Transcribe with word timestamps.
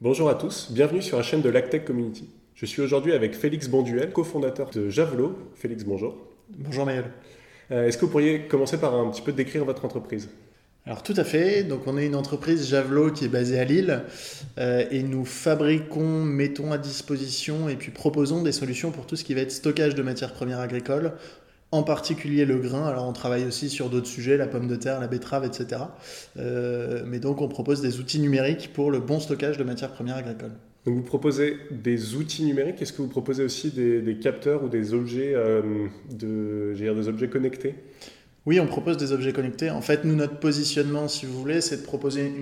Bonjour 0.00 0.28
à 0.28 0.36
tous, 0.36 0.70
bienvenue 0.70 1.02
sur 1.02 1.16
la 1.16 1.24
chaîne 1.24 1.42
de 1.42 1.48
l'Actech 1.48 1.84
Community. 1.84 2.28
Je 2.54 2.66
suis 2.66 2.80
aujourd'hui 2.80 3.14
avec 3.14 3.34
Félix 3.34 3.66
Bonduel, 3.66 4.12
cofondateur 4.12 4.70
de 4.70 4.88
Javelot. 4.88 5.36
Félix, 5.56 5.82
bonjour. 5.82 6.14
Bonjour 6.50 6.86
Maël. 6.86 7.06
Euh, 7.72 7.88
Est-ce 7.88 7.98
que 7.98 8.04
vous 8.04 8.10
pourriez 8.12 8.42
commencer 8.42 8.78
par 8.78 8.94
un 8.94 9.10
petit 9.10 9.22
peu 9.22 9.32
décrire 9.32 9.64
votre 9.64 9.84
entreprise? 9.84 10.28
Alors 10.86 11.02
tout 11.02 11.14
à 11.16 11.24
fait, 11.24 11.64
donc 11.64 11.80
on 11.88 11.98
est 11.98 12.06
une 12.06 12.14
entreprise 12.14 12.68
Javelot 12.68 13.10
qui 13.10 13.24
est 13.24 13.28
basée 13.28 13.58
à 13.58 13.64
Lille 13.64 14.02
euh, 14.58 14.84
et 14.92 15.02
nous 15.02 15.24
fabriquons, 15.24 16.22
mettons 16.22 16.70
à 16.70 16.78
disposition 16.78 17.68
et 17.68 17.74
puis 17.74 17.90
proposons 17.90 18.44
des 18.44 18.52
solutions 18.52 18.92
pour 18.92 19.04
tout 19.04 19.16
ce 19.16 19.24
qui 19.24 19.34
va 19.34 19.40
être 19.40 19.50
stockage 19.50 19.96
de 19.96 20.02
matières 20.02 20.32
premières 20.32 20.60
agricoles, 20.60 21.14
en 21.70 21.82
particulier 21.82 22.44
le 22.44 22.56
grain. 22.58 22.86
Alors 22.86 23.06
on 23.06 23.12
travaille 23.12 23.44
aussi 23.44 23.68
sur 23.68 23.90
d'autres 23.90 24.06
sujets, 24.06 24.36
la 24.36 24.46
pomme 24.46 24.68
de 24.68 24.76
terre, 24.76 25.00
la 25.00 25.08
betterave, 25.08 25.44
etc. 25.44 25.82
Euh, 26.38 27.02
mais 27.06 27.18
donc 27.18 27.40
on 27.40 27.48
propose 27.48 27.80
des 27.80 28.00
outils 28.00 28.20
numériques 28.20 28.72
pour 28.72 28.90
le 28.90 29.00
bon 29.00 29.20
stockage 29.20 29.58
de 29.58 29.64
matières 29.64 29.92
premières 29.92 30.16
agricoles. 30.16 30.52
Donc 30.86 30.94
vous 30.94 31.02
proposez 31.02 31.58
des 31.70 32.14
outils 32.14 32.44
numériques, 32.44 32.80
est-ce 32.80 32.92
que 32.92 33.02
vous 33.02 33.08
proposez 33.08 33.42
aussi 33.44 33.70
des, 33.70 34.18
capteurs 34.22 34.64
ou 34.64 34.68
des 34.68 34.94
objets, 34.94 35.34
euh, 35.34 35.86
de, 36.10 36.72
dire, 36.74 36.94
des 36.94 37.08
objets 37.08 37.28
connectés? 37.28 37.74
Oui, 38.48 38.60
on 38.60 38.66
propose 38.66 38.96
des 38.96 39.12
objets 39.12 39.34
connectés. 39.34 39.70
En 39.70 39.82
fait, 39.82 40.04
nous, 40.04 40.14
notre 40.14 40.38
positionnement, 40.38 41.06
si 41.06 41.26
vous 41.26 41.38
voulez, 41.38 41.60
c'est 41.60 41.76
de 41.76 41.82
proposer 41.82 42.32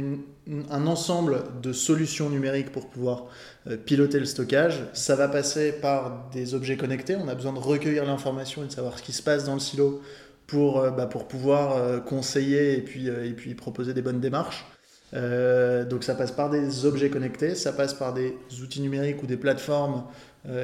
un 0.70 0.86
ensemble 0.86 1.42
de 1.60 1.72
solutions 1.72 2.30
numériques 2.30 2.70
pour 2.70 2.88
pouvoir 2.88 3.26
euh, 3.66 3.76
piloter 3.76 4.20
le 4.20 4.24
stockage. 4.24 4.84
Ça 4.92 5.16
va 5.16 5.26
passer 5.26 5.72
par 5.72 6.30
des 6.32 6.54
objets 6.54 6.76
connectés. 6.76 7.16
On 7.16 7.26
a 7.26 7.34
besoin 7.34 7.52
de 7.52 7.58
recueillir 7.58 8.04
l'information 8.04 8.62
et 8.62 8.68
de 8.68 8.70
savoir 8.70 9.00
ce 9.00 9.02
qui 9.02 9.12
se 9.12 9.20
passe 9.20 9.46
dans 9.46 9.54
le 9.54 9.58
silo 9.58 10.00
pour, 10.46 10.78
euh, 10.78 10.92
bah, 10.92 11.06
pouvoir 11.06 11.76
euh, 11.76 11.98
conseiller 11.98 12.78
et 12.78 12.82
puis, 12.82 13.08
et 13.08 13.32
puis 13.32 13.56
proposer 13.56 13.92
des 13.92 14.02
bonnes 14.02 14.20
démarches. 14.20 14.64
Donc 15.12 16.04
ça 16.04 16.14
passe 16.14 16.30
par 16.30 16.50
des 16.50 16.84
objets 16.84 17.10
connectés, 17.10 17.56
ça 17.56 17.72
passe 17.72 17.94
par 17.94 18.14
des 18.14 18.36
outils 18.62 18.80
numériques 18.80 19.22
ou 19.24 19.26
des 19.26 19.36
plateformes, 19.36 20.04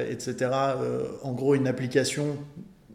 etc. 0.09 0.51
En 1.23 1.31
gros, 1.31 1.55
une 1.55 1.65
application 1.65 2.37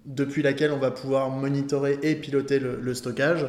depuis 0.09 0.43
laquelle 0.43 0.73
on 0.73 0.79
va 0.79 0.91
pouvoir 0.91 1.31
monitorer 1.31 1.99
et 2.03 2.17
piloter 2.17 2.59
le, 2.59 2.81
le 2.81 2.95
stockage. 2.95 3.47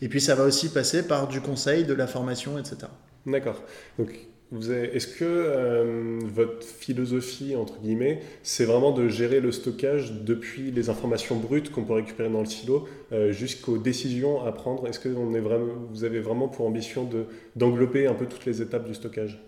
Et 0.00 0.08
puis 0.08 0.20
ça 0.20 0.34
va 0.34 0.44
aussi 0.44 0.70
passer 0.70 1.06
par 1.06 1.28
du 1.28 1.40
conseil, 1.40 1.84
de 1.84 1.92
la 1.94 2.06
formation, 2.06 2.58
etc. 2.58 2.88
D'accord. 3.26 3.62
Donc 3.98 4.26
est-ce 4.52 5.08
que 5.08 5.24
euh, 5.24 6.20
votre 6.22 6.64
philosophie, 6.64 7.56
entre 7.56 7.80
guillemets, 7.80 8.22
c'est 8.44 8.64
vraiment 8.64 8.92
de 8.92 9.08
gérer 9.08 9.40
le 9.40 9.50
stockage 9.50 10.12
depuis 10.24 10.70
les 10.70 10.88
informations 10.88 11.36
brutes 11.36 11.72
qu'on 11.72 11.82
peut 11.82 11.94
récupérer 11.94 12.28
dans 12.28 12.40
le 12.40 12.46
silo 12.46 12.88
euh, 13.12 13.32
jusqu'aux 13.32 13.76
décisions 13.76 14.44
à 14.44 14.52
prendre? 14.52 14.86
Est-ce 14.86 15.00
que 15.00 15.08
on 15.08 15.34
est 15.34 15.40
vraiment, 15.40 15.72
vous 15.90 16.04
avez 16.04 16.20
vraiment 16.20 16.46
pour 16.46 16.64
ambition 16.64 17.04
de, 17.04 17.24
d'englober 17.56 18.06
un 18.06 18.14
peu 18.14 18.26
toutes 18.26 18.46
les 18.46 18.62
étapes 18.62 18.86
du 18.86 18.94
stockage? 18.94 19.42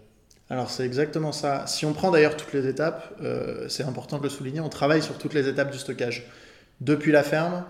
Alors 0.50 0.70
c'est 0.70 0.84
exactement 0.84 1.30
ça. 1.30 1.66
Si 1.68 1.86
on 1.86 1.92
prend 1.92 2.10
d'ailleurs 2.10 2.36
toutes 2.36 2.52
les 2.52 2.66
étapes, 2.66 3.14
euh, 3.22 3.68
c'est 3.68 3.84
important 3.84 4.18
de 4.18 4.24
le 4.24 4.30
souligner, 4.30 4.60
on 4.60 4.68
travaille 4.68 5.02
sur 5.02 5.16
toutes 5.16 5.34
les 5.34 5.46
étapes 5.46 5.70
du 5.70 5.78
stockage. 5.78 6.26
Depuis 6.80 7.12
la 7.12 7.22
ferme 7.22 7.64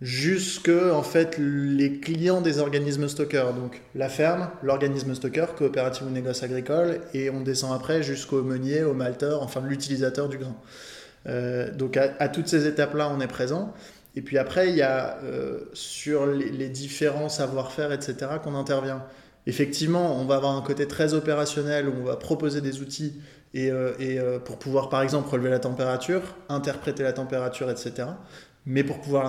jusque 0.00 0.70
en 0.70 1.02
fait 1.02 1.36
les 1.38 2.00
clients 2.00 2.40
des 2.40 2.58
organismes 2.58 3.08
stockeurs. 3.08 3.52
Donc 3.52 3.82
la 3.94 4.08
ferme, 4.08 4.48
l'organisme 4.62 5.14
stockeur, 5.14 5.54
coopérative 5.54 6.06
ou 6.06 6.10
négoce 6.10 6.42
agricole, 6.42 7.00
et 7.12 7.30
on 7.30 7.40
descend 7.40 7.74
après 7.74 8.02
jusqu'au 8.02 8.42
meunier, 8.42 8.82
au 8.82 8.94
malteur, 8.94 9.42
enfin 9.42 9.60
l'utilisateur 9.60 10.28
du 10.28 10.38
grain. 10.38 10.56
Euh, 11.26 11.70
donc 11.74 11.96
à, 11.98 12.28
toutes 12.28 12.48
ces 12.48 12.66
étapes-là, 12.66 13.10
on 13.14 13.20
est 13.20 13.26
présent. 13.26 13.74
Et 14.16 14.22
puis 14.22 14.38
après, 14.38 14.70
il 14.70 14.76
y 14.76 14.82
a 14.82 15.18
euh, 15.22 15.60
sur 15.72 16.26
les 16.26 16.68
différents 16.68 17.28
savoir-faire, 17.28 17.92
etc., 17.92 18.14
qu'on 18.42 18.54
intervient. 18.54 19.04
Effectivement, 19.46 20.20
on 20.20 20.24
va 20.24 20.36
avoir 20.36 20.56
un 20.56 20.62
côté 20.62 20.86
très 20.86 21.14
opérationnel 21.14 21.88
où 21.88 21.92
on 22.00 22.04
va 22.04 22.16
proposer 22.16 22.60
des 22.60 22.80
outils 22.80 23.20
et, 23.54 23.70
euh, 23.70 23.92
euh, 24.00 24.38
pour 24.38 24.58
pouvoir, 24.58 24.88
par 24.88 25.02
exemple, 25.02 25.28
relever 25.28 25.50
la 25.50 25.58
température, 25.58 26.22
interpréter 26.48 27.02
la 27.02 27.12
température, 27.12 27.70
etc. 27.70 28.08
Mais 28.66 28.84
pour 28.84 29.00
pouvoir 29.00 29.24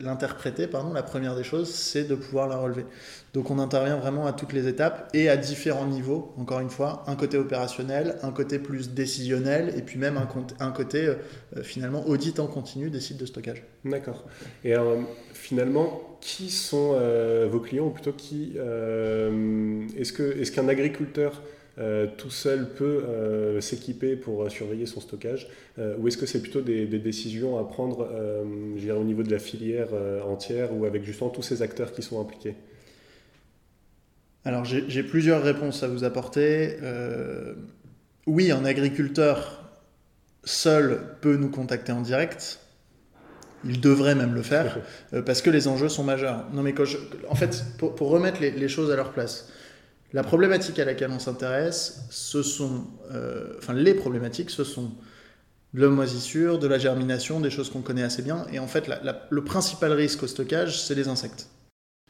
l'interpréter, 0.00 0.66
pardon, 0.66 0.92
la 0.92 1.04
première 1.04 1.36
des 1.36 1.44
choses, 1.44 1.72
c'est 1.72 2.02
de 2.02 2.16
pouvoir 2.16 2.48
la 2.48 2.56
relever. 2.56 2.84
Donc 3.32 3.50
on 3.52 3.58
intervient 3.60 3.96
vraiment 3.96 4.26
à 4.26 4.32
toutes 4.32 4.52
les 4.52 4.66
étapes 4.66 5.08
et 5.14 5.28
à 5.28 5.36
différents 5.36 5.86
niveaux. 5.86 6.34
Encore 6.36 6.58
une 6.58 6.68
fois, 6.68 7.04
un 7.06 7.14
côté 7.14 7.38
opérationnel, 7.38 8.16
un 8.22 8.32
côté 8.32 8.58
plus 8.58 8.90
décisionnel, 8.90 9.72
et 9.76 9.82
puis 9.82 9.96
même 9.96 10.18
un, 10.58 10.72
côté 10.72 11.06
euh, 11.06 11.62
finalement 11.62 12.04
audit 12.08 12.40
en 12.40 12.48
continu 12.48 12.90
des 12.90 13.00
sites 13.00 13.16
de 13.16 13.26
stockage. 13.26 13.62
D'accord. 13.84 14.24
Et 14.64 14.74
finalement, 15.32 16.18
qui 16.20 16.50
sont 16.50 16.98
vos 17.48 17.60
clients 17.60 17.86
ou 17.86 17.90
plutôt 17.90 18.12
qui 18.12 18.56
est-ce 18.56 20.12
que 20.12 20.36
est-ce 20.36 20.50
qu'un 20.50 20.68
agriculteur 20.68 21.42
tout 22.16 22.30
seul 22.30 22.70
peut 22.74 23.04
euh, 23.08 23.60
s'équiper 23.60 24.16
pour 24.16 24.42
euh, 24.42 24.48
surveiller 24.48 24.86
son 24.86 25.00
stockage 25.00 25.48
euh, 25.78 25.96
ou 25.98 26.08
est-ce 26.08 26.16
que 26.18 26.26
c'est 26.26 26.40
plutôt 26.42 26.60
des, 26.60 26.86
des 26.86 26.98
décisions 26.98 27.58
à 27.58 27.64
prendre 27.64 28.08
euh, 28.12 28.42
au 28.96 29.04
niveau 29.04 29.22
de 29.22 29.30
la 29.30 29.38
filière 29.38 29.88
euh, 29.92 30.22
entière 30.22 30.74
ou 30.76 30.84
avec 30.86 31.04
justement 31.04 31.30
tous 31.30 31.42
ces 31.42 31.62
acteurs 31.62 31.92
qui 31.92 32.02
sont 32.02 32.20
impliqués? 32.20 32.54
Alors 34.44 34.64
j'ai 34.64 34.84
j'ai 34.88 35.02
plusieurs 35.02 35.42
réponses 35.42 35.82
à 35.82 35.88
vous 35.88 36.04
apporter. 36.04 36.76
Euh, 36.82 37.54
oui, 38.26 38.50
un 38.50 38.64
agriculteur 38.64 39.62
seul 40.44 41.00
peut 41.20 41.36
nous 41.36 41.50
contacter 41.50 41.92
en 41.92 42.00
direct. 42.02 42.60
Il 43.64 43.80
devrait 43.80 44.14
même 44.14 44.34
le 44.34 44.42
faire 44.42 44.78
euh, 45.14 45.22
parce 45.22 45.42
que 45.42 45.50
les 45.50 45.68
enjeux 45.68 45.88
sont 45.88 46.04
majeurs. 46.04 46.44
Non 46.52 46.62
mais 46.62 46.72
quand 46.74 46.84
je- 46.84 46.98
en 47.28 47.34
fait, 47.34 47.64
pour, 47.78 47.94
pour 47.94 48.10
remettre 48.10 48.40
les, 48.40 48.50
les 48.52 48.68
choses 48.68 48.90
à 48.90 48.96
leur 48.96 49.12
place, 49.12 49.50
la 50.12 50.22
problématique 50.22 50.78
à 50.78 50.84
laquelle 50.84 51.10
on 51.10 51.18
s'intéresse, 51.18 52.00
ce 52.10 52.42
sont, 52.42 52.84
euh, 53.12 53.54
enfin 53.58 53.74
les 53.74 53.94
problématiques, 53.94 54.50
ce 54.50 54.64
sont 54.64 54.90
de 55.74 55.82
la 55.82 55.88
moisissure, 55.88 56.58
de 56.58 56.66
la 56.66 56.78
germination, 56.78 57.40
des 57.40 57.50
choses 57.50 57.68
qu'on 57.70 57.82
connaît 57.82 58.02
assez 58.02 58.22
bien. 58.22 58.46
Et 58.52 58.58
en 58.58 58.66
fait, 58.66 58.88
la- 58.88 59.02
la- 59.02 59.26
le 59.28 59.44
principal 59.44 59.92
risque 59.92 60.22
au 60.22 60.26
stockage, 60.26 60.80
c'est 60.82 60.94
les 60.94 61.08
insectes. 61.08 61.48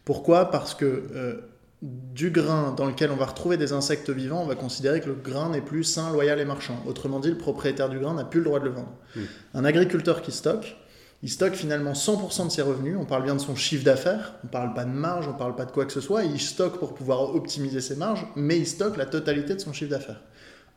Pourquoi? 0.05 0.51
Parce 0.51 0.75
que 0.75 0.85
euh, 1.15 1.41
du 1.83 2.31
grain 2.31 2.73
dans 2.77 2.87
lequel 2.87 3.11
on 3.11 3.17
va 3.17 3.27
retrouver 3.27 3.57
des 3.57 3.73
insectes 3.73 4.11
vivants, 4.11 4.43
on 4.43 4.47
va 4.47 4.55
considérer 4.55 5.01
que 5.01 5.09
le 5.09 5.15
grain 5.15 5.51
n'est 5.51 5.61
plus 5.61 5.85
sain, 5.85 6.13
loyal 6.13 6.41
et 6.41 6.45
marchand. 6.45 6.83
Autrement 6.87 7.21
dit, 7.21 7.31
le 7.31 7.39
propriétaire 7.39 7.89
du 7.89 7.99
grain 7.99 8.15
n'a 8.15 8.25
plus 8.25 8.41
le 8.41 8.45
droit 8.45 8.59
de 8.61 8.65
le 8.65 8.71
vendre. 8.71 8.93
Mm. 9.17 9.21
Un 9.55 9.65
agriculteur 9.65 10.23
qui 10.23 10.33
stocke, 10.33 10.77
il 11.23 11.31
stocke 11.31 11.55
finalement 11.55 11.93
100% 11.93 12.47
de 12.47 12.53
ses 12.53 12.63
revenus, 12.63 12.97
on 12.99 13.05
parle 13.05 13.25
bien 13.25 13.35
de 13.35 13.41
son 13.41 13.57
chiffre 13.57 13.85
d'affaires, 13.85 14.35
on 14.45 14.47
parle 14.47 14.73
pas 14.75 14.85
de 14.85 14.91
marge, 14.91 15.27
on 15.29 15.35
parle 15.35 15.57
pas 15.57 15.65
de 15.65 15.73
quoi 15.73 15.85
que 15.85 15.93
ce 15.93 16.01
soit, 16.01 16.25
il 16.25 16.41
stocke 16.41 16.79
pour 16.79 16.95
pouvoir 16.95 17.35
optimiser 17.35 17.81
ses 17.81 17.97
marges, 17.97 18.27
mais 18.37 18.57
il 18.57 18.67
stocke 18.67 18.97
la 18.97 19.07
totalité 19.07 19.55
de 19.55 19.61
son 19.61 19.73
chiffre 19.73 19.91
d'affaires. 19.91 20.23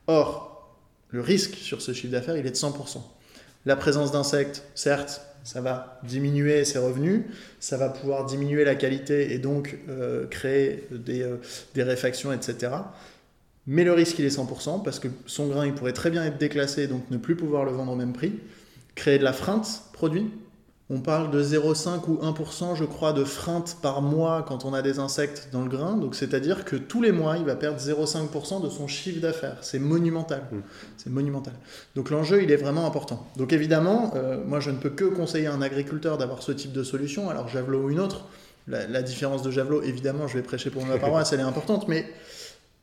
Or, 0.07 0.77
le 1.09 1.21
risque 1.21 1.55
sur 1.55 1.81
ce 1.81 1.93
chiffre 1.93 2.11
d'affaires, 2.11 2.37
il 2.37 2.47
est 2.47 2.51
de 2.51 2.55
100%. 2.55 3.01
La 3.65 3.75
présence 3.75 4.11
d'insectes, 4.11 4.63
certes, 4.73 5.21
ça 5.43 5.61
va 5.61 5.99
diminuer 6.03 6.65
ses 6.65 6.79
revenus, 6.79 7.23
ça 7.59 7.77
va 7.77 7.89
pouvoir 7.89 8.25
diminuer 8.25 8.63
la 8.63 8.75
qualité 8.75 9.33
et 9.33 9.39
donc 9.39 9.77
euh, 9.89 10.25
créer 10.27 10.87
des, 10.91 11.21
euh, 11.21 11.37
réfactions, 11.75 12.33
etc. 12.33 12.73
Mais 13.67 13.83
le 13.83 13.93
risque, 13.93 14.17
il 14.17 14.25
est 14.25 14.35
100% 14.35 14.83
parce 14.83 14.99
que 14.99 15.07
son 15.27 15.47
grain, 15.47 15.67
il 15.67 15.73
pourrait 15.73 15.93
très 15.93 16.09
bien 16.09 16.23
être 16.25 16.39
déclassé 16.39 16.87
donc 16.87 17.09
ne 17.11 17.17
plus 17.17 17.35
pouvoir 17.35 17.65
le 17.65 17.71
vendre 17.71 17.91
au 17.91 17.95
même 17.95 18.13
prix. 18.13 18.33
Créer 18.95 19.19
de 19.19 19.23
la 19.23 19.33
freinte 19.33 19.83
produit. 19.93 20.31
On 20.93 20.99
parle 20.99 21.31
de 21.31 21.41
0,5 21.41 22.09
ou 22.09 22.17
1%, 22.17 22.75
je 22.75 22.83
crois, 22.83 23.13
de 23.13 23.23
freinte 23.23 23.77
par 23.81 24.01
mois 24.01 24.43
quand 24.45 24.65
on 24.65 24.73
a 24.73 24.81
des 24.81 24.99
insectes 24.99 25.47
dans 25.53 25.61
le 25.61 25.69
grain. 25.69 25.95
Donc, 25.95 26.15
c'est-à-dire 26.15 26.65
que 26.65 26.75
tous 26.75 27.01
les 27.01 27.13
mois, 27.13 27.37
il 27.37 27.45
va 27.45 27.55
perdre 27.55 27.79
0,5% 27.79 28.61
de 28.61 28.67
son 28.67 28.89
chiffre 28.89 29.21
d'affaires. 29.21 29.55
C'est 29.61 29.79
monumental. 29.79 30.43
Mm. 30.51 30.57
C'est 30.97 31.09
monumental. 31.09 31.53
Donc, 31.95 32.09
l'enjeu, 32.09 32.43
il 32.43 32.51
est 32.51 32.57
vraiment 32.57 32.85
important. 32.85 33.25
Donc, 33.37 33.53
évidemment, 33.53 34.11
euh, 34.15 34.43
moi, 34.45 34.59
je 34.59 34.69
ne 34.69 34.75
peux 34.75 34.89
que 34.89 35.05
conseiller 35.05 35.47
à 35.47 35.53
un 35.53 35.61
agriculteur 35.61 36.17
d'avoir 36.17 36.43
ce 36.43 36.51
type 36.51 36.73
de 36.73 36.83
solution. 36.83 37.29
Alors, 37.29 37.47
Javelot 37.47 37.83
ou 37.83 37.89
une 37.89 38.01
autre. 38.01 38.25
La, 38.67 38.85
la 38.85 39.01
différence 39.01 39.43
de 39.43 39.49
Javelot, 39.49 39.83
évidemment, 39.83 40.27
je 40.27 40.37
vais 40.37 40.43
prêcher 40.43 40.71
pour 40.71 40.85
ma 40.85 40.97
paroisse, 40.99 41.31
elle 41.31 41.39
est 41.39 41.43
importante, 41.43 41.87
mais 41.87 42.05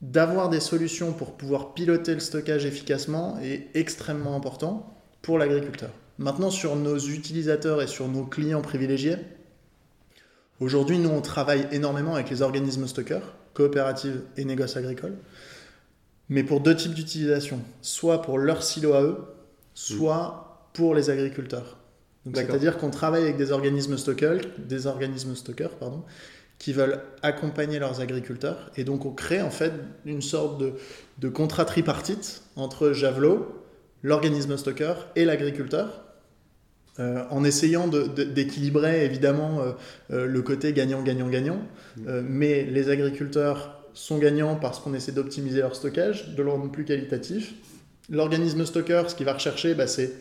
d'avoir 0.00 0.48
des 0.48 0.60
solutions 0.60 1.12
pour 1.12 1.32
pouvoir 1.32 1.74
piloter 1.74 2.14
le 2.14 2.20
stockage 2.20 2.64
efficacement 2.64 3.38
est 3.42 3.68
extrêmement 3.74 4.34
important 4.34 4.97
pour 5.22 5.38
l'agriculteur. 5.38 5.90
Maintenant, 6.18 6.50
sur 6.50 6.74
nos 6.74 6.98
utilisateurs 6.98 7.80
et 7.80 7.86
sur 7.86 8.08
nos 8.08 8.24
clients 8.24 8.62
privilégiés, 8.62 9.16
aujourd'hui, 10.60 10.98
nous, 10.98 11.10
on 11.10 11.20
travaille 11.20 11.66
énormément 11.70 12.14
avec 12.14 12.30
les 12.30 12.42
organismes 12.42 12.86
stockeurs, 12.86 13.34
coopératives 13.54 14.22
et 14.36 14.44
négoces 14.44 14.76
agricoles, 14.76 15.16
mais 16.28 16.42
pour 16.42 16.60
deux 16.60 16.76
types 16.76 16.94
d'utilisation, 16.94 17.60
soit 17.82 18.22
pour 18.22 18.38
leur 18.38 18.62
silo 18.62 18.92
à 18.94 19.02
eux, 19.02 19.18
soit 19.74 20.70
pour 20.72 20.94
les 20.94 21.10
agriculteurs. 21.10 21.78
C'est-à-dire 22.34 22.76
qu'on 22.78 22.90
travaille 22.90 23.22
avec 23.22 23.36
des 23.36 23.52
organismes 23.52 23.96
stockeurs, 23.96 24.40
des 24.58 24.86
organismes 24.86 25.34
stockeurs, 25.34 25.76
pardon, 25.76 26.04
qui 26.58 26.72
veulent 26.72 27.00
accompagner 27.22 27.78
leurs 27.78 28.00
agriculteurs. 28.00 28.70
Et 28.76 28.84
donc, 28.84 29.06
on 29.06 29.12
crée 29.12 29.40
en 29.40 29.50
fait 29.50 29.72
une 30.04 30.20
sorte 30.20 30.58
de, 30.58 30.74
de 31.18 31.28
contrat 31.28 31.64
tripartite 31.64 32.42
entre 32.56 32.92
Javelot, 32.92 33.46
l'organisme 34.02 34.56
stockeur 34.56 35.08
et 35.16 35.24
l'agriculteur, 35.24 36.04
euh, 37.00 37.22
en 37.30 37.44
essayant 37.44 37.86
d'équilibrer 37.86 39.04
évidemment 39.04 39.60
euh, 39.60 39.72
euh, 40.10 40.26
le 40.26 40.42
côté 40.42 40.72
gagnant-gagnant-gagnant. 40.72 41.60
Euh, 42.08 42.22
mais 42.24 42.64
les 42.64 42.90
agriculteurs 42.90 43.84
sont 43.94 44.18
gagnants 44.18 44.56
parce 44.56 44.80
qu'on 44.80 44.94
essaie 44.94 45.12
d'optimiser 45.12 45.60
leur 45.60 45.76
stockage, 45.76 46.34
de 46.34 46.42
le 46.42 46.50
rendre 46.50 46.70
plus 46.72 46.84
qualitatif. 46.84 47.54
L'organisme 48.10 48.64
stocker, 48.66 49.04
ce 49.08 49.14
qu'il 49.14 49.26
va 49.26 49.34
rechercher, 49.34 49.74
bah, 49.74 49.86
c'est 49.86 50.12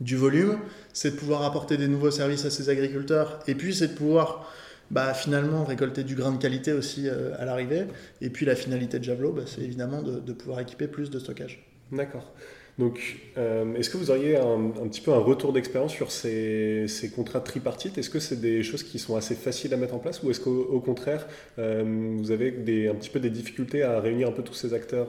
du 0.00 0.16
volume, 0.16 0.58
c'est 0.92 1.12
de 1.12 1.16
pouvoir 1.16 1.42
apporter 1.42 1.76
des 1.76 1.88
nouveaux 1.88 2.12
services 2.12 2.44
à 2.44 2.50
ses 2.50 2.68
agriculteurs, 2.68 3.40
et 3.48 3.56
puis 3.56 3.74
c'est 3.74 3.88
de 3.88 3.94
pouvoir 3.94 4.52
bah, 4.92 5.14
finalement 5.14 5.64
récolter 5.64 6.04
du 6.04 6.14
grain 6.14 6.30
de 6.30 6.38
qualité 6.38 6.72
aussi 6.72 7.08
à 7.08 7.44
l'arrivée. 7.44 7.86
Et 8.20 8.30
puis 8.30 8.46
la 8.46 8.54
finalité 8.54 9.00
de 9.00 9.04
Javelot, 9.04 9.32
bah, 9.32 9.42
c'est 9.46 9.62
évidemment 9.62 10.02
de, 10.02 10.32
pouvoir 10.32 10.60
équiper 10.60 10.86
plus 10.86 11.10
de 11.10 11.18
stockage. 11.18 11.66
D'accord. 11.90 12.32
Donc, 12.78 13.16
euh, 13.36 13.74
est-ce 13.74 13.90
que 13.90 13.96
vous 13.96 14.10
auriez 14.10 14.36
un, 14.36 14.70
petit 14.88 15.00
peu 15.00 15.12
un 15.12 15.18
retour 15.18 15.52
d'expérience 15.52 15.92
sur 15.92 16.12
ces, 16.12 16.86
contrats 17.14 17.40
tripartites? 17.40 17.98
Est-ce 17.98 18.10
que 18.10 18.20
c'est 18.20 18.40
des 18.40 18.62
choses 18.62 18.84
qui 18.84 19.00
sont 19.00 19.16
assez 19.16 19.34
faciles 19.34 19.74
à 19.74 19.76
mettre 19.76 19.94
en 19.94 19.98
place 19.98 20.22
ou 20.22 20.30
est-ce 20.30 20.40
qu'au 20.40 20.80
contraire, 20.80 21.26
euh, 21.58 22.14
vous 22.16 22.30
avez 22.30 22.88
un 22.88 22.94
petit 22.94 23.10
peu 23.10 23.18
des 23.18 23.30
difficultés 23.30 23.82
à 23.82 24.00
réunir 24.00 24.28
un 24.28 24.32
peu 24.32 24.44
tous 24.44 24.54
ces 24.54 24.74
acteurs 24.74 25.08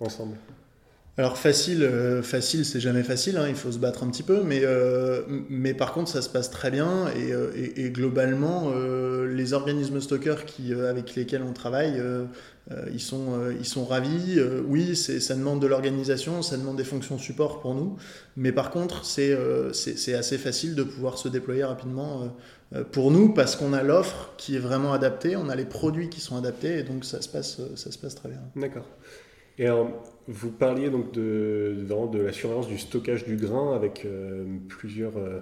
ensemble? 0.00 0.36
Alors 1.18 1.36
facile, 1.36 1.82
euh, 1.82 2.22
facile, 2.22 2.64
c'est 2.64 2.80
jamais 2.80 3.02
facile, 3.02 3.36
hein, 3.36 3.44
il 3.46 3.54
faut 3.54 3.70
se 3.70 3.76
battre 3.76 4.02
un 4.02 4.08
petit 4.08 4.22
peu, 4.22 4.42
mais, 4.42 4.62
euh, 4.64 5.20
mais 5.50 5.74
par 5.74 5.92
contre 5.92 6.10
ça 6.10 6.22
se 6.22 6.30
passe 6.30 6.50
très 6.50 6.70
bien 6.70 7.08
et, 7.08 7.32
euh, 7.34 7.90
globalement 7.90 8.72
les 9.26 9.52
organismes 9.52 10.00
stockers 10.00 10.46
qui, 10.46 10.72
avec 10.72 11.14
lesquels 11.14 11.42
on 11.42 11.52
travaille, 11.52 12.02
ils, 12.90 13.00
sont, 13.00 13.50
ils 13.58 13.66
sont 13.66 13.84
ravis. 13.84 14.40
oui, 14.66 14.96
ça 14.96 15.34
demande 15.34 15.60
de 15.60 15.66
l'organisation, 15.66 16.40
ça 16.40 16.56
demande 16.56 16.76
des 16.76 16.84
fonctions 16.84 17.18
support 17.18 17.60
pour 17.60 17.74
nous, 17.74 17.96
mais 18.36 18.52
par 18.52 18.70
contre 18.70 19.04
c'est 19.04 19.36
c'est 19.72 20.14
assez 20.14 20.38
facile 20.38 20.74
de 20.74 20.82
pouvoir 20.82 21.18
se 21.18 21.28
déployer 21.28 21.64
rapidement 21.64 22.34
pour 22.90 23.10
nous 23.10 23.34
parce 23.34 23.56
qu'on 23.56 23.74
a 23.74 23.82
l'offre 23.82 24.30
qui 24.38 24.56
est 24.56 24.60
vraiment 24.60 24.92
adaptée, 24.94 25.36
on 25.36 25.48
a 25.50 25.56
les 25.56 25.66
produits 25.66 26.08
qui 26.08 26.20
sont 26.20 26.36
adaptés 26.36 26.78
et 26.78 26.82
donc 26.82 27.04
ça 27.04 27.20
se 27.20 27.28
passe, 27.28 27.60
ça 27.74 27.90
se 27.90 27.98
passe 27.98 28.14
très 28.14 28.30
bien. 28.30 28.40
D'accord. 28.56 28.86
Et 29.58 29.68
vous 30.28 30.50
parliez 30.50 30.90
donc 30.90 31.12
de, 31.12 31.76
de, 31.88 32.18
la 32.18 32.32
surveillance 32.32 32.68
du 32.68 32.78
stockage 32.78 33.24
du 33.24 33.36
grain 33.36 33.74
avec 33.74 34.04
euh, 34.04 34.44
plusieurs, 34.68 35.16
euh, 35.16 35.40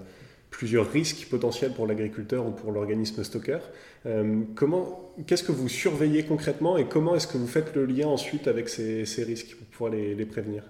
plusieurs 0.50 0.90
risques 0.90 1.28
potentiels 1.28 1.72
pour 1.72 1.86
l'agriculteur 1.86 2.46
ou 2.46 2.50
pour 2.50 2.72
l'organisme 2.72 3.22
stocker. 3.22 3.58
Euh, 4.06 4.42
qu'est-ce 5.26 5.42
que 5.42 5.52
vous 5.52 5.68
surveillez 5.68 6.24
concrètement 6.24 6.78
et 6.78 6.86
comment 6.86 7.14
est-ce 7.14 7.26
que 7.26 7.36
vous 7.38 7.46
faites 7.46 7.74
le 7.74 7.84
lien 7.84 8.08
ensuite 8.08 8.48
avec 8.48 8.68
ces, 8.68 9.04
risques 9.18 9.56
pour 9.56 9.66
pouvoir 9.66 9.92
les, 9.92 10.26
prévenir? 10.26 10.64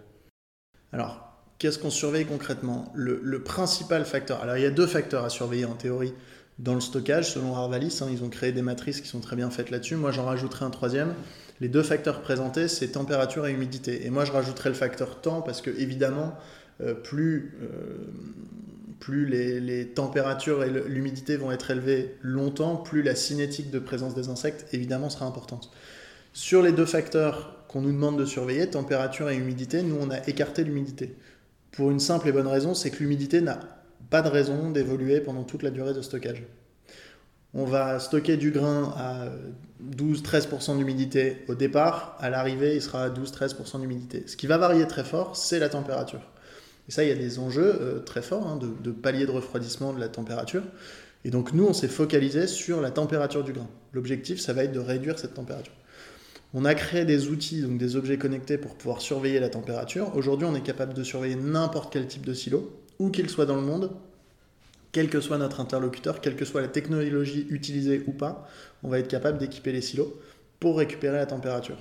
Alors, 0.93 1.33
qu'est-ce 1.59 1.79
qu'on 1.79 1.91
surveille 1.91 2.27
concrètement? 2.27 2.93
Le, 2.95 3.43
principal 3.43 4.05
facteur, 4.05 4.41
alors 4.43 4.57
il 4.57 4.63
y 4.63 4.67
a 4.67 4.71
deux 4.71 4.89
facteurs 4.89 5.25
à 5.25 5.31
surveiller 5.31 5.65
en 5.65 5.75
théorie 5.75 6.15
dans 6.61 6.75
le 6.75 6.81
stockage, 6.81 7.33
selon 7.33 7.57
Harvalis, 7.57 8.01
hein, 8.03 8.07
ils 8.13 8.23
ont 8.23 8.29
créé 8.29 8.53
des 8.53 8.63
matrices 8.63 9.01
qui 9.01 9.09
sont 9.09 9.21
très 9.21 9.35
bien 9.35 9.51
faites 9.51 9.71
là-dessus. 9.71 9.97
Moi, 9.97 10.13
j'en 10.13 10.25
rajouterai 10.25 10.65
un 10.65 10.71
troisième 10.71 11.15
les 11.61 11.69
deux 11.69 11.83
facteurs 11.83 12.23
présentés, 12.23 12.69
c'est 12.69 12.89
température 12.89 13.47
et 13.47 13.53
humidité. 13.53 14.07
Et 14.07 14.11
moi, 14.11 14.25
je 14.25 14.33
rajouterais 14.33 14.71
le 14.71 14.75
facteur 14.75 15.21
temps 15.21 15.43
parce 15.43 15.61
que, 15.61 15.71
évidemment, 15.71 16.35
euh, 16.81 16.95
plus, 16.95 17.55
euh, 17.63 18.07
plus 18.99 19.27
les, 19.27 19.87
températures 19.89 20.65
et 20.65 20.71
l'humidité 20.71 21.37
vont 21.37 21.53
être 21.53 21.71
élevées 21.71 22.17
longtemps, 22.23 22.77
plus 22.77 23.03
la 23.03 23.15
cinétique 23.15 23.71
de 23.71 23.79
présence 23.79 24.15
des 24.15 24.31
insectes, 24.31 24.67
évidemment, 24.73 25.11
sera 25.11 25.27
importante. 25.27 25.71
Sur 26.33 26.63
les 26.63 26.73
deux 26.73 26.87
facteurs 26.87 27.67
qu'on 27.69 27.83
nous 27.83 27.93
demande 27.93 28.19
de 28.19 28.25
surveiller, 28.25 28.69
température 28.69 29.29
et 29.29 29.37
humidité, 29.37 29.83
nous, 29.83 29.99
on 30.01 30.11
a 30.11 30.27
écarté 30.29 30.65
l'humidité. 30.65 31.15
Pour 31.73 31.91
une 31.91 32.01
simple 32.01 32.29
et 32.29 32.33
bonne 32.33 32.47
raison, 32.47 32.73
c'est 32.73 32.91
que 32.91 33.01
l'humidité 33.01 33.43
n'a 33.43 33.61
pas 34.11 34.23
de 34.23 34.29
raison 34.29 34.71
d'évoluer 34.71 35.21
pendant 35.21 35.45
toute 35.45 35.63
la 35.63 35.71
durée 35.71 35.95
de 35.95 36.03
stockage 36.03 36.45
on 37.55 37.65
va 37.65 37.99
stocker 37.99 38.37
du 38.37 38.51
grain 38.51 38.95
à 38.97 39.29
12-13% 39.97 40.79
d'humidité 40.79 41.39
au 41.49 41.55
départ, 41.55 42.17
à 42.21 42.31
l'arrivée 42.31 42.77
il 42.77 42.83
sera 42.83 43.05
à 43.05 43.11
12-13% 43.11 43.81
d'humidité. 43.81 44.23
Ce 44.27 44.37
qui 44.37 44.47
va 44.47 44.57
varier 44.57 44.87
très 44.87 45.05
fort, 45.05 45.37
c'est 45.37 45.59
la 45.59 45.69
température. 45.69 46.21
Et 46.89 46.93
ça, 46.93 47.03
il 47.05 47.09
y 47.09 47.13
a 47.13 47.17
des 47.17 47.39
enjeux 47.39 47.77
euh, 47.81 47.99
très 48.01 48.23
forts 48.23 48.47
hein, 48.47 48.59
de, 48.59 48.91
palier 48.91 49.27
de 49.27 49.31
refroidissement 49.31 49.93
de 49.93 50.01
la 50.01 50.09
température. 50.09 50.63
Et 51.25 51.31
donc 51.31 51.53
nous, 51.53 51.67
on 51.67 51.73
s'est 51.73 51.89
focalisé 51.89 52.47
sur 52.47 52.81
la 52.81 52.91
température 52.91 53.45
du 53.45 53.53
grain. 53.53 53.69
L'objectif, 53.93 54.41
ça 54.41 54.53
va 54.53 54.65
être 54.65 54.73
de 54.73 54.81
réduire 54.81 55.19
cette 55.19 55.35
température. 55.35 55.73
On 56.53 56.65
a 56.65 56.75
créé 56.75 57.05
des 57.05 57.29
outils, 57.29 57.63
donc 57.63 57.79
des 57.79 57.95
objets 57.95 58.19
connectés 58.19 58.59
pour 58.59 58.75
pouvoir 58.75 59.01
surveiller 59.01 59.39
la 59.39 59.49
température. 59.49 60.17
Aujourd'hui, 60.17 60.47
on 60.51 60.55
est 60.55 60.63
capable 60.63 60.95
de 60.95 61.05
surveiller 61.05 61.37
n'importe 61.37 61.93
quel 61.93 62.07
type 62.07 62.27
de 62.27 62.35
silo, 62.35 62.80
où 63.01 63.11
qu'il 63.11 63.29
soit 63.29 63.47
dans 63.47 63.57
le 63.57 63.63
monde, 63.63 63.91
quel 64.93 65.09
que 65.09 65.21
soit 65.21 65.39
notre 65.39 65.61
interlocuteur, 65.61 66.21
quelle 66.21 66.37
que 66.37 66.45
soit 66.45 66.61
la 66.61 66.69
technologie 66.69 67.47
utilisée 67.51 68.05
ou 68.07 68.13
pas, 68.13 68.47
on 68.83 68.89
va 68.89 68.99
être 68.99 69.09
capable 69.09 69.39
d'équiper 69.39 69.73
les 69.73 69.81
silos 69.81 70.21
pour 70.61 70.79
récupérer 70.79 71.17
la 71.17 71.27
température. 71.27 71.79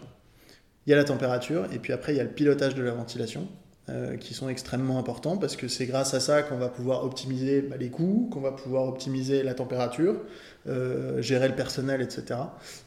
Il 0.88 0.92
y 0.92 0.94
a 0.94 0.96
la 0.96 1.04
température 1.04 1.66
et 1.74 1.80
puis 1.80 1.94
après 1.94 2.14
il 2.14 2.18
y 2.18 2.20
a 2.20 2.24
le 2.24 2.30
pilotage 2.30 2.74
de 2.74 2.82
la 2.82 2.94
ventilation 2.94 3.48
euh, 3.90 4.18
qui 4.18 4.34
sont 4.34 4.48
extrêmement 4.48 4.98
importants 4.98 5.38
parce 5.38 5.56
que 5.56 5.68
c'est 5.68 5.88
grâce 5.88 6.14
à 6.14 6.20
ça 6.20 6.42
qu'on 6.42 6.58
va 6.58 6.70
pouvoir 6.70 7.04
optimiser 7.04 7.62
bah, 7.62 7.76
les 7.78 7.90
coûts, 7.90 8.30
qu'on 8.32 8.42
va 8.42 8.52
pouvoir 8.52 8.88
optimiser 8.88 9.44
la 9.44 9.54
température, 9.54 10.22
euh, 10.68 11.22
gérer 11.22 11.50
le 11.50 11.56
personnel, 11.56 12.02
etc. 12.02 12.40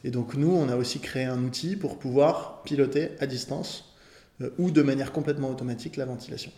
Et 0.05 0.11
donc 0.11 0.35
nous, 0.35 0.51
on 0.51 0.69
a 0.69 0.77
aussi 0.77 1.01
créé 1.01 1.25
un 1.25 1.43
outil 1.45 1.77
pour 1.77 1.99
pouvoir 1.99 2.63
piloter 2.63 3.11
à 3.21 3.27
distance 3.27 3.93
euh, 4.41 4.51
ou 4.59 4.71
de 4.71 4.83
manière 4.83 5.13
complètement 5.13 5.51
automatique 5.51 5.97
la 5.97 6.07
ventilation. 6.07 6.53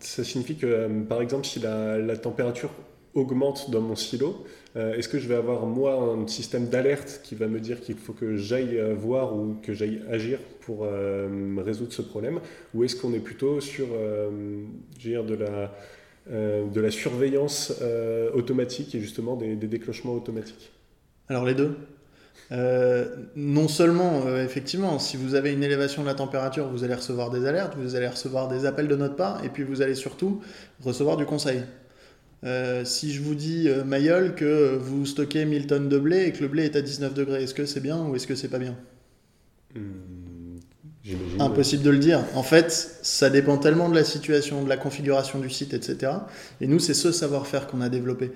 Ça 0.00 0.24
signifie 0.24 0.56
que, 0.56 0.66
euh, 0.66 1.02
par 1.02 1.22
exemple, 1.22 1.46
si 1.46 1.60
la, 1.60 2.16
température 2.16 2.70
augmente 3.14 3.70
dans 3.70 3.80
mon 3.80 3.96
silo, 3.96 4.44
euh, 4.76 4.94
est-ce 4.94 5.08
que 5.08 5.18
je 5.18 5.28
vais 5.28 5.34
avoir 5.34 5.66
moi 5.66 5.94
un 5.94 6.26
système 6.28 6.68
d'alerte 6.68 7.20
qui 7.24 7.34
va 7.34 7.48
me 7.48 7.58
dire 7.58 7.80
qu'il 7.80 7.96
faut 7.96 8.12
que 8.12 8.36
j'aille 8.36 8.80
voir 8.94 9.36
ou 9.36 9.56
que 9.62 9.72
j'aille 9.72 10.02
agir 10.08 10.38
pour 10.60 10.86
résoudre 11.58 11.92
ce 11.92 12.02
problème? 12.02 12.40
Ou 12.74 12.84
est-ce 12.84 12.94
qu'on 12.94 13.12
est 13.12 13.20
plutôt 13.20 13.60
sur 13.60 13.88
de, 13.88 15.34
la, 15.34 15.74
de 16.30 16.80
la 16.80 16.90
surveillance 16.92 17.82
automatique 18.32 18.94
et 18.94 19.00
justement 19.00 19.34
des 19.34 19.56
déclenchements 19.56 20.14
automatiques? 20.14 20.70
Alors 21.28 21.44
les 21.44 21.54
deux. 21.54 21.76
Euh, 22.52 23.06
non 23.36 23.68
seulement, 23.68 24.26
euh, 24.26 24.44
effectivement, 24.44 24.98
si 24.98 25.16
vous 25.16 25.34
avez 25.36 25.52
une 25.52 25.62
élévation 25.62 26.02
de 26.02 26.08
la 26.08 26.14
température, 26.14 26.68
vous 26.68 26.82
allez 26.84 26.94
recevoir 26.94 27.30
des 27.30 27.46
alertes, 27.46 27.74
vous 27.76 27.94
allez 27.94 28.08
recevoir 28.08 28.48
des 28.48 28.66
appels 28.66 28.88
de 28.88 28.96
notre 28.96 29.14
part, 29.16 29.44
et 29.44 29.48
puis 29.50 29.62
vous 29.62 29.82
allez 29.82 29.94
surtout 29.94 30.40
recevoir 30.80 31.16
du 31.16 31.26
conseil. 31.26 31.62
Euh, 32.44 32.84
si 32.84 33.12
je 33.12 33.22
vous 33.22 33.34
dis, 33.34 33.68
Mayol, 33.86 34.34
que 34.34 34.76
vous 34.76 35.06
stockez 35.06 35.44
1000 35.44 35.66
tonnes 35.66 35.88
de 35.88 35.98
blé 35.98 36.24
et 36.26 36.32
que 36.32 36.40
le 36.42 36.48
blé 36.48 36.64
est 36.64 36.76
à 36.76 36.82
19 36.82 37.14
degrés, 37.14 37.44
est-ce 37.44 37.54
que 37.54 37.66
c'est 37.66 37.80
bien 37.80 38.04
ou 38.04 38.16
est-ce 38.16 38.26
que 38.26 38.34
c'est 38.34 38.48
pas 38.48 38.58
bien? 38.58 38.76
Hmm, 39.74 40.58
Impossible 41.38 41.82
de 41.82 41.90
le 41.90 41.98
dire. 41.98 42.24
En 42.34 42.42
fait, 42.42 42.70
ça 43.02 43.30
dépend 43.30 43.56
tellement 43.58 43.88
de 43.88 43.94
la 43.94 44.04
situation, 44.04 44.62
de 44.62 44.68
la 44.68 44.76
configuration 44.76 45.38
du 45.38 45.48
site, 45.48 45.72
etc. 45.72 46.12
Et 46.60 46.66
nous, 46.66 46.78
c'est 46.78 46.94
ce 46.94 47.12
savoir-faire 47.12 47.66
qu'on 47.66 47.80
a 47.80 47.88
développé. 47.88 48.32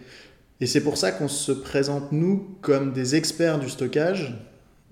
Et 0.60 0.66
c'est 0.66 0.82
pour 0.82 0.96
ça 0.96 1.12
qu'on 1.12 1.28
se 1.28 1.52
présente, 1.52 2.12
nous, 2.12 2.56
comme 2.62 2.92
des 2.92 3.16
experts 3.16 3.58
du 3.58 3.68
stockage, 3.68 4.34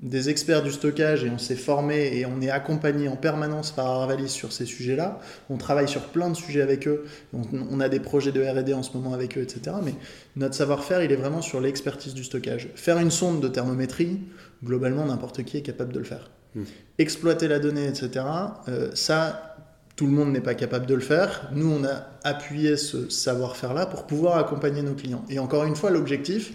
des 0.02 0.28
experts 0.28 0.64
du 0.64 0.72
stockage, 0.72 1.24
et 1.24 1.30
on 1.30 1.38
s'est 1.38 1.54
formé 1.54 2.18
et 2.18 2.26
on 2.26 2.40
est 2.40 2.50
accompagné 2.50 3.06
en 3.06 3.16
permanence 3.16 3.70
par 3.70 3.86
Arvalis 3.86 4.28
sur 4.28 4.52
ces 4.52 4.66
sujets-là. 4.66 5.20
On 5.48 5.56
travaille 5.56 5.88
sur 5.88 6.02
plein 6.08 6.28
de 6.28 6.34
sujets 6.34 6.60
avec 6.60 6.88
eux. 6.88 7.04
On, 7.32 7.78
a 7.78 7.88
des 7.88 8.00
projets 8.00 8.32
de 8.32 8.42
RD 8.42 8.74
en 8.74 8.82
ce 8.82 8.96
moment 8.96 9.14
avec 9.14 9.38
eux, 9.38 9.42
etc. 9.42 9.76
Mais 9.84 9.94
notre 10.34 10.56
savoir-faire, 10.56 11.04
il 11.04 11.12
est 11.12 11.16
vraiment 11.16 11.40
sur 11.40 11.60
l'expertise 11.60 12.14
du 12.14 12.24
stockage. 12.24 12.68
Faire 12.74 12.98
une 12.98 13.12
sonde 13.12 13.40
de 13.40 13.46
thermométrie, 13.46 14.18
globalement, 14.64 15.06
n'importe 15.06 15.44
qui 15.44 15.56
est 15.56 15.62
capable 15.62 15.92
de 15.92 16.00
le 16.00 16.04
faire. 16.04 16.30
Hmm. 16.56 16.64
Exploiter 16.98 17.46
la 17.46 17.60
donnée, 17.60 17.86
etc. 17.86 18.26
Euh, 18.68 18.90
ça, 18.94 19.51
tout 19.96 20.06
le 20.06 20.12
monde 20.12 20.32
n'est 20.32 20.40
pas 20.40 20.54
capable 20.54 20.86
de 20.86 20.94
le 20.94 21.00
faire. 21.00 21.50
Nous, 21.52 21.70
on 21.70 21.84
a 21.84 22.06
appuyé 22.24 22.76
ce 22.76 23.08
savoir-faire-là 23.08 23.86
pour 23.86 24.06
pouvoir 24.06 24.38
accompagner 24.38 24.82
nos 24.82 24.94
clients. 24.94 25.24
Et 25.28 25.38
encore 25.38 25.64
une 25.64 25.76
fois, 25.76 25.90
l'objectif, 25.90 26.52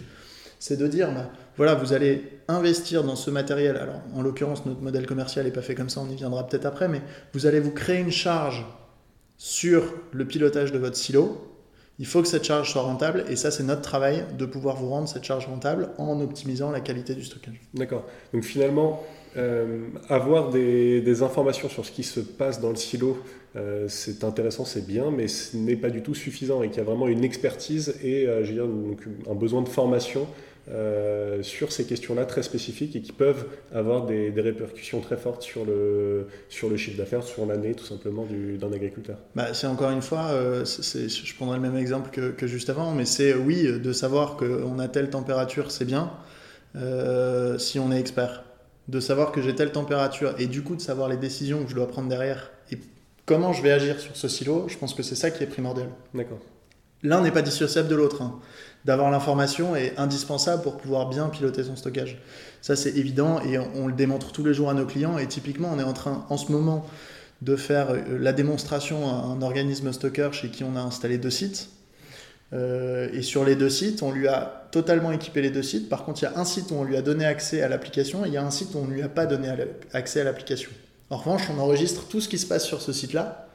c'est 0.59 0.77
de 0.77 0.87
dire, 0.87 1.11
bah, 1.11 1.29
voilà, 1.55 1.75
vous 1.75 1.93
allez 1.93 2.39
investir 2.47 3.03
dans 3.03 3.15
ce 3.15 3.29
matériel. 3.29 3.77
Alors, 3.77 4.01
en 4.15 4.21
l'occurrence, 4.21 4.65
notre 4.65 4.81
modèle 4.81 5.05
commercial 5.05 5.45
n'est 5.45 5.51
pas 5.51 5.61
fait 5.61 5.75
comme 5.75 5.89
ça, 5.89 6.01
on 6.01 6.09
y 6.09 6.15
viendra 6.15 6.47
peut-être 6.47 6.65
après, 6.65 6.87
mais 6.87 7.01
vous 7.33 7.45
allez 7.45 7.59
vous 7.59 7.71
créer 7.71 7.99
une 7.99 8.11
charge 8.11 8.65
sur 9.37 9.93
le 10.11 10.25
pilotage 10.25 10.71
de 10.71 10.79
votre 10.79 10.95
silo. 10.95 11.43
Il 11.99 12.05
faut 12.05 12.21
que 12.21 12.27
cette 12.27 12.43
charge 12.43 12.71
soit 12.71 12.83
rentable, 12.83 13.25
et 13.27 13.35
ça, 13.35 13.49
c'est 13.51 13.63
notre 13.63 13.81
travail 13.81 14.25
de 14.37 14.45
pouvoir 14.45 14.75
vous 14.75 14.89
rendre 14.89 15.07
cette 15.07 15.23
charge 15.23 15.47
rentable 15.47 15.89
en 15.97 16.19
optimisant 16.21 16.71
la 16.71 16.79
qualité 16.79 17.15
du 17.15 17.23
stockage. 17.23 17.59
D'accord. 17.73 18.05
Donc 18.33 18.43
finalement, 18.43 19.03
euh, 19.37 19.87
avoir 20.09 20.49
des, 20.49 21.21
informations 21.21 21.69
sur 21.69 21.85
ce 21.85 21.91
qui 21.91 22.03
se 22.03 22.19
passe 22.19 22.61
dans 22.61 22.69
le 22.69 22.75
silo, 22.75 23.17
euh, 23.55 23.85
c'est 23.87 24.23
intéressant, 24.23 24.65
c'est 24.65 24.85
bien, 24.85 25.11
mais 25.11 25.27
ce 25.27 25.57
n'est 25.57 25.75
pas 25.75 25.89
du 25.89 26.01
tout 26.01 26.13
suffisant 26.13 26.63
et 26.63 26.69
qu'il 26.69 26.77
y 26.77 26.81
a 26.81 26.83
vraiment 26.83 27.07
une 27.07 27.23
expertise 27.23 27.95
et 28.03 28.27
euh, 28.27 28.43
un 29.29 29.35
besoin 29.35 29.61
de 29.61 29.69
formation 29.69 30.27
sur 31.43 31.71
ces 31.71 31.85
questions-là 31.85 32.25
très 32.25 32.43
spécifiques 32.43 32.97
et 32.97 33.01
qui 33.01 33.13
peuvent 33.13 33.45
avoir 33.73 34.05
des, 34.05 34.33
répercussions 34.35 34.99
très 34.99 35.15
fortes 35.15 35.41
sur 35.41 35.63
le, 35.63 36.27
sur 36.49 36.67
le 36.67 36.75
chiffre 36.75 36.97
d'affaires, 36.97 37.23
sur 37.23 37.45
l'année 37.45 37.73
tout 37.73 37.85
simplement 37.85 38.27
d'un 38.59 38.73
agriculteur. 38.73 39.17
Bah, 39.33 39.53
c'est 39.53 39.67
encore 39.67 39.91
une 39.91 40.01
fois, 40.01 40.27
je 40.65 41.35
prendrai 41.35 41.55
le 41.55 41.61
même 41.61 41.77
exemple 41.77 42.09
que, 42.09 42.47
juste 42.47 42.69
avant, 42.69 42.91
mais 42.91 43.05
c'est 43.05 43.33
oui, 43.33 43.63
de 43.63 43.93
savoir 43.93 44.35
qu'on 44.35 44.77
a 44.77 44.89
telle 44.89 45.09
température, 45.09 45.71
c'est 45.71 45.85
bien. 45.85 46.11
si 47.57 47.79
on 47.79 47.89
est 47.93 47.99
expert. 48.01 48.43
De 48.87 48.99
savoir 48.99 49.31
que 49.31 49.41
j'ai 49.41 49.53
telle 49.53 49.71
température 49.71 50.33
et 50.39 50.47
du 50.47 50.63
coup 50.63 50.75
de 50.75 50.81
savoir 50.81 51.09
les 51.09 51.17
décisions 51.17 51.63
que 51.63 51.69
je 51.69 51.75
dois 51.75 51.87
prendre 51.87 52.07
derrière 52.07 52.51
et 52.71 52.79
comment 53.25 53.51
je 53.51 53.61
vais 53.61 53.71
agir 53.71 53.99
sur 53.99 54.15
ce 54.15 54.27
silo, 54.29 54.65
je 54.69 54.77
pense 54.77 54.93
que 54.93 55.03
c'est 55.03 55.15
ça 55.15 55.29
qui 55.29 55.43
est 55.43 55.47
primordial. 55.47 55.89
D'accord. 56.13 56.39
L'un 57.03 57.21
n'est 57.21 57.31
pas 57.31 57.41
dissociable 57.41 57.89
de 57.89 57.95
l'autre. 57.95 58.21
hein. 58.21 58.39
D'avoir 58.85 59.11
l'information 59.11 59.75
est 59.75 59.97
indispensable 59.97 60.63
pour 60.63 60.77
pouvoir 60.77 61.09
bien 61.09 61.27
piloter 61.27 61.63
son 61.63 61.75
stockage. 61.75 62.21
Ça, 62.61 62.75
c'est 62.75 62.95
évident 62.97 63.41
et 63.41 63.59
on, 63.59 63.67
on 63.75 63.87
le 63.87 63.93
démontre 63.93 64.31
tous 64.31 64.43
les 64.45 64.53
jours 64.53 64.69
à 64.69 64.73
nos 64.73 64.85
clients. 64.85 65.17
Et 65.17 65.27
typiquement, 65.27 65.69
on 65.73 65.79
est 65.79 65.83
en 65.83 65.93
train, 65.93 66.25
en 66.29 66.37
ce 66.37 66.51
moment, 66.51 66.85
de 67.41 67.55
faire 67.55 67.91
euh, 67.91 68.17
la 68.17 68.33
démonstration 68.33 69.07
à 69.07 69.11
un 69.11 69.41
organisme 69.41 69.91
stocker 69.91 70.29
chez 70.31 70.49
qui 70.49 70.63
on 70.63 70.75
a 70.75 70.79
installé 70.79 71.17
deux 71.17 71.29
sites. 71.29 71.69
Euh, 72.53 73.09
et 73.13 73.21
sur 73.21 73.43
les 73.43 73.55
deux 73.55 73.69
sites, 73.69 74.03
on 74.03 74.11
lui 74.11 74.27
a 74.27 74.67
totalement 74.71 75.11
équipé 75.11 75.41
les 75.41 75.49
deux 75.49 75.63
sites. 75.63 75.89
Par 75.89 76.05
contre, 76.05 76.21
il 76.21 76.25
y 76.25 76.27
a 76.27 76.37
un 76.37 76.45
site 76.45 76.71
où 76.71 76.75
on 76.75 76.83
lui 76.83 76.95
a 76.95 77.01
donné 77.01 77.25
accès 77.25 77.61
à 77.61 77.67
l'application 77.67 78.25
et 78.25 78.29
il 78.29 78.33
y 78.33 78.37
a 78.37 78.43
un 78.43 78.51
site 78.51 78.73
où 78.73 78.79
on 78.79 78.85
ne 78.85 78.93
lui 78.93 79.01
a 79.01 79.09
pas 79.09 79.25
donné 79.25 79.49
accès 79.93 80.21
à 80.21 80.23
l'application. 80.23 80.71
En 81.09 81.17
revanche, 81.17 81.43
on 81.49 81.59
enregistre 81.59 82.07
tout 82.07 82.21
ce 82.21 82.29
qui 82.29 82.37
se 82.37 82.45
passe 82.45 82.65
sur 82.65 82.81
ce 82.81 82.93
site-là 82.93 83.47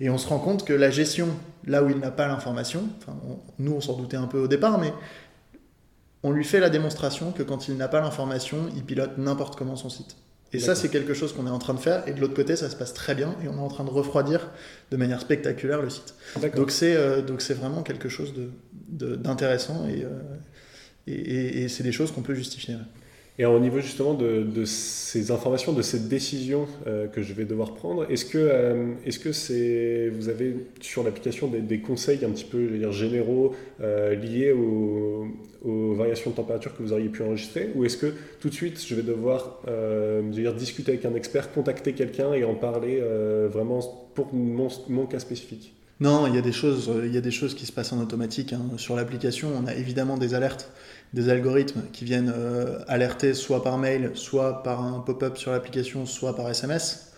et 0.00 0.10
on 0.10 0.18
se 0.18 0.28
rend 0.28 0.38
compte 0.38 0.64
que 0.64 0.72
la 0.72 0.90
gestion, 0.90 1.28
là 1.66 1.82
où 1.82 1.90
il 1.90 1.98
n'a 1.98 2.10
pas 2.10 2.26
l'information, 2.26 2.88
nous 3.58 3.72
on 3.72 3.80
s'en 3.80 3.96
doutait 3.96 4.16
un 4.16 4.26
peu 4.26 4.38
au 4.38 4.48
départ, 4.48 4.78
mais 4.78 4.92
on 6.22 6.30
lui 6.30 6.44
fait 6.44 6.60
la 6.60 6.70
démonstration 6.70 7.32
que 7.32 7.42
quand 7.42 7.68
il 7.68 7.76
n'a 7.76 7.88
pas 7.88 8.00
l'information, 8.00 8.68
il 8.74 8.84
pilote 8.84 9.18
n'importe 9.18 9.56
comment 9.56 9.76
son 9.76 9.90
site. 9.90 10.16
Et 10.54 10.58
ça, 10.58 10.74
c'est 10.74 10.88
quelque 10.90 11.14
chose 11.14 11.32
qu'on 11.32 11.46
est 11.46 11.50
en 11.50 11.58
train 11.58 11.74
de 11.74 11.78
faire. 11.80 12.06
Et 12.06 12.12
de 12.12 12.20
l'autre 12.20 12.34
côté, 12.34 12.56
ça 12.56 12.68
se 12.68 12.76
passe 12.76 12.92
très 12.92 13.14
bien. 13.14 13.34
Et 13.42 13.48
on 13.48 13.54
est 13.56 13.60
en 13.60 13.68
train 13.68 13.84
de 13.84 13.90
refroidir 13.90 14.50
de 14.90 14.96
manière 14.96 15.20
spectaculaire 15.20 15.80
le 15.80 15.88
site. 15.90 16.14
D'accord. 16.40 16.60
Donc 16.60 16.70
c'est 16.70 16.94
euh, 16.94 17.22
donc 17.22 17.40
c'est 17.40 17.54
vraiment 17.54 17.82
quelque 17.82 18.08
chose 18.08 18.34
de- 18.34 18.50
de- 18.88 19.16
d'intéressant 19.16 19.88
et, 19.88 20.04
euh, 20.04 20.08
et, 21.06 21.12
et- 21.14 21.62
et 21.62 21.68
c'est 21.68 21.82
des 21.82 21.92
choses 21.92 22.12
qu'on 22.12 22.22
peut 22.22 22.34
justifier. 22.34 22.74
Et 23.38 23.46
au 23.46 23.58
niveau 23.58 23.80
justement 23.80 24.12
de, 24.12 24.64
ces 24.66 25.30
informations, 25.30 25.72
de 25.72 25.80
ces 25.80 26.00
décisions 26.00 26.66
euh, 26.86 27.06
que 27.06 27.22
je 27.22 27.32
vais 27.32 27.46
devoir 27.46 27.74
prendre, 27.74 28.10
est-ce 28.10 28.26
que, 28.26 28.36
euh, 28.38 28.92
est-ce 29.06 29.18
que 29.18 29.32
c'est, 29.32 30.10
vous 30.10 30.28
avez 30.28 30.54
sur 30.80 31.02
l'application 31.02 31.48
des, 31.48 31.80
conseils 31.80 32.22
un 32.26 32.30
petit 32.30 32.44
peu 32.44 32.68
je 32.68 32.76
dire, 32.76 32.92
généraux 32.92 33.54
euh, 33.80 34.14
liés 34.14 34.52
aux, 34.52 35.28
variations 35.94 36.32
de 36.32 36.36
température 36.36 36.76
que 36.76 36.82
vous 36.82 36.92
auriez 36.92 37.08
pu 37.08 37.22
enregistrer 37.22 37.70
Ou 37.74 37.84
est-ce 37.84 37.96
que 37.96 38.12
tout 38.40 38.48
de 38.48 38.54
suite 38.54 38.84
je 38.84 38.94
vais 38.96 39.02
devoir 39.02 39.62
je 39.66 40.22
veux 40.22 40.30
dire, 40.30 40.54
discuter 40.54 40.92
avec 40.92 41.04
un 41.04 41.14
expert, 41.14 41.52
contacter 41.52 41.92
quelqu'un 41.92 42.34
et 42.34 42.44
en 42.44 42.54
parler 42.54 43.00
vraiment 43.48 43.80
pour 44.14 44.34
mon 44.34 45.06
cas 45.06 45.20
spécifique? 45.20 45.72
Non, 46.00 46.26
il 46.26 46.34
y 46.34 46.38
a 46.38 46.40
des 46.42 46.52
choses, 46.52 46.88
euh, 46.88 47.06
il 47.06 47.14
y 47.14 47.18
a 47.18 47.20
des 47.20 47.30
choses 47.30 47.54
qui 47.54 47.64
se 47.66 47.72
passent 47.72 47.92
en 47.92 48.00
automatique. 48.00 48.52
hein. 48.52 48.62
Sur 48.76 48.96
l'application, 48.96 49.52
on 49.56 49.66
a 49.66 49.74
évidemment 49.74 50.18
des 50.18 50.34
alertes, 50.34 50.70
des 51.12 51.28
algorithmes 51.28 51.82
qui 51.92 52.04
viennent 52.04 52.32
euh, 52.34 52.80
alerter 52.88 53.34
soit 53.34 53.62
par 53.62 53.78
mail, 53.78 54.10
soit 54.14 54.62
par 54.62 54.82
un 54.82 55.00
pop-up 55.00 55.36
sur 55.38 55.52
l'application, 55.52 56.04
soit 56.06 56.34
par 56.34 56.48
SMS, 56.50 57.12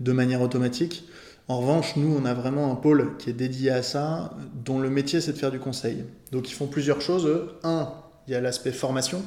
de 0.00 0.12
manière 0.12 0.42
automatique. 0.42 1.04
En 1.48 1.60
revanche, 1.60 1.96
nous, 1.96 2.14
on 2.20 2.24
a 2.26 2.34
vraiment 2.34 2.70
un 2.72 2.74
pôle 2.74 3.16
qui 3.18 3.30
est 3.30 3.32
dédié 3.32 3.70
à 3.70 3.82
ça, 3.82 4.34
dont 4.64 4.80
le 4.80 4.90
métier, 4.90 5.20
c'est 5.20 5.32
de 5.32 5.38
faire 5.38 5.52
du 5.52 5.60
conseil. 5.60 6.04
Donc, 6.32 6.50
ils 6.50 6.54
font 6.54 6.66
plusieurs 6.66 7.00
choses. 7.00 7.48
Un, 7.62 7.88
il 8.26 8.32
y 8.32 8.36
a 8.36 8.40
l'aspect 8.40 8.72
formation. 8.72 9.22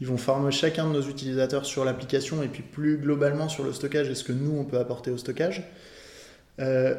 Ils 0.00 0.06
vont 0.06 0.16
former 0.16 0.52
chacun 0.52 0.86
de 0.86 0.92
nos 0.92 1.02
utilisateurs 1.02 1.66
sur 1.66 1.84
l'application 1.84 2.42
et 2.44 2.48
puis 2.48 2.62
plus 2.62 2.98
globalement 2.98 3.48
sur 3.48 3.64
le 3.64 3.72
stockage 3.72 4.08
et 4.08 4.14
ce 4.14 4.22
que 4.22 4.32
nous, 4.32 4.56
on 4.56 4.64
peut 4.64 4.78
apporter 4.78 5.10
au 5.10 5.18
stockage. 5.18 5.64
Euh, 6.60 6.94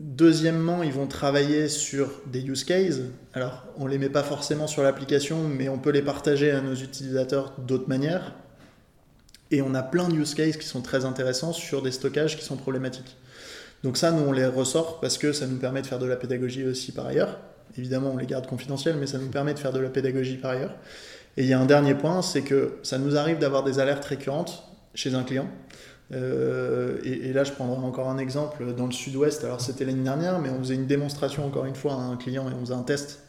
Deuxièmement, 0.00 0.84
ils 0.84 0.92
vont 0.92 1.08
travailler 1.08 1.68
sur 1.68 2.22
des 2.26 2.42
use 2.42 2.62
cases. 2.62 3.00
Alors, 3.34 3.64
on 3.76 3.86
ne 3.86 3.90
les 3.90 3.98
met 3.98 4.08
pas 4.08 4.22
forcément 4.22 4.68
sur 4.68 4.84
l'application, 4.84 5.42
mais 5.42 5.68
on 5.68 5.78
peut 5.78 5.90
les 5.90 6.02
partager 6.02 6.52
à 6.52 6.60
nos 6.60 6.74
utilisateurs 6.74 7.52
d'autres 7.58 7.88
manières. 7.88 8.34
Et 9.50 9.60
on 9.60 9.74
a 9.74 9.82
plein 9.82 10.08
de 10.08 10.14
use 10.14 10.34
cases 10.34 10.56
qui 10.56 10.66
sont 10.66 10.82
très 10.82 11.04
intéressants 11.04 11.52
sur 11.52 11.82
des 11.82 11.90
stockages 11.90 12.36
qui 12.36 12.44
sont 12.44 12.56
problématiques. 12.56 13.16
Donc 13.82 13.96
ça, 13.96 14.12
nous, 14.12 14.22
on 14.22 14.30
les 14.30 14.46
ressort 14.46 15.00
parce 15.00 15.18
que 15.18 15.32
ça 15.32 15.46
nous 15.48 15.56
permet 15.56 15.82
de 15.82 15.86
faire 15.88 15.98
de 15.98 16.06
la 16.06 16.16
pédagogie 16.16 16.64
aussi 16.64 16.92
par 16.92 17.06
ailleurs. 17.06 17.38
Évidemment, 17.76 18.10
on 18.12 18.16
les 18.16 18.26
garde 18.26 18.46
confidentiels, 18.46 18.96
mais 18.98 19.06
ça 19.06 19.18
nous 19.18 19.30
permet 19.30 19.54
de 19.54 19.58
faire 19.58 19.72
de 19.72 19.80
la 19.80 19.88
pédagogie 19.88 20.36
par 20.36 20.52
ailleurs. 20.52 20.74
Et 21.36 21.42
il 21.42 21.48
y 21.48 21.52
a 21.52 21.60
un 21.60 21.66
dernier 21.66 21.94
point, 21.94 22.22
c'est 22.22 22.42
que 22.42 22.78
ça 22.82 22.98
nous 22.98 23.16
arrive 23.16 23.38
d'avoir 23.38 23.64
des 23.64 23.78
alertes 23.80 24.04
récurrentes 24.04 24.64
chez 24.94 25.14
un 25.14 25.22
client. 25.22 25.48
Euh, 26.12 26.98
et, 27.04 27.28
et 27.28 27.32
là, 27.32 27.44
je 27.44 27.52
prendrai 27.52 27.76
encore 27.76 28.08
un 28.08 28.18
exemple 28.18 28.74
dans 28.74 28.86
le 28.86 28.92
sud-ouest. 28.92 29.44
Alors, 29.44 29.60
c'était 29.60 29.84
l'année 29.84 30.04
dernière, 30.04 30.38
mais 30.38 30.50
on 30.50 30.58
faisait 30.58 30.74
une 30.74 30.86
démonstration 30.86 31.46
encore 31.46 31.66
une 31.66 31.74
fois 31.74 31.94
à 31.94 31.96
un 31.96 32.16
client 32.16 32.48
et 32.48 32.54
on 32.54 32.60
faisait 32.60 32.74
un 32.74 32.82
test 32.82 33.20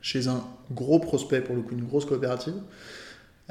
chez 0.00 0.28
un 0.28 0.44
gros 0.70 0.98
prospect, 0.98 1.40
pour 1.40 1.56
le 1.56 1.62
coup, 1.62 1.72
une 1.72 1.84
grosse 1.84 2.04
coopérative. 2.04 2.54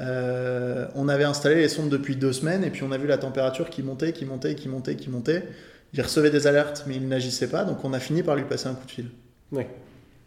Euh, 0.00 0.86
on 0.94 1.08
avait 1.08 1.24
installé 1.24 1.56
les 1.56 1.68
sondes 1.68 1.88
depuis 1.88 2.16
deux 2.16 2.32
semaines 2.32 2.62
et 2.62 2.70
puis 2.70 2.84
on 2.84 2.92
a 2.92 2.98
vu 2.98 3.08
la 3.08 3.18
température 3.18 3.68
qui 3.68 3.82
montait, 3.82 4.12
qui 4.12 4.24
montait, 4.24 4.54
qui 4.54 4.68
montait, 4.68 4.96
qui 4.96 5.10
montait. 5.10 5.44
Il 5.92 6.00
recevait 6.00 6.30
des 6.30 6.46
alertes, 6.46 6.84
mais 6.86 6.96
il 6.96 7.08
n'agissait 7.08 7.48
pas, 7.48 7.64
donc 7.64 7.84
on 7.84 7.92
a 7.92 7.98
fini 7.98 8.22
par 8.22 8.36
lui 8.36 8.44
passer 8.44 8.68
un 8.68 8.74
coup 8.74 8.86
de 8.86 8.90
fil. 8.90 9.06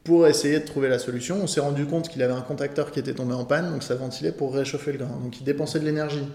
Pour 0.03 0.27
essayer 0.27 0.59
de 0.59 0.65
trouver 0.65 0.89
la 0.89 0.97
solution, 0.97 1.37
on 1.41 1.47
s'est 1.47 1.61
rendu 1.61 1.85
compte 1.85 2.09
qu'il 2.09 2.23
avait 2.23 2.33
un 2.33 2.41
contacteur 2.41 2.91
qui 2.91 2.99
était 2.99 3.13
tombé 3.13 3.33
en 3.33 3.45
panne, 3.45 3.71
donc 3.71 3.83
ça 3.83 3.93
ventilait 3.95 4.31
pour 4.31 4.53
réchauffer 4.53 4.91
le 4.91 4.97
grain. 4.97 5.19
Donc 5.23 5.39
il 5.39 5.43
dépensait 5.43 5.79
de 5.79 5.85
l'énergie, 5.85 6.27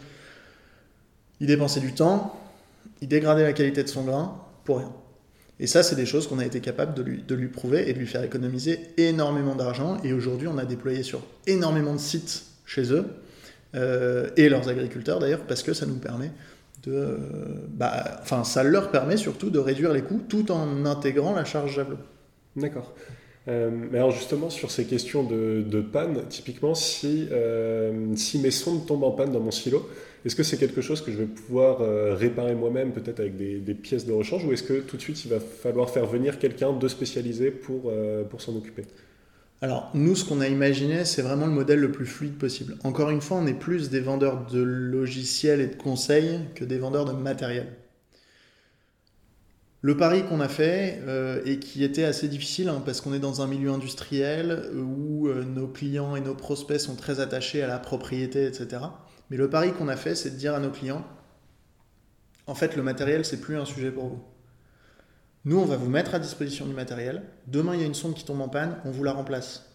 il 1.41 1.47
dépensait 1.47 1.81
du 1.81 1.93
temps, 1.93 2.39
il 3.01 3.09
dégradait 3.09 3.43
la 3.43 3.53
qualité 3.53 3.83
de 3.83 3.89
son 3.89 4.05
grain 4.05 4.41
pour 4.65 4.79
rien. 4.79 4.93
Et 5.59 5.67
ça, 5.67 5.83
c'est 5.83 5.97
des 5.97 6.07
choses 6.07 6.27
qu'on 6.27 6.39
a 6.39 6.45
été 6.45 6.61
capable 6.61 6.95
de 6.95 7.35
lui, 7.35 7.49
prouver 7.49 7.89
et 7.89 7.95
de 7.95 7.99
lui 7.99 8.07
faire 8.07 8.23
économiser 8.23 8.81
énormément 8.99 9.55
d'argent. 9.55 9.97
Et 10.05 10.13
aujourd'hui, 10.13 10.49
on 10.49 10.59
a 10.59 10.67
déployé 10.67 11.03
sur 11.03 11.23
énormément 11.47 11.95
de 11.95 12.01
sites 12.01 12.45
chez 12.67 12.93
eux, 12.93 13.07
euh, 13.75 14.29
et 14.37 14.49
leurs 14.49 14.69
agriculteurs 14.69 15.19
d'ailleurs, 15.19 15.41
parce 15.47 15.63
que 15.63 15.73
ça 15.73 15.87
nous 15.87 15.97
permet 15.97 16.31
de. 16.83 16.93
euh, 16.93 17.17
bah, 17.69 18.19
enfin, 18.21 18.45
ça 18.45 18.63
leur 18.63 18.91
permet 18.91 19.17
surtout 19.17 19.51
de 19.51 19.59
réduire 19.59 19.93
les 19.93 20.03
coûts 20.03 20.23
tout 20.29 20.51
en 20.53 20.85
intégrant 20.85 21.35
la 21.35 21.45
charge 21.45 21.75
javelot. 21.75 21.99
D'accord. 22.55 22.93
Euh, 23.49 23.71
alors 23.93 24.11
justement 24.11 24.51
sur 24.51 24.73
ces 24.73 24.87
questions 24.87 25.23
de, 25.23 25.81
panne, 25.81 26.25
typiquement 26.29 26.75
si, 26.75 27.29
euh, 27.31 28.15
si 28.17 28.41
mes 28.41 28.51
sondes 28.51 28.87
tombent 28.87 29.05
en 29.05 29.13
panne 29.13 29.31
dans 29.31 29.41
mon 29.41 29.53
silo, 29.53 29.89
est-ce 30.25 30.35
que 30.35 30.43
c'est 30.43 30.57
quelque 30.57 30.81
chose 30.81 31.01
que 31.01 31.13
je 31.13 31.19
vais 31.19 31.27
pouvoir 31.27 31.81
euh, 31.81 32.15
réparer 32.15 32.57
moi-même 32.57 32.93
peut-être 32.93 33.21
avec 33.21 33.37
des, 33.37 33.75
pièces 33.75 34.05
de 34.05 34.13
rechange 34.13 34.45
ou 34.45 34.53
est-ce 34.53 34.65
que 34.65 34.81
tout 34.81 34.97
de 34.97 35.03
suite 35.03 35.25
il 35.25 35.31
va 35.31 35.39
falloir 35.39 35.91
faire 35.91 36.07
venir 36.07 36.41
quelqu'un 36.41 36.73
de 36.73 36.89
spécialisé 36.89 37.53
pour, 37.53 37.93
pour 38.31 38.41
s'en 38.41 38.57
occuper? 38.57 38.83
Alors, 39.63 39.91
nous, 39.95 40.15
ce 40.15 40.25
qu'on 40.25 40.43
a 40.43 40.49
imaginé, 40.49 41.07
c'est 41.07 41.23
vraiment 41.23 41.47
le 41.47 41.53
modèle 41.53 41.81
le 41.81 41.91
plus 41.91 42.05
fluide 42.05 42.37
possible. 42.37 42.77
Encore 42.85 43.09
une 43.09 43.23
fois, 43.23 43.39
on 43.39 43.47
est 43.47 43.55
plus 43.55 43.89
des 43.89 44.01
vendeurs 44.01 44.45
de 44.53 44.61
logiciels 44.61 45.63
et 45.63 45.67
de 45.67 45.77
conseils 45.77 46.41
que 46.55 46.65
des 46.65 46.77
vendeurs 46.77 47.07
de 47.07 47.13
matériel. 47.13 47.69
Le 49.87 49.97
pari 49.97 50.25
qu'on 50.25 50.41
a 50.41 50.49
fait, 50.49 51.01
euh, 51.07 51.41
et 51.45 51.61
qui 51.61 51.85
était 51.85 52.03
assez 52.03 52.27
difficile, 52.27 52.69
hein, 52.69 52.83
parce 52.85 53.01
qu'on 53.01 53.15
est 53.15 53.21
dans 53.21 53.41
un 53.41 53.47
milieu 53.47 53.71
industriel 53.71 54.69
où 54.75 55.29
euh, 55.29 55.45
nos 55.45 55.69
clients 55.69 56.17
et 56.17 56.21
nos 56.21 56.35
prospects 56.35 56.81
sont 56.81 56.97
très 56.97 57.21
attachés 57.21 57.63
à 57.63 57.69
la 57.69 57.79
propriété, 57.79 58.47
etc. 58.47 58.83
Mais 59.31 59.37
le 59.37 59.49
pari 59.49 59.73
qu'on 59.73 59.87
a 59.87 59.95
fait, 59.95 60.17
c'est 60.17 60.31
de 60.31 60.35
dire 60.35 60.57
à 60.57 60.59
nos 60.59 60.71
clients, 60.71 61.07
en 62.49 62.57
fait, 62.57 62.75
le 62.75 62.83
matériel, 62.83 63.25
c'est 63.25 63.41
plus 63.41 63.57
un 63.57 63.65
sujet 63.65 63.93
pour 63.93 64.09
vous. 64.09 64.25
Nous, 65.45 65.57
on 65.57 65.67
va 65.67 65.77
vous 65.77 65.89
mettre 65.89 66.17
à 66.17 66.19
disposition 66.19 66.67
du 66.67 66.75
matériel. 66.75 67.23
Demain, 67.47 67.75
il 67.75 67.81
y 67.81 67.85
a 67.85 67.87
une 67.87 67.95
sonde 67.95 68.15
qui 68.15 68.25
tombe 68.25 68.41
en 68.41 68.49
panne, 68.49 68.79
on 68.85 68.91
vous 68.91 69.05
la 69.05 69.13
remplace. 69.13 69.71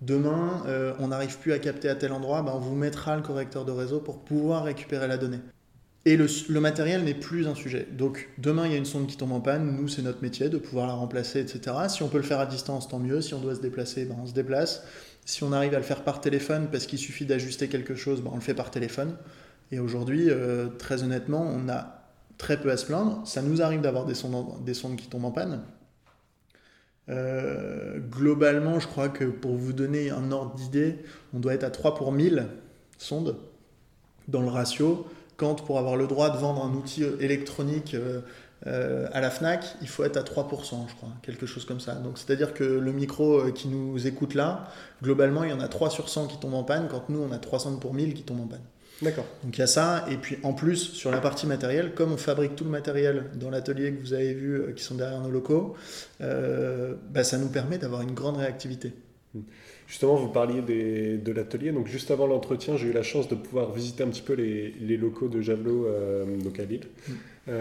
Demain, 0.00 0.62
euh, 0.66 0.94
on 0.98 1.08
n'arrive 1.08 1.38
plus 1.40 1.52
à 1.52 1.58
capter 1.58 1.90
à 1.90 1.94
tel 1.94 2.12
endroit, 2.12 2.40
ben, 2.40 2.52
on 2.54 2.58
vous 2.58 2.74
mettra 2.74 3.16
le 3.16 3.22
correcteur 3.22 3.66
de 3.66 3.72
réseau 3.72 4.00
pour 4.00 4.24
pouvoir 4.24 4.64
récupérer 4.64 5.08
la 5.08 5.18
donnée. 5.18 5.40
Et 6.04 6.16
le, 6.16 6.60
matériel 6.60 7.04
n'est 7.04 7.14
plus 7.14 7.46
un 7.46 7.54
sujet. 7.54 7.86
Donc, 7.92 8.28
demain, 8.38 8.66
il 8.66 8.72
y 8.72 8.74
a 8.74 8.78
une 8.78 8.84
sonde 8.84 9.06
qui 9.06 9.16
tombe 9.16 9.30
en 9.30 9.40
panne, 9.40 9.76
nous, 9.76 9.86
c'est 9.86 10.02
notre 10.02 10.20
métier 10.20 10.48
de 10.48 10.58
pouvoir 10.58 10.88
la 10.88 10.94
remplacer, 10.94 11.40
etc. 11.40 11.76
Si 11.88 12.02
on 12.02 12.08
peut 12.08 12.16
le 12.16 12.24
faire 12.24 12.40
à 12.40 12.46
distance, 12.46 12.88
tant 12.88 12.98
mieux. 12.98 13.20
Si 13.20 13.34
on 13.34 13.40
doit 13.40 13.54
se 13.54 13.60
déplacer, 13.60 14.04
ben, 14.04 14.16
on 14.20 14.26
se 14.26 14.32
déplace. 14.32 14.82
Si 15.24 15.44
on 15.44 15.52
arrive 15.52 15.74
à 15.74 15.76
le 15.76 15.84
faire 15.84 16.02
par 16.02 16.20
téléphone, 16.20 16.68
parce 16.72 16.86
qu'il 16.86 16.98
suffit 16.98 17.24
d'ajuster 17.24 17.68
quelque 17.68 17.94
chose, 17.94 18.20
ben, 18.20 18.30
on 18.32 18.36
le 18.36 18.40
fait 18.40 18.54
par 18.54 18.72
téléphone. 18.72 19.16
Et 19.70 19.78
aujourd'hui, 19.78 20.28
euh, 20.28 20.66
très 20.76 21.04
honnêtement, 21.04 21.42
on 21.42 21.68
a 21.68 22.02
très 22.36 22.60
peu 22.60 22.72
à 22.72 22.76
se 22.76 22.86
plaindre. 22.86 23.22
Ça 23.24 23.40
nous 23.40 23.62
arrive 23.62 23.80
d'avoir 23.80 24.04
des 24.04 24.14
sondes, 24.14 24.64
des 24.64 24.74
sondes 24.74 24.96
qui 24.96 25.06
tombent 25.06 25.26
en 25.26 25.30
panne. 25.30 25.62
Euh, 27.08 27.98
globalement, 27.98 28.80
je 28.80 28.88
crois 28.88 29.08
que 29.08 29.24
pour 29.24 29.54
vous 29.54 29.72
donner 29.72 30.10
un 30.10 30.32
ordre 30.32 30.54
d'idée, 30.56 30.98
on 31.32 31.38
doit 31.38 31.54
être 31.54 31.64
à 31.64 31.70
3 31.70 31.94
pour 31.94 32.10
1000 32.10 32.48
sondes 32.98 33.36
dans 34.26 34.42
le 34.42 34.48
ratio. 34.48 35.06
Quand 35.42 35.56
pour 35.56 35.80
avoir 35.80 35.96
le 35.96 36.06
droit 36.06 36.30
de 36.30 36.36
vendre 36.36 36.64
un 36.64 36.72
outil 36.72 37.02
électronique 37.18 37.94
euh, 37.94 38.20
euh, 38.68 39.08
à 39.12 39.20
la 39.20 39.28
FNAC, 39.28 39.64
il 39.80 39.88
faut 39.88 40.04
être 40.04 40.16
à 40.16 40.22
3%, 40.22 40.88
je 40.88 40.94
crois, 40.94 41.08
quelque 41.20 41.46
chose 41.46 41.64
comme 41.64 41.80
ça. 41.80 41.96
Donc 41.96 42.16
c'est-à-dire 42.16 42.54
que 42.54 42.62
le 42.62 42.92
micro 42.92 43.40
euh, 43.40 43.50
qui 43.50 43.66
nous 43.66 44.06
écoute 44.06 44.34
là, 44.34 44.68
globalement, 45.02 45.42
il 45.42 45.50
y 45.50 45.52
en 45.52 45.58
a 45.58 45.66
3 45.66 45.90
sur 45.90 46.08
100 46.08 46.28
qui 46.28 46.38
tombent 46.38 46.54
en 46.54 46.62
panne, 46.62 46.86
quand 46.88 47.08
nous, 47.08 47.20
on 47.20 47.32
a 47.32 47.38
300 47.38 47.78
pour 47.78 47.92
1000 47.92 48.14
qui 48.14 48.22
tombent 48.22 48.42
en 48.42 48.46
panne. 48.46 48.62
D'accord. 49.02 49.24
Donc 49.42 49.58
il 49.58 49.60
y 49.60 49.64
a 49.64 49.66
ça, 49.66 50.06
et 50.08 50.16
puis 50.16 50.38
en 50.44 50.52
plus 50.52 50.76
sur 50.76 51.10
la 51.10 51.18
partie 51.18 51.48
matérielle, 51.48 51.92
comme 51.92 52.12
on 52.12 52.16
fabrique 52.16 52.54
tout 52.54 52.62
le 52.62 52.70
matériel 52.70 53.24
dans 53.34 53.50
l'atelier 53.50 53.92
que 53.94 54.00
vous 54.00 54.12
avez 54.12 54.34
vu, 54.34 54.72
qui 54.76 54.84
sont 54.84 54.94
derrière 54.94 55.22
nos 55.22 55.30
locaux, 55.30 55.74
euh, 56.20 56.94
bah, 57.10 57.24
ça 57.24 57.36
nous 57.36 57.48
permet 57.48 57.78
d'avoir 57.78 58.02
une 58.02 58.14
grande 58.14 58.36
réactivité. 58.36 58.92
Justement, 59.86 60.14
vous 60.14 60.28
parliez 60.28 60.62
de 60.62 61.32
l'atelier. 61.32 61.72
Donc, 61.72 61.86
juste 61.86 62.10
avant 62.10 62.26
l'entretien, 62.26 62.76
j'ai 62.76 62.88
eu 62.88 62.92
la 62.92 63.02
chance 63.02 63.28
de 63.28 63.34
pouvoir 63.34 63.72
visiter 63.72 64.02
un 64.02 64.08
petit 64.08 64.22
peu 64.22 64.34
les, 64.34 64.96
locaux 64.96 65.28
de 65.28 65.40
Javelot 65.40 65.86
donc 66.42 66.58
à 66.58 66.64
Lille. 66.64 66.86
Mm. 67.08 67.52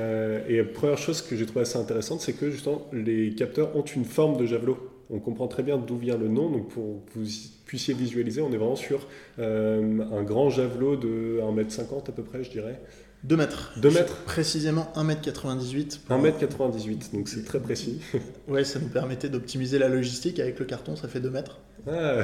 et 0.48 0.58
la 0.58 0.64
première 0.64 0.98
chose 0.98 1.22
que 1.22 1.36
j'ai 1.36 1.46
trouvé 1.46 1.62
assez 1.62 1.78
intéressante, 1.78 2.22
c'est 2.22 2.34
que 2.34 2.50
justement, 2.50 2.88
les 2.94 3.36
capteurs 3.36 3.76
ont 3.76 3.84
une 3.84 4.06
forme 4.06 4.38
de 4.38 4.46
Javelot. 4.46 4.78
On 5.10 5.20
comprend 5.20 5.48
très 5.48 5.64
bien 5.64 5.78
d'où 5.78 5.98
vient 5.98 6.18
le 6.18 6.30
nom. 6.30 6.50
Donc, 6.50 6.70
pour 6.70 7.02
vous 7.16 7.28
puissiez 7.72 7.94
visualiser, 7.94 8.42
on 8.42 8.52
est 8.52 8.58
vraiment 8.58 8.76
sur 8.76 9.08
un 9.40 10.24
grand 10.24 10.50
Javelot 10.50 10.98
de 10.98 11.40
1m50 11.40 12.10
à 12.10 12.12
peu 12.12 12.22
près, 12.22 12.44
je 12.44 12.52
dirais. 12.52 12.82
2 13.24 13.38
mètres. 13.38 13.72
2 13.78 13.92
mètres 13.92 14.18
Précisément 14.26 14.92
1m98. 14.98 16.00
1m98, 16.10 17.14
donc 17.14 17.30
c'est 17.30 17.46
très 17.46 17.62
précis. 17.62 18.02
ouais, 18.50 18.66
ça 18.66 18.80
nous 18.80 18.90
permettait 18.90 19.30
d'optimiser 19.30 19.80
la 19.80 19.88
logistique. 19.88 20.40
Avec 20.42 20.60
le 20.60 20.66
carton, 20.66 20.98
ça 20.98 21.08
fait 21.08 21.22
2 21.22 21.30
mètres. 21.30 21.60
Ah, 21.88 22.24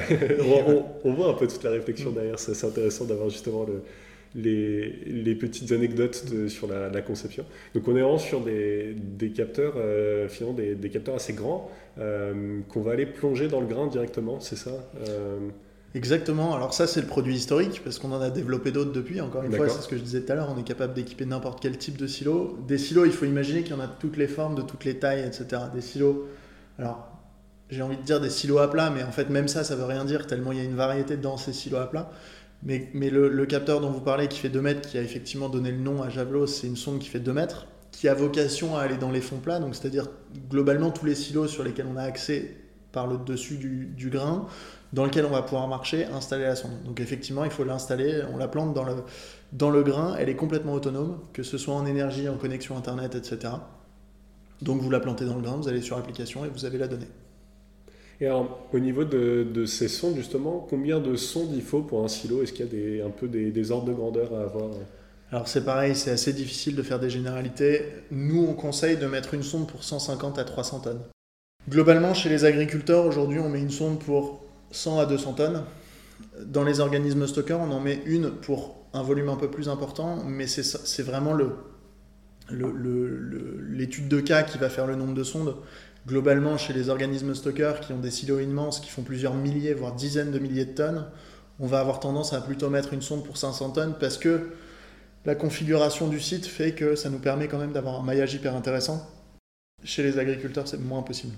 on, 1.05 1.13
voit 1.13 1.29
un 1.29 1.33
peu 1.33 1.47
toute 1.47 1.63
la 1.63 1.71
réflexion 1.71 2.11
derrière. 2.11 2.39
C'est 2.39 2.65
intéressant 2.65 3.05
d'avoir 3.05 3.29
justement 3.29 3.63
le, 3.63 3.83
les, 4.37 4.89
les, 5.07 5.35
petites 5.35 5.71
anecdotes 5.71 6.47
sur 6.47 6.67
la, 6.67 7.01
conception. 7.01 7.43
Donc 7.73 7.87
on 7.87 7.95
est 7.95 8.01
vraiment 8.01 8.17
sur 8.17 8.41
des, 8.41 8.93
des 8.95 9.31
capteurs, 9.31 9.73
euh, 9.77 10.29
finalement 10.29 10.55
des, 10.55 10.75
des, 10.75 10.89
capteurs 10.89 11.15
assez 11.15 11.33
grands 11.33 11.69
euh, 11.99 12.59
qu'on 12.69 12.81
va 12.81 12.91
aller 12.91 13.07
plonger 13.07 13.47
dans 13.47 13.59
le 13.59 13.67
grain 13.67 13.87
directement, 13.87 14.39
c'est 14.39 14.55
ça 14.55 14.71
euh, 15.07 15.39
Exactement. 15.95 16.53
Alors 16.53 16.73
ça, 16.73 16.85
c'est 16.85 17.01
le 17.01 17.07
produit 17.07 17.35
historique 17.35 17.81
parce 17.83 17.97
qu'on 17.97 18.11
en 18.11 18.21
a 18.21 18.29
développé 18.29 18.71
d'autres 18.71 18.91
depuis. 18.91 19.19
Encore 19.19 19.43
une 19.43 19.53
fois, 19.53 19.67
c'est 19.67 19.81
ce 19.81 19.87
que 19.87 19.97
je 19.97 20.03
disais 20.03 20.21
tout 20.21 20.31
à 20.31 20.35
l'heure. 20.35 20.53
On 20.55 20.59
est 20.59 20.63
capable 20.63 20.93
d'équiper 20.93 21.25
n'importe 21.25 21.59
quel 21.59 21.77
type 21.77 21.97
de 21.97 22.05
silo. 22.05 22.59
Des 22.67 22.77
silos, 22.77 23.05
il 23.05 23.11
faut 23.11 23.25
imaginer 23.25 23.63
qu'il 23.63 23.71
y 23.71 23.75
en 23.75 23.79
a 23.79 23.87
de 23.87 23.95
toutes 23.99 24.17
les 24.17 24.27
formes, 24.27 24.53
de 24.53 24.61
toutes 24.61 24.85
les 24.85 24.99
tailles, 24.99 25.25
etc. 25.25 25.63
Des 25.73 25.81
silos. 25.81 26.27
Alors, 26.77 27.09
j'ai 27.69 27.81
envie 27.81 27.97
de 27.97 28.03
dire 28.03 28.21
des 28.21 28.29
silos 28.29 28.59
à 28.59 28.69
plat, 28.69 28.91
mais 28.91 29.01
en 29.03 29.11
fait, 29.11 29.29
même 29.29 29.47
ça, 29.47 29.63
ça 29.63 29.75
veut 29.75 29.85
rien 29.85 30.05
dire 30.05 30.27
tellement 30.27 30.51
il 30.51 30.59
y 30.59 30.61
a 30.61 30.65
une 30.65 30.75
variété 30.75 31.17
dans 31.17 31.37
ces 31.37 31.53
silos 31.53 31.77
à 31.77 31.89
plat. 31.89 32.11
Mais, 32.63 32.89
le, 32.93 33.45
capteur 33.45 33.81
dont 33.81 33.91
vous 33.91 34.01
parlez, 34.01 34.27
qui 34.27 34.39
fait 34.39 34.49
2 34.49 34.61
mètres, 34.61 34.87
qui 34.87 34.97
a 34.97 35.01
effectivement 35.01 35.49
donné 35.49 35.71
le 35.71 35.77
nom 35.77 36.01
à 36.01 36.09
Javelot, 36.09 36.47
c'est 36.47 36.67
une 36.67 36.75
sonde 36.75 36.99
qui 36.99 37.07
fait 37.07 37.19
2 37.19 37.31
mètres, 37.33 37.67
qui 37.91 38.07
a 38.07 38.13
vocation 38.13 38.75
à 38.75 38.81
aller 38.81 38.97
dans 38.97 39.11
les 39.11 39.21
fonds 39.21 39.37
plats. 39.37 39.59
Donc, 39.59 39.75
c'est-à-dire 39.75 40.07
globalement 40.49 40.91
tous 40.91 41.05
les 41.05 41.15
silos 41.15 41.47
sur 41.47 41.63
lesquels 41.63 41.87
on 41.91 41.97
a 41.97 42.03
accès 42.03 42.57
par 42.91 43.07
le 43.07 43.17
dessus 43.17 43.57
du, 43.57 43.85
du 43.85 44.09
grain 44.09 44.47
dans 44.93 45.05
lequel 45.05 45.25
on 45.25 45.29
va 45.29 45.41
pouvoir 45.41 45.67
marcher, 45.67 46.05
installer 46.05 46.43
la 46.43 46.55
sonde. 46.55 46.83
Donc 46.85 46.99
effectivement, 46.99 47.43
il 47.43 47.51
faut 47.51 47.63
l'installer, 47.63 48.21
on 48.33 48.37
la 48.37 48.47
plante 48.47 48.73
dans 48.73 48.83
le, 48.83 48.95
dans 49.53 49.69
le 49.69 49.83
grain, 49.83 50.15
elle 50.17 50.29
est 50.29 50.35
complètement 50.35 50.73
autonome, 50.73 51.19
que 51.33 51.43
ce 51.43 51.57
soit 51.57 51.75
en 51.75 51.85
énergie, 51.85 52.29
en 52.29 52.37
connexion 52.37 52.77
Internet, 52.77 53.15
etc. 53.15 53.53
Donc 54.61 54.81
vous 54.81 54.89
la 54.89 54.99
plantez 54.99 55.25
dans 55.25 55.35
le 55.35 55.41
grain, 55.41 55.57
vous 55.57 55.67
allez 55.67 55.81
sur 55.81 55.97
l'application 55.97 56.45
et 56.45 56.49
vous 56.49 56.65
avez 56.65 56.77
la 56.77 56.87
donnée. 56.87 57.09
Et 58.19 58.25
alors, 58.25 58.67
au 58.73 58.79
niveau 58.79 59.03
de, 59.03 59.65
ces 59.65 59.87
sondes, 59.87 60.15
justement, 60.15 60.65
combien 60.69 60.99
de 60.99 61.15
sondes 61.15 61.51
il 61.53 61.61
faut 61.61 61.81
pour 61.81 62.03
un 62.03 62.07
silo? 62.07 62.41
Est-ce 62.41 62.53
qu'il 62.53 62.95
y 62.97 63.01
a 63.01 63.05
un 63.05 63.11
peu 63.11 63.27
des, 63.27 63.51
des, 63.51 63.71
ordres 63.71 63.85
de 63.85 63.93
grandeur 63.93 64.33
à 64.33 64.41
avoir? 64.41 64.71
Alors 65.31 65.47
c'est 65.47 65.65
pareil, 65.65 65.93
c'est 65.95 66.11
assez 66.11 66.31
difficile 66.31 66.75
de 66.75 66.81
faire 66.81 66.99
des 66.99 67.09
généralités. 67.09 67.81
Nous, 68.11 68.45
on 68.47 68.53
conseille 68.53 68.97
de 68.97 69.05
mettre 69.07 69.33
une 69.33 69.43
sonde 69.43 69.67
pour 69.67 69.83
150 69.83 70.39
à 70.39 70.45
300 70.45 70.79
tonnes. 70.79 71.01
Globalement, 71.69 72.13
chez 72.13 72.29
les 72.29 72.45
agriculteurs, 72.45 73.05
aujourd'hui, 73.05 73.39
on 73.39 73.49
met 73.49 73.59
une 73.59 73.69
sonde 73.69 73.99
pour 73.99 74.45
100 74.71 74.99
à 74.99 75.05
200 75.05 75.33
tonnes. 75.33 75.63
Dans 76.45 76.63
les 76.63 76.79
organismes 76.79 77.27
stockers, 77.27 77.59
on 77.59 77.71
en 77.71 77.81
met 77.81 77.99
une 78.05 78.31
pour 78.31 78.77
un 78.93 79.03
volume 79.03 79.27
un 79.29 79.35
peu 79.35 79.51
plus 79.51 79.67
important, 79.67 80.23
mais 80.25 80.47
c'est 80.47 81.03
vraiment 81.03 81.37
l'étude 82.49 84.07
de 84.07 84.21
cas 84.21 84.43
qui 84.43 84.57
va 84.57 84.69
faire 84.69 84.87
le 84.87 84.95
nombre 84.95 85.13
de 85.13 85.23
sondes. 85.23 85.55
Globalement, 86.07 86.57
chez 86.57 86.71
les 86.71 86.87
organismes 86.87 87.35
stockers 87.35 87.81
qui 87.81 87.91
ont 87.91 87.99
des 87.99 88.11
silos 88.11 88.39
immenses, 88.39 88.79
qui 88.79 88.89
font 88.89 89.01
plusieurs 89.01 89.33
milliers, 89.33 89.73
voire 89.73 89.93
dizaines 89.93 90.31
de 90.31 90.39
milliers 90.39 90.63
de 90.63 90.71
tonnes, 90.71 91.05
on 91.59 91.67
va 91.67 91.81
avoir 91.81 91.99
tendance 91.99 92.31
à 92.31 92.39
plutôt 92.39 92.69
mettre 92.69 92.93
une 92.93 93.01
sonde 93.01 93.25
pour 93.25 93.35
500 93.35 93.71
tonnes 93.71 93.95
parce 93.99 94.17
que 94.17 94.51
la 95.25 95.35
configuration 95.35 96.07
du 96.07 96.21
site 96.21 96.45
fait 96.45 96.71
que 96.71 96.95
ça 96.95 97.09
nous 97.09 97.19
permet 97.19 97.49
quand 97.49 97.57
même 97.57 97.73
d'avoir 97.73 97.99
un 97.99 98.03
maillage 98.03 98.33
hyper 98.33 98.55
intéressant. 98.55 99.05
Chez 99.83 100.01
les 100.01 100.17
agriculteurs, 100.17 100.65
c'est 100.65 100.79
moins 100.79 101.01
possible. 101.01 101.33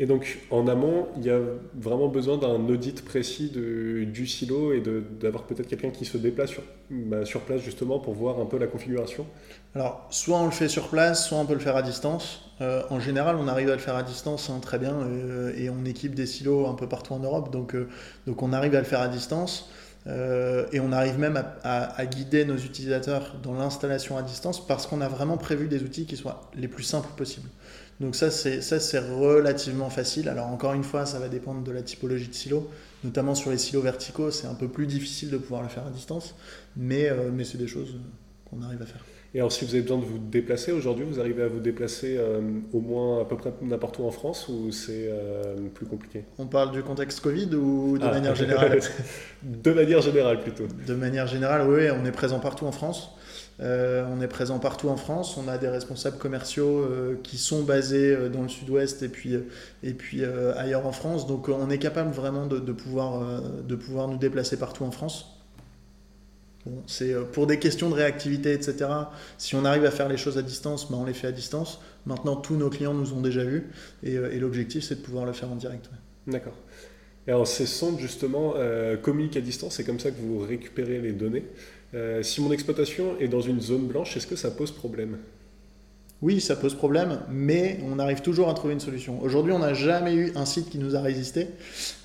Et 0.00 0.06
donc, 0.06 0.38
en 0.50 0.66
amont, 0.66 1.06
il 1.16 1.24
y 1.24 1.30
a 1.30 1.40
vraiment 1.74 2.08
besoin 2.08 2.38
d'un 2.38 2.68
audit 2.68 3.04
précis 3.04 3.50
du 3.50 4.26
silo 4.26 4.72
et 4.72 4.82
d'avoir 5.20 5.44
peut-être 5.44 5.68
quelqu'un 5.68 5.90
qui 5.90 6.04
se 6.04 6.18
déplace 6.18 6.52
bah, 6.90 7.24
sur 7.24 7.42
place 7.42 7.62
justement 7.62 8.00
pour 8.00 8.14
voir 8.14 8.40
un 8.40 8.46
peu 8.46 8.58
la 8.58 8.66
configuration 8.66 9.26
Alors, 9.74 10.06
soit 10.10 10.38
on 10.38 10.46
le 10.46 10.50
fait 10.50 10.68
sur 10.68 10.88
place, 10.88 11.28
soit 11.28 11.38
on 11.38 11.46
peut 11.46 11.54
le 11.54 11.60
faire 11.60 11.76
à 11.76 11.82
distance. 11.82 12.48
Euh, 12.60 12.82
en 12.90 12.98
général, 13.00 13.36
on 13.36 13.46
arrive 13.46 13.68
à 13.68 13.74
le 13.74 13.78
faire 13.78 13.96
à 13.96 14.02
distance 14.02 14.50
hein, 14.50 14.58
très 14.60 14.78
bien 14.78 14.94
euh, 14.94 15.52
et 15.56 15.70
on 15.70 15.84
équipe 15.84 16.14
des 16.14 16.26
silos 16.26 16.66
un 16.66 16.74
peu 16.74 16.88
partout 16.88 17.12
en 17.12 17.20
Europe, 17.20 17.52
donc, 17.52 17.74
euh, 17.74 17.88
on 18.26 18.52
arrive 18.52 18.74
à 18.74 18.78
le 18.78 18.84
faire 18.84 19.00
à 19.00 19.08
distance. 19.08 19.70
et 20.06 20.80
on 20.80 20.90
arrive 20.90 21.18
même 21.18 21.42
à, 21.64 22.06
guider 22.06 22.46
nos 22.46 22.56
utilisateurs 22.56 23.36
dans 23.42 23.52
l'installation 23.52 24.16
à 24.16 24.22
distance 24.22 24.66
parce 24.66 24.86
qu'on 24.86 25.02
a 25.02 25.08
vraiment 25.08 25.36
prévu 25.36 25.68
des 25.68 25.82
outils 25.82 26.06
qui 26.06 26.16
soient 26.16 26.50
les 26.56 26.68
plus 26.68 26.82
simples 26.82 27.10
possibles. 27.14 27.48
Donc 28.00 28.16
ça, 28.16 28.30
c'est, 28.30 28.98
relativement 28.98 29.90
facile. 29.90 30.30
Alors 30.30 30.46
encore 30.46 30.72
une 30.72 30.84
fois, 30.84 31.04
ça 31.04 31.18
va 31.18 31.28
dépendre 31.28 31.62
de 31.62 31.72
la 31.72 31.82
typologie 31.82 32.28
de 32.28 32.34
silo. 32.34 32.70
Notamment 33.04 33.34
sur 33.34 33.50
les 33.50 33.58
silos 33.58 33.82
verticaux, 33.82 34.30
c'est 34.30 34.46
un 34.46 34.54
peu 34.54 34.68
plus 34.68 34.86
difficile 34.86 35.30
de 35.30 35.36
pouvoir 35.36 35.62
le 35.62 35.68
faire 35.68 35.86
à 35.86 35.90
distance. 35.90 36.34
Mais, 36.76 37.12
mais 37.32 37.44
c'est 37.44 37.58
des 37.58 37.68
choses 37.68 37.96
qu'on 38.48 38.62
arrive 38.62 38.80
à 38.80 38.86
faire. 38.86 39.04
Et 39.38 39.40
alors 39.40 39.52
si 39.52 39.64
vous 39.64 39.70
avez 39.74 39.82
besoin 39.82 39.98
de 39.98 40.04
vous 40.04 40.18
déplacer 40.18 40.72
aujourd'hui, 40.72 41.04
vous 41.08 41.20
arrivez 41.20 41.44
à 41.44 41.46
vous 41.46 41.60
déplacer 41.60 42.16
euh, 42.18 42.40
au 42.72 42.80
moins 42.80 43.22
à 43.22 43.24
peu 43.24 43.36
près 43.36 43.52
n'importe 43.62 44.00
où 44.00 44.04
en 44.04 44.10
France 44.10 44.48
ou 44.48 44.72
c'est 44.72 45.06
euh, 45.08 45.54
plus 45.72 45.86
compliqué? 45.86 46.24
On 46.38 46.46
parle 46.48 46.72
du 46.72 46.82
contexte 46.82 47.20
Covid 47.20 47.54
ou 47.54 47.98
de 47.98 48.04
ah. 48.04 48.10
manière 48.10 48.34
générale? 48.34 48.80
De 49.44 49.72
manière 49.72 50.00
générale 50.00 50.40
plutôt. 50.40 50.64
De 50.84 50.94
manière 50.94 51.28
générale, 51.28 51.70
oui, 51.70 51.84
on 51.88 52.04
est 52.04 52.10
présent 52.10 52.40
partout 52.40 52.66
en 52.66 52.72
France. 52.72 53.12
Euh, 53.60 54.04
on 54.12 54.20
est 54.20 54.26
présent 54.26 54.58
partout 54.58 54.88
en 54.88 54.96
France. 54.96 55.36
On 55.36 55.46
a 55.46 55.56
des 55.56 55.68
responsables 55.68 56.18
commerciaux 56.18 56.84
qui 57.22 57.38
sont 57.38 57.62
basés 57.62 58.16
dans 58.32 58.42
le 58.42 58.48
sud-ouest 58.48 59.04
et 59.04 59.08
puis, 59.08 59.36
et 59.84 59.94
puis 59.94 60.24
ailleurs 60.56 60.84
en 60.84 60.92
France. 60.92 61.28
Donc 61.28 61.48
on 61.48 61.70
est 61.70 61.78
capable 61.78 62.10
vraiment 62.10 62.46
de, 62.46 62.72
pouvoir, 62.72 63.40
de 63.62 63.76
pouvoir 63.76 64.08
nous 64.08 64.18
déplacer 64.18 64.56
partout 64.56 64.82
en 64.82 64.90
France. 64.90 65.37
C'est 66.86 67.14
pour 67.32 67.46
des 67.46 67.58
questions 67.58 67.88
de 67.88 67.94
réactivité, 67.94 68.52
etc. 68.52 68.90
Si 69.38 69.54
on 69.54 69.64
arrive 69.64 69.84
à 69.84 69.90
faire 69.90 70.08
les 70.08 70.16
choses 70.16 70.36
à 70.36 70.42
distance, 70.42 70.90
ben, 70.90 70.98
on 70.98 71.04
les 71.04 71.14
fait 71.14 71.28
à 71.28 71.32
distance. 71.32 71.80
Maintenant, 72.04 72.36
tous 72.36 72.56
nos 72.56 72.68
clients 72.68 72.94
nous 72.94 73.12
ont 73.12 73.20
déjà 73.20 73.44
vus 73.44 73.70
et, 74.02 74.16
l'objectif, 74.38 74.84
c'est 74.84 74.96
de 74.96 75.00
pouvoir 75.00 75.24
le 75.24 75.32
faire 75.32 75.50
en 75.50 75.56
direct. 75.56 75.88
D'accord. 76.26 76.56
Et 77.26 77.30
alors, 77.30 77.46
ces 77.46 77.66
sondes, 77.66 77.98
justement, 77.98 78.54
communiquent 79.02 79.36
à 79.36 79.40
distance, 79.40 79.76
c'est 79.76 79.84
comme 79.84 80.00
ça 80.00 80.10
que 80.10 80.20
vous 80.20 80.40
récupérez 80.40 81.00
les 81.00 81.12
données. 81.12 81.44
Euh, 81.94 82.22
si 82.22 82.42
mon 82.42 82.52
exploitation 82.52 83.18
est 83.18 83.28
dans 83.28 83.40
une 83.40 83.60
zone 83.60 83.86
blanche, 83.86 84.16
est-ce 84.16 84.26
que 84.26 84.36
ça 84.36 84.50
pose 84.50 84.72
problème? 84.72 85.16
Oui, 86.20 86.40
ça 86.40 86.56
pose 86.56 86.74
problème, 86.74 87.20
mais 87.30 87.78
on 87.88 87.98
arrive 88.00 88.22
toujours 88.22 88.48
à 88.50 88.54
trouver 88.54 88.74
une 88.74 88.80
solution. 88.80 89.22
Aujourd'hui, 89.22 89.52
on 89.52 89.60
n'a 89.60 89.72
jamais 89.72 90.14
eu 90.14 90.32
un 90.34 90.44
site 90.44 90.68
qui 90.68 90.78
nous 90.78 90.96
a 90.96 91.00
résisté. 91.00 91.46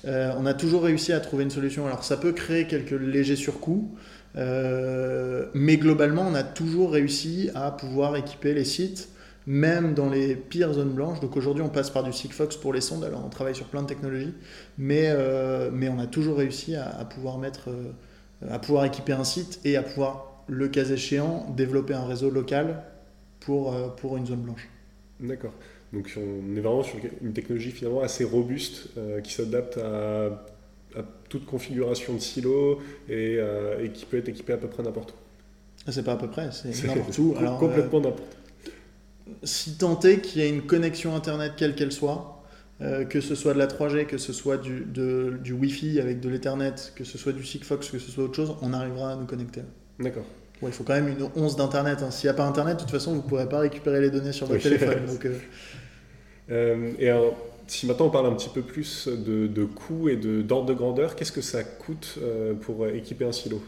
Euh, 0.04 0.32
on 0.38 0.46
a 0.46 0.54
toujours 0.54 0.84
réussi 0.84 1.12
à 1.12 1.18
trouver 1.18 1.42
une 1.42 1.50
solution. 1.50 1.86
Alors, 1.86 2.04
ça 2.04 2.16
peut 2.16 2.32
créer 2.32 2.66
quelques 2.66 2.92
légers 2.92 3.36
surcoûts, 3.36 3.90
euh, 4.36 5.46
mais 5.54 5.76
globalement, 5.76 6.26
on 6.28 6.34
a 6.34 6.42
toujours 6.42 6.92
réussi 6.92 7.50
à 7.54 7.70
pouvoir 7.70 8.16
équiper 8.16 8.54
les 8.54 8.64
sites, 8.64 9.08
même 9.46 9.94
dans 9.94 10.08
les 10.08 10.34
pires 10.34 10.72
zones 10.72 10.92
blanches. 10.92 11.20
Donc 11.20 11.36
aujourd'hui, 11.36 11.62
on 11.62 11.68
passe 11.68 11.90
par 11.90 12.02
du 12.02 12.12
Sigfox 12.12 12.56
pour 12.56 12.72
les 12.72 12.80
sondes. 12.80 13.04
Alors, 13.04 13.24
on 13.24 13.28
travaille 13.28 13.54
sur 13.54 13.66
plein 13.66 13.82
de 13.82 13.86
technologies, 13.86 14.34
mais, 14.78 15.14
mais 15.72 15.88
on 15.88 15.98
a 15.98 16.06
toujours 16.06 16.38
réussi 16.38 16.74
à, 16.76 17.04
pouvoir 17.04 17.38
mettre 17.38 17.68
à 18.50 18.58
pouvoir 18.58 18.84
équiper 18.84 19.12
un 19.12 19.24
site 19.24 19.60
et 19.64 19.76
à 19.76 19.82
pouvoir, 19.82 20.42
le 20.46 20.68
cas 20.68 20.84
échéant, 20.84 21.46
développer 21.56 21.94
un 21.94 22.04
réseau 22.04 22.30
local 22.30 22.82
pour, 23.40 23.74
euh, 23.74 23.88
pour 23.88 24.16
une 24.16 24.26
zone 24.26 24.40
blanche. 24.40 24.68
D'accord. 25.20 25.52
Donc 25.92 26.10
on 26.16 26.56
est 26.56 26.60
vraiment 26.60 26.82
sur 26.82 26.98
une 27.22 27.32
technologie 27.32 27.70
finalement 27.70 28.00
assez 28.00 28.24
robuste 28.24 28.88
euh, 28.98 29.20
qui 29.20 29.32
s'adapte 29.32 29.78
à, 29.78 30.44
toute 31.28 31.46
configuration 31.46 32.14
de 32.14 32.18
silo 32.20 32.80
et, 33.08 33.36
euh, 33.38 33.84
et, 33.84 33.90
qui 33.90 34.04
peut 34.04 34.18
être 34.18 34.28
équipée 34.28 34.52
à 34.52 34.56
peu 34.56 34.68
près 34.68 34.82
n'importe 34.82 35.12
où. 35.12 35.14
Ah, 35.86 35.92
c'est 35.92 36.04
pas 36.04 36.12
à 36.12 36.16
peu 36.16 36.28
près, 36.28 36.50
c'est 36.52 36.86
n'importe 36.86 37.18
où. 37.18 37.34
Alors, 37.38 37.58
complètement 37.58 38.00
n'importe 38.00 38.36
Si 39.42 39.76
tant 39.76 39.98
est 40.00 40.20
qu'il 40.20 40.42
y 40.42 40.44
ait 40.44 40.48
une 40.48 40.62
connexion 40.62 41.14
Internet 41.14 41.52
quelle 41.56 41.74
qu'elle 41.74 41.92
soit, 41.92 42.42
euh, 42.80 43.04
que 43.04 43.20
ce 43.20 43.34
soit 43.34 43.54
de 43.54 43.58
la 43.58 43.66
3G, 43.66 44.06
que 44.06 44.18
ce 44.18 44.32
soit 44.32 44.56
du, 44.56 44.84
du 44.84 45.52
Wi-Fi 45.52 46.00
avec 46.00 46.20
de 46.20 46.28
l'Ethernet, 46.28 46.74
que 46.94 47.04
ce 47.04 47.18
soit 47.18 47.32
du 47.32 47.44
Sigfox, 47.44 47.90
que 47.90 47.98
ce 47.98 48.10
soit 48.10 48.24
autre 48.24 48.36
chose, 48.36 48.56
on 48.62 48.72
arrivera 48.72 49.12
à 49.12 49.16
nous 49.16 49.26
connecter. 49.26 49.62
D'accord. 49.98 50.24
il 50.62 50.72
faut 50.72 50.84
quand 50.84 50.94
même 50.94 51.08
une 51.08 51.28
once 51.36 51.56
d'Internet. 51.56 52.02
Hein. 52.02 52.10
S'il 52.10 52.28
n'y 52.28 52.32
a 52.32 52.34
pas 52.34 52.44
Internet, 52.44 52.76
de 52.76 52.80
toute 52.82 52.90
façon, 52.90 53.12
vous 53.12 53.22
ne 53.22 53.28
pourrez 53.28 53.48
pas 53.48 53.60
récupérer 53.60 54.00
les 54.00 54.10
données 54.10 54.32
sur 54.32 54.46
votre 54.46 54.62
téléphone. 54.62 55.06
Donc, 55.06 55.24
euh. 55.26 55.38
Euh, 56.50 56.92
et 56.98 57.08
alors, 57.08 57.34
si 57.66 57.86
maintenant 57.86 58.06
on 58.06 58.10
parle 58.10 58.26
un 58.26 58.34
petit 58.34 58.48
peu 58.48 58.62
plus 58.62 59.08
de, 59.08 59.46
de 59.46 59.64
coûts 59.64 60.08
et 60.08 60.16
d'ordre 60.16 60.66
de, 60.66 60.72
de, 60.72 60.78
grandeur, 60.78 61.16
qu'est-ce 61.16 61.32
que 61.32 61.40
ça 61.40 61.64
coûte 61.64 62.18
pour 62.60 62.86
équiper 62.88 63.24
un 63.24 63.32
silo? 63.32 63.62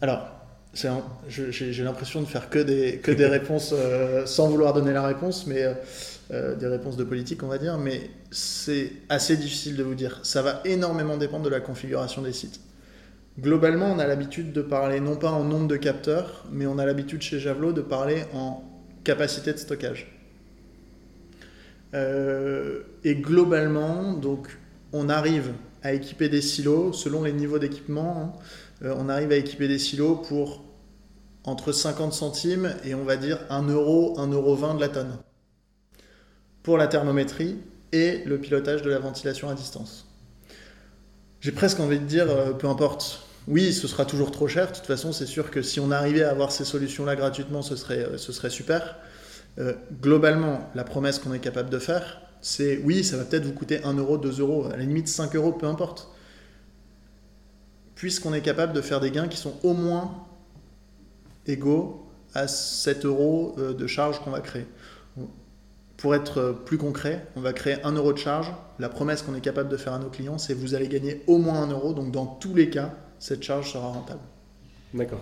Alors, 0.00 0.28
j'ai 0.74 1.84
l'impression 1.84 2.20
de 2.20 2.26
faire 2.26 2.50
que 2.50 2.58
des, 2.58 2.98
que 2.98 3.10
des 3.10 3.26
réponses 3.38 3.72
euh, 3.76 4.26
sans 4.26 4.48
vouloir 4.48 4.72
donner 4.72 4.92
la 4.92 5.06
réponse, 5.06 5.46
mais 5.46 5.64
euh, 6.30 6.56
des 6.56 6.66
réponses 6.66 6.96
de 6.96 7.04
politique, 7.04 7.42
on 7.42 7.48
va 7.48 7.58
dire. 7.58 7.78
Mais 7.78 8.10
c'est 8.30 8.92
assez 9.08 9.36
difficile 9.36 9.76
de 9.76 9.82
vous 9.82 9.94
dire. 9.94 10.20
Ça 10.22 10.42
va 10.42 10.60
énormément 10.64 11.16
dépendre 11.16 11.44
de 11.44 11.50
la 11.50 11.60
configuration 11.60 12.22
des 12.22 12.32
sites. 12.32 12.60
Globalement, 13.38 13.92
on 13.92 13.98
a 13.98 14.06
l'habitude 14.06 14.52
de 14.52 14.60
parler 14.60 15.00
non 15.00 15.16
pas 15.16 15.30
en 15.30 15.44
nombre 15.44 15.68
de 15.68 15.76
capteurs, 15.76 16.44
mais 16.50 16.66
on 16.66 16.78
a 16.78 16.84
l'habitude 16.84 17.22
chez 17.22 17.38
Javelot 17.38 17.72
de 17.72 17.80
parler 17.80 18.24
en 18.34 18.62
capacité 19.04 19.52
de 19.52 19.58
stockage. 19.58 20.21
Et 21.94 23.14
globalement, 23.14 24.12
donc, 24.14 24.48
on 24.92 25.08
arrive 25.08 25.52
à 25.82 25.92
équiper 25.92 26.28
des 26.28 26.42
silos 26.42 26.92
selon 26.92 27.22
les 27.22 27.32
niveaux 27.32 27.58
d'équipement. 27.58 28.16
Hein. 28.18 28.32
Euh, 28.84 28.94
on 28.98 29.08
arrive 29.08 29.32
à 29.32 29.36
équiper 29.36 29.68
des 29.68 29.78
silos 29.78 30.16
pour 30.16 30.62
entre 31.44 31.72
50 31.72 32.12
centimes 32.12 32.74
et 32.84 32.94
on 32.94 33.04
va 33.04 33.16
dire 33.16 33.40
1 33.50 33.68
euro, 33.68 34.18
1 34.18 34.28
euro 34.28 34.54
20 34.54 34.76
de 34.76 34.80
la 34.80 34.88
tonne 34.88 35.16
pour 36.62 36.78
la 36.78 36.86
thermométrie 36.86 37.56
et 37.90 38.22
le 38.24 38.38
pilotage 38.38 38.82
de 38.82 38.90
la 38.90 39.00
ventilation 39.00 39.48
à 39.48 39.54
distance. 39.54 40.06
J'ai 41.40 41.50
presque 41.50 41.80
envie 41.80 41.98
de 41.98 42.04
dire, 42.04 42.30
euh, 42.30 42.52
peu 42.52 42.68
importe, 42.68 43.26
oui, 43.48 43.72
ce 43.72 43.88
sera 43.88 44.04
toujours 44.04 44.30
trop 44.30 44.46
cher. 44.46 44.68
De 44.68 44.76
toute 44.76 44.86
façon, 44.86 45.10
c'est 45.10 45.26
sûr 45.26 45.50
que 45.50 45.60
si 45.60 45.80
on 45.80 45.90
arrivait 45.90 46.22
à 46.22 46.30
avoir 46.30 46.52
ces 46.52 46.64
solutions-là 46.64 47.16
gratuitement, 47.16 47.62
ce 47.62 47.74
serait, 47.74 48.04
euh, 48.04 48.18
ce 48.18 48.30
serait 48.32 48.50
super. 48.50 48.96
Globalement, 50.00 50.70
la 50.74 50.84
promesse 50.84 51.18
qu'on 51.18 51.32
est 51.32 51.38
capable 51.38 51.70
de 51.70 51.78
faire, 51.78 52.22
c'est 52.40 52.78
oui, 52.78 53.04
ça 53.04 53.16
va 53.16 53.24
peut-être 53.24 53.44
vous 53.44 53.52
coûter 53.52 53.82
1 53.84 53.94
euro, 53.94 54.18
2 54.18 54.40
euros, 54.40 54.66
à 54.66 54.76
la 54.76 54.84
limite 54.84 55.08
5 55.08 55.34
euros, 55.36 55.52
peu 55.52 55.66
importe. 55.66 56.08
Puisqu'on 57.94 58.34
est 58.34 58.40
capable 58.40 58.72
de 58.72 58.80
faire 58.80 59.00
des 59.00 59.10
gains 59.10 59.28
qui 59.28 59.36
sont 59.36 59.54
au 59.62 59.74
moins 59.74 60.26
égaux 61.46 62.06
à 62.34 62.48
7 62.48 63.04
euros 63.04 63.54
euh, 63.58 63.74
de 63.74 63.86
charge 63.86 64.20
qu'on 64.20 64.30
va 64.30 64.40
créer. 64.40 64.66
Pour 65.96 66.16
être 66.16 66.62
plus 66.64 66.78
concret, 66.78 67.28
on 67.36 67.40
va 67.40 67.52
créer 67.52 67.80
1 67.84 67.92
euro 67.92 68.12
de 68.12 68.18
charge. 68.18 68.52
La 68.80 68.88
promesse 68.88 69.22
qu'on 69.22 69.36
est 69.36 69.40
capable 69.40 69.68
de 69.68 69.76
faire 69.76 69.92
à 69.92 70.00
nos 70.00 70.08
clients, 70.08 70.36
c'est 70.36 70.52
vous 70.52 70.74
allez 70.74 70.88
gagner 70.88 71.22
au 71.28 71.38
moins 71.38 71.62
1 71.62 71.70
euro. 71.70 71.92
Donc 71.92 72.10
dans 72.10 72.26
tous 72.26 72.54
les 72.54 72.70
cas, 72.70 72.92
cette 73.20 73.44
charge 73.44 73.72
sera 73.72 73.86
rentable. 73.86 74.20
D'accord. 74.92 75.20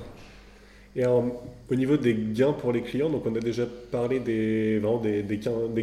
Et 0.97 1.07
au 1.07 1.75
niveau 1.75 1.97
des 1.97 2.15
gains 2.15 2.53
pour 2.53 2.73
les 2.73 2.83
clients, 2.83 3.11
donc 3.11 3.25
on 3.25 3.35
a 3.37 3.41
déjà 3.41 3.65
parlé 3.93 4.19
des, 4.19 4.81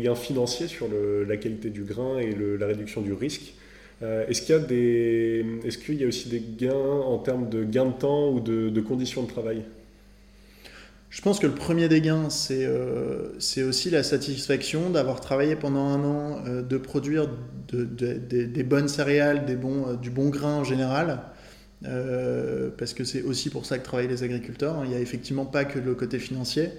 gains, 0.01 0.15
financiers 0.15 0.67
sur 0.67 0.87
la 1.27 1.37
qualité 1.37 1.69
du 1.69 1.83
grain 1.83 2.17
et 2.17 2.35
la 2.59 2.67
réduction 2.67 3.01
du 3.01 3.13
risque. 3.13 3.53
Euh, 4.03 4.27
est-ce 4.27 4.41
qu'il 4.41 5.95
y, 5.95 6.03
a 6.03 6.07
aussi 6.07 6.29
des 6.29 6.43
gains 6.57 6.73
en 6.73 7.17
termes 7.17 7.49
de 7.49 7.63
gains 7.63 7.85
de 7.85 7.93
temps 7.93 8.29
ou 8.29 8.39
de, 8.39 8.81
conditions 8.81 9.23
de 9.23 9.27
travail? 9.27 9.63
Je 11.09 11.21
pense 11.21 11.39
que 11.39 11.47
le 11.47 11.53
premier 11.53 11.87
des 11.87 12.01
gains, 12.01 12.29
c'est 12.29 12.65
euh, 12.65 13.29
aussi 13.67 13.89
la 13.89 14.03
satisfaction 14.03 14.89
d'avoir 14.89 15.21
travaillé 15.21 15.55
pendant 15.55 15.87
un 15.87 16.03
an, 16.03 16.43
euh, 16.45 16.61
de 16.61 16.77
produire 16.77 17.27
de, 17.69 17.85
des 17.85 18.63
bonnes 18.63 18.89
céréales, 18.89 19.45
du 19.45 20.09
bon 20.09 20.29
grain 20.29 20.57
en 20.57 20.63
général, 20.63 21.21
euh, 21.85 22.69
parce 22.77 22.93
que 22.93 23.03
c'est 23.03 23.21
aussi 23.21 23.49
pour 23.49 23.65
ça 23.65 23.77
que 23.77 23.83
travaillent 23.83 24.07
les 24.07 24.23
agriculteurs. 24.23 24.83
Il 24.83 24.89
n'y 24.89 24.95
a 24.95 24.99
effectivement 24.99 25.45
pas 25.45 25.65
que 25.65 25.79
le 25.79 25.95
côté 25.95 26.19
financier. 26.19 26.71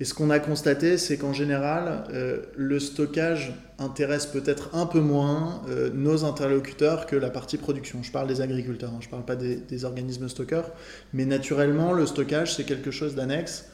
Et 0.00 0.04
ce 0.04 0.12
qu'on 0.12 0.30
a 0.30 0.40
constaté, 0.40 0.98
c'est 0.98 1.16
qu'en 1.16 1.32
général, 1.32 2.04
euh, 2.12 2.42
le 2.56 2.80
stockage 2.80 3.54
intéresse 3.78 4.26
peut-être 4.26 4.74
un 4.74 4.86
peu 4.86 5.00
moins 5.00 5.62
euh, 5.68 5.90
nos 5.94 6.24
interlocuteurs 6.24 7.06
que 7.06 7.14
la 7.14 7.30
partie 7.30 7.58
production. 7.58 8.02
Je 8.02 8.10
parle 8.10 8.26
des 8.26 8.40
agriculteurs, 8.40 8.90
hein, 8.90 8.98
je 9.00 9.06
ne 9.06 9.10
parle 9.10 9.24
pas 9.24 9.36
des, 9.36 9.84
organismes 9.84 10.28
stockeurs, 10.28 10.72
mais 11.12 11.26
naturellement, 11.26 11.92
le 11.92 12.06
stockage, 12.06 12.54
c'est 12.54 12.64
quelque 12.64 12.90
chose 12.90 13.14
d'annexe. 13.14 13.68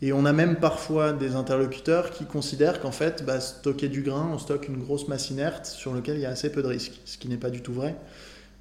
Et 0.00 0.12
on 0.12 0.24
a 0.24 0.32
même 0.32 0.56
parfois 0.56 1.12
des 1.12 1.34
interlocuteurs 1.34 2.10
qui 2.10 2.24
considèrent 2.24 2.80
qu'en 2.80 2.90
fait, 2.90 3.24
bah, 3.24 3.38
stocker 3.38 3.88
du 3.88 4.02
grain, 4.02 4.30
on 4.32 4.38
stocke 4.38 4.68
une 4.68 4.78
grosse 4.78 5.06
masse 5.06 5.30
inerte 5.30 5.66
sur 5.66 5.94
laquelle 5.94 6.16
il 6.16 6.22
y 6.22 6.26
a 6.26 6.30
assez 6.30 6.50
peu 6.50 6.62
de 6.62 6.68
risques, 6.68 7.00
ce 7.04 7.18
qui 7.18 7.28
n'est 7.28 7.36
pas 7.36 7.50
du 7.50 7.60
tout 7.60 7.74
vrai. 7.74 7.94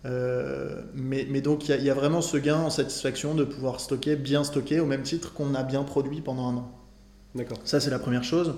Euh, 0.05 0.81
mais, 0.93 1.41
donc 1.41 1.69
il 1.69 1.83
y, 1.83 1.89
a 1.89 1.93
vraiment 1.93 2.21
ce 2.21 2.37
gain 2.37 2.57
en 2.57 2.69
satisfaction 2.69 3.35
de 3.35 3.43
pouvoir 3.43 3.79
stocker, 3.79 4.15
bien 4.15 4.43
stocker, 4.43 4.79
au 4.79 4.85
même 4.85 5.03
titre 5.03 5.33
qu'on 5.33 5.53
a 5.53 5.63
bien 5.63 5.83
produit 5.83 6.21
pendant 6.21 6.49
un 6.49 6.57
an. 6.57 6.71
D'accord. 7.35 7.59
Ça 7.63 7.79
c'est 7.79 7.91
la 7.91 7.99
première 7.99 8.23
chose. 8.23 8.55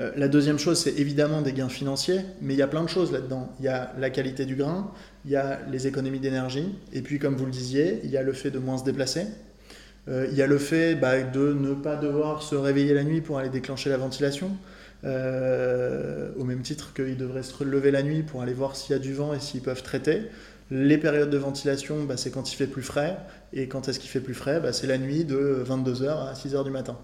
Euh, 0.00 0.10
la 0.16 0.28
deuxième 0.28 0.58
chose, 0.58 0.78
c'est 0.78 0.98
évidemment 0.98 1.42
des 1.42 1.52
gains 1.52 1.68
financiers, 1.68 2.20
mais 2.42 2.54
il 2.54 2.58
y 2.58 2.62
a 2.62 2.66
plein 2.66 2.82
de 2.82 2.88
choses 2.88 3.12
là-dedans. 3.12 3.52
Il 3.60 3.64
y 3.64 3.68
a 3.68 3.92
la 3.98 4.10
qualité 4.10 4.44
du 4.44 4.54
grain, 4.54 4.90
il 5.24 5.30
y 5.30 5.36
a 5.36 5.60
les 5.70 5.86
économies 5.86 6.20
d'énergie, 6.20 6.74
et 6.92 7.00
puis 7.02 7.18
comme 7.18 7.34
vous 7.34 7.46
le 7.46 7.50
disiez, 7.50 8.00
il 8.04 8.10
y 8.10 8.16
a 8.16 8.22
le 8.22 8.32
fait 8.32 8.50
de 8.50 8.58
moins 8.58 8.78
se 8.78 8.84
déplacer. 8.84 9.26
Euh, 10.08 10.28
il 10.30 10.36
y 10.36 10.42
a 10.42 10.46
le 10.46 10.58
fait 10.58 10.94
bah, 10.94 11.22
de 11.22 11.52
ne 11.52 11.74
pas 11.74 11.96
devoir 11.96 12.42
se 12.42 12.54
réveiller 12.54 12.94
la 12.94 13.04
nuit 13.04 13.20
pour 13.20 13.38
aller 13.38 13.48
déclencher 13.48 13.90
la 13.90 13.96
ventilation. 13.96 14.50
au 15.04 16.44
même 16.44 16.62
titre 16.62 16.92
qu'ils 16.94 17.16
devraient 17.16 17.42
se 17.42 17.62
lever 17.62 17.90
la 17.90 18.02
nuit 18.02 18.22
pour 18.22 18.42
aller 18.42 18.54
voir 18.54 18.76
s'il 18.76 18.92
y 18.92 18.98
a 18.98 18.98
du 18.98 19.14
vent 19.14 19.34
et 19.34 19.40
s'ils 19.40 19.62
peuvent 19.62 19.82
traiter. 19.82 20.22
Les 20.70 20.98
périodes 20.98 21.30
de 21.30 21.38
ventilation, 21.38 22.04
bah, 22.04 22.16
c'est 22.16 22.30
quand 22.30 22.52
il 22.52 22.56
fait 22.56 22.66
plus 22.66 22.82
frais. 22.82 23.16
Et 23.52 23.68
quand 23.68 23.88
est-ce 23.88 24.00
qu'il 24.00 24.10
fait 24.10 24.20
plus 24.20 24.34
frais? 24.34 24.60
Bah, 24.60 24.72
C'est 24.72 24.86
la 24.86 24.98
nuit 24.98 25.24
de 25.24 25.64
22h 25.66 26.28
à 26.28 26.32
6h 26.34 26.64
du 26.64 26.70
matin. 26.70 26.98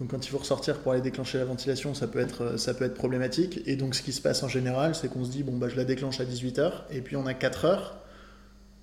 Donc 0.00 0.10
quand 0.10 0.26
il 0.26 0.28
faut 0.28 0.38
ressortir 0.38 0.78
pour 0.78 0.92
aller 0.92 1.00
déclencher 1.00 1.38
la 1.38 1.44
ventilation, 1.44 1.94
ça 1.94 2.06
peut 2.06 2.18
être, 2.18 2.58
ça 2.58 2.74
peut 2.74 2.84
être 2.84 2.94
problématique. 2.94 3.62
Et 3.66 3.76
donc 3.76 3.94
ce 3.94 4.02
qui 4.02 4.12
se 4.12 4.20
passe 4.20 4.42
en 4.42 4.48
général, 4.48 4.94
c'est 4.94 5.08
qu'on 5.08 5.24
se 5.24 5.30
dit, 5.30 5.42
bon, 5.42 5.56
bah, 5.56 5.68
je 5.68 5.76
la 5.76 5.84
déclenche 5.84 6.20
à 6.20 6.24
18h, 6.24 6.72
et 6.90 7.00
puis 7.00 7.16
on 7.16 7.26
a 7.26 7.34
4 7.34 7.64
heures 7.64 7.96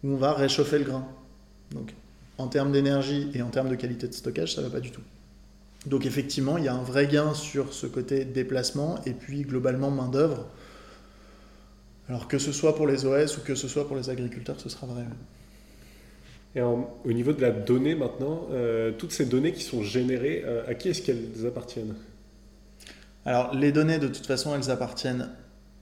où 0.03 0.13
on 0.13 0.17
va 0.17 0.33
réchauffer 0.33 0.79
le 0.79 0.85
grain. 0.85 1.07
Donc 1.71 1.93
en 2.37 2.47
termes 2.47 2.71
d'énergie 2.71 3.29
et 3.35 3.41
en 3.43 3.49
termes 3.49 3.69
de 3.69 3.75
qualité 3.75 4.07
de 4.07 4.13
stockage, 4.13 4.55
ça 4.55 4.61
ne 4.61 4.67
va 4.67 4.73
pas 4.73 4.79
du 4.79 4.89
tout. 4.89 5.01
Donc 5.85 6.05
effectivement, 6.05 6.57
il 6.57 6.63
y 6.63 6.67
a 6.67 6.73
un 6.73 6.81
vrai 6.81 7.07
gain 7.07 7.33
sur 7.33 7.73
ce 7.73 7.85
côté 7.85 8.25
déplacement, 8.25 8.99
et 9.05 9.11
puis 9.11 9.41
globalement 9.43 9.91
main-d'œuvre. 9.91 10.47
Alors 12.09 12.27
que 12.27 12.37
ce 12.37 12.51
soit 12.51 12.75
pour 12.75 12.87
les 12.87 13.05
OS 13.05 13.37
ou 13.37 13.41
que 13.41 13.55
ce 13.55 13.67
soit 13.67 13.87
pour 13.87 13.95
les 13.95 14.09
agriculteurs, 14.09 14.59
ce 14.59 14.69
sera 14.69 14.87
vrai. 14.87 15.03
Et 16.55 16.61
au 16.61 17.11
niveau 17.11 17.33
de 17.33 17.41
la 17.41 17.49
donnée 17.49 17.95
maintenant, 17.95 18.47
euh, 18.51 18.91
toutes 18.91 19.11
ces 19.11 19.25
données 19.25 19.53
qui 19.53 19.63
sont 19.63 19.81
générées, 19.81 20.43
euh, 20.45 20.63
à 20.67 20.75
qui 20.75 20.89
est-ce 20.89 21.01
qu'elles 21.01 21.47
appartiennent? 21.47 21.95
Alors 23.25 23.55
les 23.55 23.71
données 23.71 23.97
de 23.97 24.07
toute 24.07 24.27
façon, 24.27 24.53
elles 24.55 24.69
appartiennent 24.69 25.29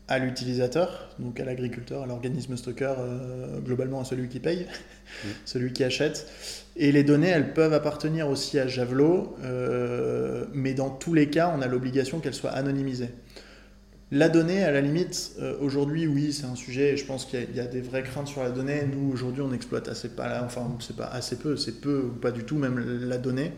à 0.08 0.20
l'utilisateur, 0.20 1.10
donc 1.20 1.40
à 1.40 1.46
l'agriculteur, 1.46 2.04
à 2.04 2.06
l'organisme 2.06 2.56
stockeur, 2.56 2.98
euh, 3.00 3.60
globalement 3.60 4.02
à 4.02 4.06
celui 4.06 4.30
qui 4.30 4.40
paye, 4.40 4.66
mmh. 4.66 5.28
celui 5.46 5.74
qui 5.74 5.84
achète. 5.84 6.30
Et 6.78 6.94
les 6.94 7.04
données, 7.04 7.30
elles 7.30 7.54
peuvent 7.54 7.74
appartenir 7.74 8.30
aussi 8.30 8.58
à 8.58 8.68
Javelot, 8.68 9.36
mais 10.54 10.74
dans 10.74 10.90
tous 10.90 11.14
les 11.14 11.30
cas, 11.30 11.54
on 11.56 11.62
a 11.62 11.68
l'obligation 11.68 12.20
qu'elles 12.20 12.34
soient 12.34 12.52
anonymisées. 12.52 13.10
La 14.14 14.28
donnée, 14.28 14.62
à 14.62 14.72
la 14.72 14.82
limite, 14.82 15.32
euh, 15.40 15.58
aujourd'hui, 15.62 16.06
oui, 16.06 16.34
c'est 16.34 16.44
un 16.44 16.56
sujet, 16.56 16.98
je 16.98 17.06
pense 17.06 17.24
qu'il 17.24 17.56
y, 17.56 17.62
a 17.62 17.66
des 17.66 17.80
vraies 17.80 18.04
craintes 18.04 18.28
sur 18.28 18.44
la 18.44 18.50
donnée. 18.52 18.84
Nous, 18.86 19.10
aujourd'hui, 19.10 19.42
on 19.42 19.54
exploite 19.54 19.88
assez, 19.88 20.10
pas, 20.10 20.44
enfin, 20.44 20.70
c'est 20.82 20.98
pas 20.98 21.06
assez 21.06 21.38
peu, 21.38 21.56
c'est 21.56 21.80
peu 21.80 22.12
ou 22.14 22.20
pas 22.20 22.32
du 22.32 22.44
tout, 22.44 22.58
même 22.58 22.78
la 23.08 23.18
donnée. 23.18 23.54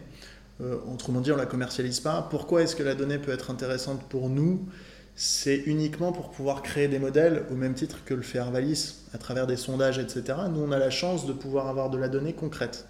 Euh, 0.62 0.78
autrement 0.94 1.22
dit, 1.22 1.32
on 1.32 1.38
la 1.38 1.48
commercialise 1.48 2.02
pas. 2.02 2.28
Pourquoi 2.30 2.62
est-ce 2.62 2.76
que 2.76 2.84
la 2.84 2.94
donnée 2.94 3.18
peut 3.18 3.32
être 3.32 3.50
intéressante 3.50 4.04
pour 4.10 4.30
nous? 4.30 4.68
C'est 5.16 5.58
uniquement 5.66 6.12
pour 6.12 6.30
pouvoir 6.30 6.62
créer 6.62 6.88
des 6.88 7.00
modèles 7.00 7.46
au 7.52 7.56
même 7.56 7.74
titre 7.74 8.04
que 8.06 8.14
le 8.14 8.22
fait 8.22 8.38
Arvalis, 8.38 9.06
à 9.12 9.18
travers 9.18 9.48
des 9.48 9.58
sondages, 9.58 9.98
etc. 9.98 10.38
Nous, 10.54 10.62
on 10.62 10.72
a 10.72 10.78
la 10.78 10.92
chance 10.92 11.26
de 11.26 11.34
pouvoir 11.34 11.68
avoir 11.68 11.90
de 11.90 11.98
la 11.98 12.10
donnée 12.10 12.34
concrète 12.34 12.86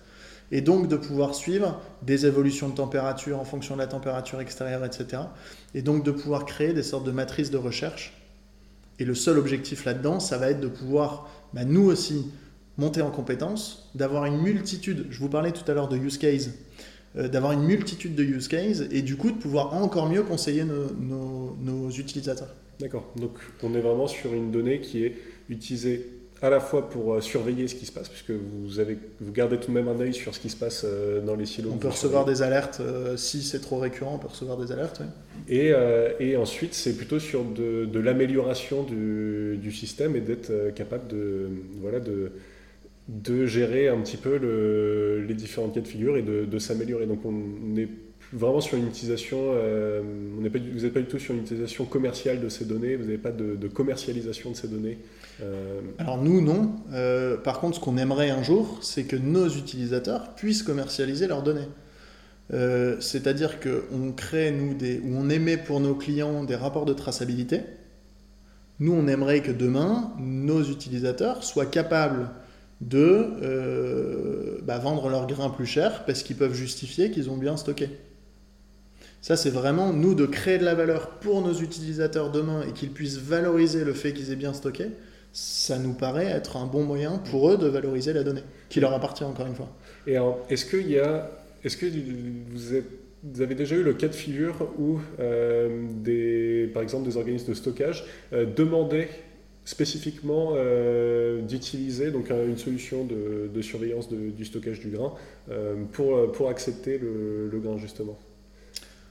et 0.51 0.61
donc 0.61 0.87
de 0.87 0.95
pouvoir 0.95 1.35
suivre 1.35 1.81
des 2.01 2.25
évolutions 2.25 2.69
de 2.69 2.75
température 2.75 3.39
en 3.39 3.45
fonction 3.45 3.75
de 3.75 3.79
la 3.79 3.87
température 3.87 4.39
extérieure, 4.41 4.85
etc. 4.85 5.23
Et 5.73 5.81
donc 5.81 6.03
de 6.03 6.11
pouvoir 6.11 6.45
créer 6.45 6.73
des 6.73 6.83
sortes 6.83 7.05
de 7.05 7.11
matrices 7.11 7.51
de 7.51 7.57
recherche. 7.57 8.13
Et 8.99 9.05
le 9.05 9.15
seul 9.15 9.37
objectif 9.37 9.85
là-dedans, 9.85 10.19
ça 10.19 10.37
va 10.37 10.51
être 10.51 10.59
de 10.59 10.67
pouvoir, 10.67 11.29
bah, 11.53 11.65
nous 11.65 11.85
aussi, 11.85 12.31
monter 12.77 13.01
en 13.01 13.11
compétences, 13.11 13.89
d'avoir 13.95 14.25
une 14.25 14.41
multitude, 14.41 15.07
je 15.09 15.19
vous 15.19 15.29
parlais 15.29 15.51
tout 15.51 15.69
à 15.69 15.73
l'heure 15.73 15.87
de 15.87 15.97
use 15.97 16.17
case, 16.17 16.51
euh, 17.15 17.27
d'avoir 17.27 17.51
une 17.51 17.63
multitude 17.63 18.15
de 18.15 18.23
use 18.23 18.47
cases 18.47 18.83
et 18.91 19.01
du 19.01 19.15
coup 19.15 19.31
de 19.31 19.37
pouvoir 19.37 19.73
encore 19.75 20.09
mieux 20.09 20.23
conseiller 20.23 20.63
nos, 20.63 21.55
nos 21.61 21.89
utilisateurs. 21.89 22.53
D'accord, 22.79 23.05
donc 23.15 23.31
on 23.61 23.75
est 23.75 23.81
vraiment 23.81 24.07
sur 24.07 24.33
une 24.33 24.51
donnée 24.51 24.81
qui 24.81 25.03
est 25.05 25.15
utilisée 25.49 26.12
à 26.43 26.49
la 26.49 26.59
fois 26.59 26.89
pour 26.89 27.13
euh, 27.13 27.21
surveiller 27.21 27.69
ce 27.69 27.75
qui 27.75 27.85
se 27.85 27.91
passe, 27.93 28.09
puisque 28.09 28.31
vous, 28.31 28.79
avez, 28.81 28.97
vous 29.21 29.31
gardez 29.31 29.57
tout 29.57 29.71
de 29.71 29.75
même 29.75 29.87
un 29.87 29.97
œil 30.01 30.13
sur 30.13 30.35
ce 30.35 30.41
qui 30.41 30.49
se 30.49 30.57
passe 30.57 30.85
euh, 30.85 31.21
dans 31.21 31.37
les 31.37 31.45
silos. 31.45 31.71
On 31.73 31.77
peut 31.77 31.87
recevoir 31.87 32.25
des 32.25 32.41
alertes, 32.41 32.81
euh, 32.81 33.15
si 33.15 33.41
c'est 33.41 33.61
trop 33.61 33.77
récurrent, 33.77 34.15
on 34.15 34.17
peut 34.19 34.27
recevoir 34.27 34.57
des 34.57 34.73
alertes. 34.73 35.01
Et, 35.47 35.71
et, 36.19 36.37
ensuite, 36.37 36.73
c'est 36.73 36.95
plutôt 36.95 37.19
sur 37.19 37.43
de, 37.43 37.99
l'amélioration 37.99 38.83
du, 38.83 39.57
du, 39.57 39.71
système 39.71 40.15
et 40.15 40.21
d'être 40.21 40.73
capable 40.75 41.07
de, 41.07 41.49
voilà, 41.81 41.99
de, 41.99 42.31
de 43.07 43.45
gérer 43.45 43.87
un 43.87 43.99
petit 43.99 44.17
peu 44.17 44.35
les 45.27 45.33
différentes 45.33 45.73
cas 45.73 45.81
de 45.81 45.87
figure 45.87 46.17
et 46.17 46.21
de, 46.21 46.59
s'améliorer. 46.59 47.07
Donc 47.07 47.25
on 47.25 47.75
est 47.77 47.89
vraiment 48.33 48.61
sur 48.61 48.77
une 48.77 48.87
utilisation, 48.87 49.37
euh, 49.41 50.01
on 50.01 50.35
vous 50.37 50.41
n'êtes 50.41 50.93
pas 50.93 50.99
du 50.99 51.05
tout 51.05 51.19
sur 51.19 51.33
une 51.33 51.41
utilisation 51.41 51.85
commerciale 51.85 52.39
de 52.41 52.49
ces 52.49 52.65
données, 52.65 52.95
vous 52.95 53.03
n'avez 53.03 53.17
pas 53.17 53.31
de, 53.31 53.67
commercialisation 53.67 54.51
de 54.51 54.55
ces 54.55 54.67
données. 54.67 54.97
Euh. 55.41 55.81
Alors 55.99 56.21
nous, 56.21 56.41
non. 56.41 56.71
Euh, 56.93 57.37
par 57.37 57.59
contre, 57.59 57.75
ce 57.77 57.81
qu'on 57.81 57.97
aimerait 57.97 58.31
un 58.31 58.43
jour, 58.43 58.79
c'est 58.81 59.03
que 59.03 59.15
nos 59.15 59.47
utilisateurs 59.47 60.35
puissent 60.35 60.63
commercialiser 60.63 61.27
leurs 61.27 61.43
données. 61.43 61.67
C'est-à-dire 62.99 63.59
qu'on 63.59 64.11
crée, 64.11 64.51
nous, 64.51 64.75
des, 64.75 64.99
ou 64.99 65.15
on 65.17 65.27
émet 65.27 65.57
pour 65.57 65.79
nos 65.79 65.95
clients 65.95 66.43
des 66.43 66.55
rapports 66.55 66.85
de 66.85 66.93
traçabilité. 66.93 67.61
Nous, 68.79 68.93
on 68.93 69.07
aimerait 69.07 69.41
que 69.41 69.51
demain, 69.51 70.13
nos 70.19 70.61
utilisateurs 70.61 71.43
soient 71.43 71.65
capables 71.65 72.29
de 72.81 74.59
bah, 74.61 74.77
vendre 74.77 75.09
leurs 75.09 75.25
grains 75.25 75.49
plus 75.49 75.65
cher 75.65 76.05
parce 76.05 76.21
qu'ils 76.21 76.35
peuvent 76.35 76.53
justifier 76.53 77.09
qu'ils 77.09 77.31
ont 77.31 77.37
bien 77.37 77.57
stocké. 77.57 77.89
Ça, 79.23 79.37
c'est 79.37 79.51
vraiment 79.51 79.93
nous 79.93 80.15
de 80.15 80.25
créer 80.25 80.57
de 80.57 80.65
la 80.65 80.75
valeur 80.75 81.11
pour 81.11 81.41
nos 81.41 81.53
utilisateurs 81.53 82.29
demain 82.29 82.65
et 82.67 82.73
qu'ils 82.73 82.91
puissent 82.91 83.19
valoriser 83.19 83.85
le 83.85 83.93
fait 83.93 84.11
qu'ils 84.11 84.33
aient 84.33 84.35
bien 84.35 84.51
stocké. 84.51 84.87
Ça 85.31 85.79
nous 85.79 85.93
paraît 85.93 86.25
être 86.25 86.57
un 86.57 86.65
bon 86.65 86.83
moyen 86.83 87.19
pour 87.31 87.49
eux 87.49 87.57
de 87.57 87.67
valoriser 87.67 88.11
la 88.11 88.23
donnée, 88.23 88.43
qui 88.67 88.81
leur 88.81 88.91
appartient 88.91 89.23
encore 89.23 89.47
une 89.47 89.55
fois. 89.55 89.69
Et 90.07 90.17
est-ce 90.49 90.75
y 90.75 90.99
a, 90.99 91.31
est-ce 91.63 91.77
que 91.77 91.85
vous, 91.85 93.41
avez 93.41 93.55
déjà 93.55 93.77
eu 93.77 93.83
le 93.83 93.93
cas 93.93 94.09
de 94.09 94.13
figure 94.13 94.69
où, 94.77 94.99
euh, 95.21 95.85
des, 96.03 96.69
par 96.73 96.83
exemple, 96.83 97.05
des 97.07 97.15
organismes 97.15 97.47
de 97.47 97.53
stockage 97.53 98.03
euh, 98.33 98.45
demandaient 98.45 99.07
spécifiquement 99.63 100.51
euh, 100.57 101.41
d'utiliser 101.43 102.11
donc 102.11 102.29
une 102.29 102.57
solution 102.57 103.05
de, 103.05 103.61
surveillance 103.61 104.09
du 104.11 104.43
stockage 104.43 104.81
du 104.81 104.89
grain 104.89 105.13
pour, 105.93 106.29
pour 106.33 106.49
accepter 106.49 106.99
le 106.99 107.59
grain 107.63 107.77
justement? 107.77 108.19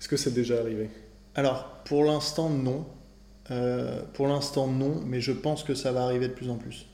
Est-ce 0.02 0.08
que 0.08 0.16
c'est 0.16 0.34
déjà 0.34 0.58
arrivé? 0.58 0.90
Alors, 1.36 1.64
pour 1.84 2.02
l'instant, 2.02 2.50
non. 2.50 2.84
Euh, 3.52 4.00
pour 4.14 4.26
l'instant, 4.26 4.66
non, 4.66 5.00
mais 5.06 5.20
je 5.20 5.30
pense 5.30 5.62
que 5.62 5.76
ça 5.76 5.92
va 5.92 6.02
arriver 6.02 6.26
de 6.26 6.32
plus 6.32 6.50
en 6.50 6.56
plus. 6.56 6.86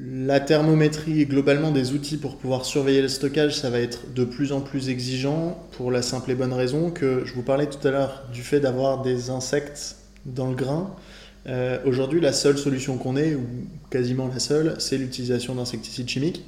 La 0.00 0.40
thermométrie 0.40 1.20
et 1.20 1.26
globalement 1.26 1.70
des 1.70 1.92
outils 1.92 2.16
pour 2.16 2.38
pouvoir 2.38 2.64
surveiller 2.64 3.02
le 3.02 3.06
stockage, 3.06 3.56
ça 3.56 3.70
va 3.70 3.78
être 3.78 4.12
de 4.12 4.24
plus 4.24 4.50
en 4.50 4.60
plus 4.60 4.88
exigeant 4.88 5.64
pour 5.76 5.92
la 5.92 6.02
simple 6.02 6.32
et 6.32 6.34
bonne 6.34 6.52
raison 6.52 6.90
que 6.90 7.22
je 7.24 7.34
vous 7.34 7.44
parlais 7.44 7.68
tout 7.68 7.86
à 7.86 7.92
l'heure 7.92 8.24
du 8.32 8.42
fait 8.42 8.58
d'avoir 8.58 9.02
des 9.02 9.30
insectes 9.30 9.98
dans 10.26 10.48
le 10.48 10.56
grain. 10.56 10.92
Euh, 11.46 11.78
aujourd'hui, 11.84 12.20
la 12.20 12.32
seule 12.32 12.58
solution 12.58 12.98
qu'on 12.98 13.16
ait, 13.16 13.36
ou 13.36 13.46
quasiment 13.90 14.26
la 14.26 14.40
seule, 14.40 14.74
c'est 14.80 14.98
l'utilisation 14.98 15.54
d'insecticides 15.54 16.08
chimiques. 16.08 16.42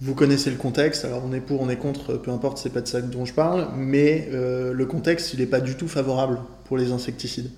Vous 0.00 0.14
connaissez 0.14 0.50
le 0.50 0.56
contexte, 0.56 1.06
alors 1.06 1.22
on 1.24 1.32
est 1.32 1.40
pour, 1.40 1.62
on 1.62 1.70
est 1.70 1.76
contre, 1.76 2.14
peu 2.14 2.30
importe, 2.30 2.58
c'est 2.58 2.72
pas 2.72 2.82
de 2.82 2.88
ça 2.88 3.00
dont 3.00 3.24
je 3.24 3.32
parle, 3.32 3.68
mais 3.76 4.28
euh, 4.32 4.74
le 4.74 4.86
contexte, 4.86 5.32
il 5.32 5.40
n'est 5.40 5.46
pas 5.46 5.60
du 5.60 5.74
tout 5.74 5.88
favorable 5.88 6.40
pour 6.64 6.76
les 6.76 6.92
insecticides. 6.92 7.50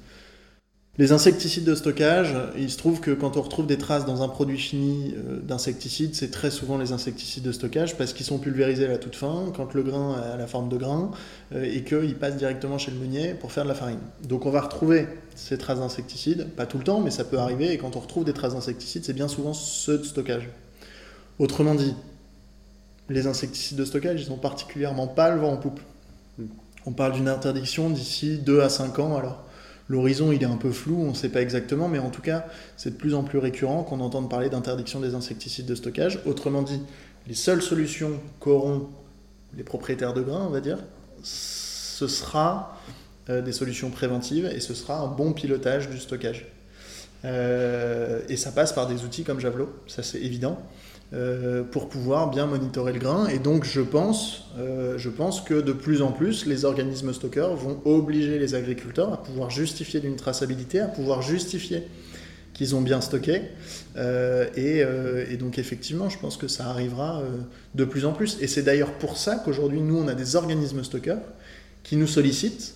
Les 0.98 1.12
insecticides 1.12 1.64
de 1.64 1.74
stockage, 1.76 2.34
il 2.56 2.70
se 2.70 2.76
trouve 2.76 3.00
que 3.00 3.12
quand 3.12 3.36
on 3.36 3.42
retrouve 3.42 3.66
des 3.66 3.78
traces 3.78 4.04
dans 4.04 4.22
un 4.22 4.28
produit 4.28 4.58
fini 4.58 5.14
euh, 5.16 5.40
d'insecticides, 5.40 6.14
c'est 6.14 6.30
très 6.30 6.52
souvent 6.52 6.78
les 6.78 6.92
insecticides 6.92 7.42
de 7.42 7.50
stockage 7.50 7.96
parce 7.96 8.12
qu'ils 8.12 8.26
sont 8.26 8.38
pulvérisés 8.38 8.84
à 8.84 8.88
la 8.88 8.98
toute 8.98 9.16
fin, 9.16 9.52
quand 9.56 9.74
le 9.74 9.82
grain 9.82 10.14
a 10.14 10.36
la 10.36 10.46
forme 10.46 10.68
de 10.68 10.76
grain, 10.76 11.10
euh, 11.52 11.64
et 11.64 11.82
qu'ils 11.82 12.16
passent 12.16 12.36
directement 12.36 12.78
chez 12.78 12.92
le 12.92 12.98
meunier 12.98 13.34
pour 13.34 13.50
faire 13.50 13.64
de 13.64 13.68
la 13.68 13.74
farine. 13.74 14.00
Donc 14.22 14.46
on 14.46 14.50
va 14.50 14.60
retrouver 14.60 15.06
ces 15.34 15.58
traces 15.58 15.80
d'insecticides, 15.80 16.48
pas 16.56 16.66
tout 16.66 16.78
le 16.78 16.84
temps, 16.84 17.00
mais 17.00 17.10
ça 17.10 17.24
peut 17.24 17.38
arriver, 17.38 17.72
et 17.72 17.78
quand 17.78 17.96
on 17.96 18.00
retrouve 18.00 18.24
des 18.24 18.32
traces 18.32 18.54
d'insecticides, 18.54 19.04
c'est 19.04 19.12
bien 19.12 19.28
souvent 19.28 19.54
ceux 19.54 19.98
de 19.98 20.04
stockage. 20.04 20.48
Autrement 21.38 21.76
dit, 21.76 21.94
les 23.08 23.26
insecticides 23.26 23.76
de 23.76 23.84
stockage, 23.84 24.22
ils 24.22 24.28
n'ont 24.28 24.36
particulièrement 24.36 25.06
pas 25.06 25.30
le 25.30 25.40
vent 25.40 25.52
en 25.52 25.56
poupe. 25.56 25.80
On 26.86 26.92
parle 26.92 27.12
d'une 27.12 27.28
interdiction 27.28 27.90
d'ici 27.90 28.38
2 28.38 28.60
à 28.60 28.68
5 28.68 28.98
ans. 28.98 29.16
Alors, 29.16 29.44
l'horizon, 29.88 30.32
il 30.32 30.42
est 30.42 30.46
un 30.46 30.56
peu 30.56 30.70
flou, 30.70 31.02
on 31.02 31.10
ne 31.10 31.14
sait 31.14 31.28
pas 31.28 31.42
exactement, 31.42 31.88
mais 31.88 31.98
en 31.98 32.10
tout 32.10 32.22
cas, 32.22 32.46
c'est 32.76 32.90
de 32.90 32.96
plus 32.96 33.14
en 33.14 33.22
plus 33.22 33.38
récurrent 33.38 33.82
qu'on 33.82 34.00
entende 34.00 34.30
parler 34.30 34.48
d'interdiction 34.48 35.00
des 35.00 35.14
insecticides 35.14 35.66
de 35.66 35.74
stockage. 35.74 36.20
Autrement 36.26 36.62
dit, 36.62 36.80
les 37.26 37.34
seules 37.34 37.62
solutions 37.62 38.12
qu'auront 38.40 38.88
les 39.56 39.64
propriétaires 39.64 40.14
de 40.14 40.22
grains, 40.22 40.46
on 40.46 40.50
va 40.50 40.60
dire, 40.60 40.78
ce 41.22 42.06
sera 42.06 42.78
euh, 43.30 43.42
des 43.42 43.52
solutions 43.52 43.90
préventives 43.90 44.46
et 44.46 44.60
ce 44.60 44.74
sera 44.74 45.00
un 45.00 45.08
bon 45.08 45.32
pilotage 45.32 45.88
du 45.88 45.98
stockage. 45.98 46.46
Euh, 47.24 48.20
et 48.28 48.36
ça 48.36 48.52
passe 48.52 48.72
par 48.72 48.86
des 48.86 49.04
outils 49.04 49.24
comme 49.24 49.40
Javelot, 49.40 49.70
ça 49.86 50.02
c'est 50.02 50.20
évident. 50.20 50.58
Euh, 51.14 51.62
pour 51.62 51.88
pouvoir 51.88 52.28
bien 52.28 52.44
monitorer 52.44 52.92
le 52.92 52.98
grain. 52.98 53.28
Et 53.28 53.38
donc 53.38 53.64
je 53.64 53.80
pense, 53.80 54.44
euh, 54.58 54.98
je 54.98 55.08
pense 55.08 55.40
que 55.40 55.54
de 55.54 55.72
plus 55.72 56.02
en 56.02 56.12
plus, 56.12 56.44
les 56.44 56.66
organismes 56.66 57.14
stockeurs 57.14 57.56
vont 57.56 57.80
obliger 57.86 58.38
les 58.38 58.54
agriculteurs 58.54 59.14
à 59.14 59.22
pouvoir 59.22 59.48
justifier 59.48 60.00
d'une 60.00 60.16
traçabilité, 60.16 60.80
à 60.80 60.86
pouvoir 60.86 61.22
justifier 61.22 61.84
qu'ils 62.52 62.74
ont 62.74 62.82
bien 62.82 63.00
stocké. 63.00 63.40
Euh, 63.96 64.48
et, 64.54 64.84
et, 65.32 65.38
donc 65.38 65.58
effectivement, 65.58 66.10
je 66.10 66.18
pense 66.18 66.36
que 66.36 66.46
ça 66.46 66.66
arrivera 66.66 67.22
de 67.74 67.84
plus 67.86 68.04
en 68.04 68.12
plus. 68.12 68.36
Et 68.42 68.46
c'est 68.46 68.62
d'ailleurs 68.62 68.92
pour 68.92 69.16
ça 69.16 69.36
qu'aujourd'hui, 69.36 69.80
nous, 69.80 69.96
on 69.96 70.08
a 70.08 70.14
des 70.14 70.36
organismes 70.36 70.84
stockeurs 70.84 71.22
qui 71.84 71.96
nous 71.96 72.06
sollicitent 72.06 72.74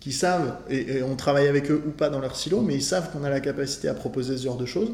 qui 0.00 0.12
savent, 0.12 0.56
et, 0.70 1.02
on 1.02 1.14
travaille 1.14 1.46
avec 1.46 1.70
eux 1.70 1.82
ou 1.86 1.90
pas 1.90 2.08
dans 2.08 2.20
leur 2.20 2.34
silo, 2.34 2.62
mais 2.62 2.74
ils 2.74 2.82
savent 2.82 3.12
qu'on 3.12 3.22
a 3.22 3.28
la 3.28 3.40
capacité 3.40 3.86
à 3.86 3.94
proposer 3.94 4.38
ce 4.38 4.44
genre 4.44 4.56
de 4.56 4.64
choses. 4.64 4.90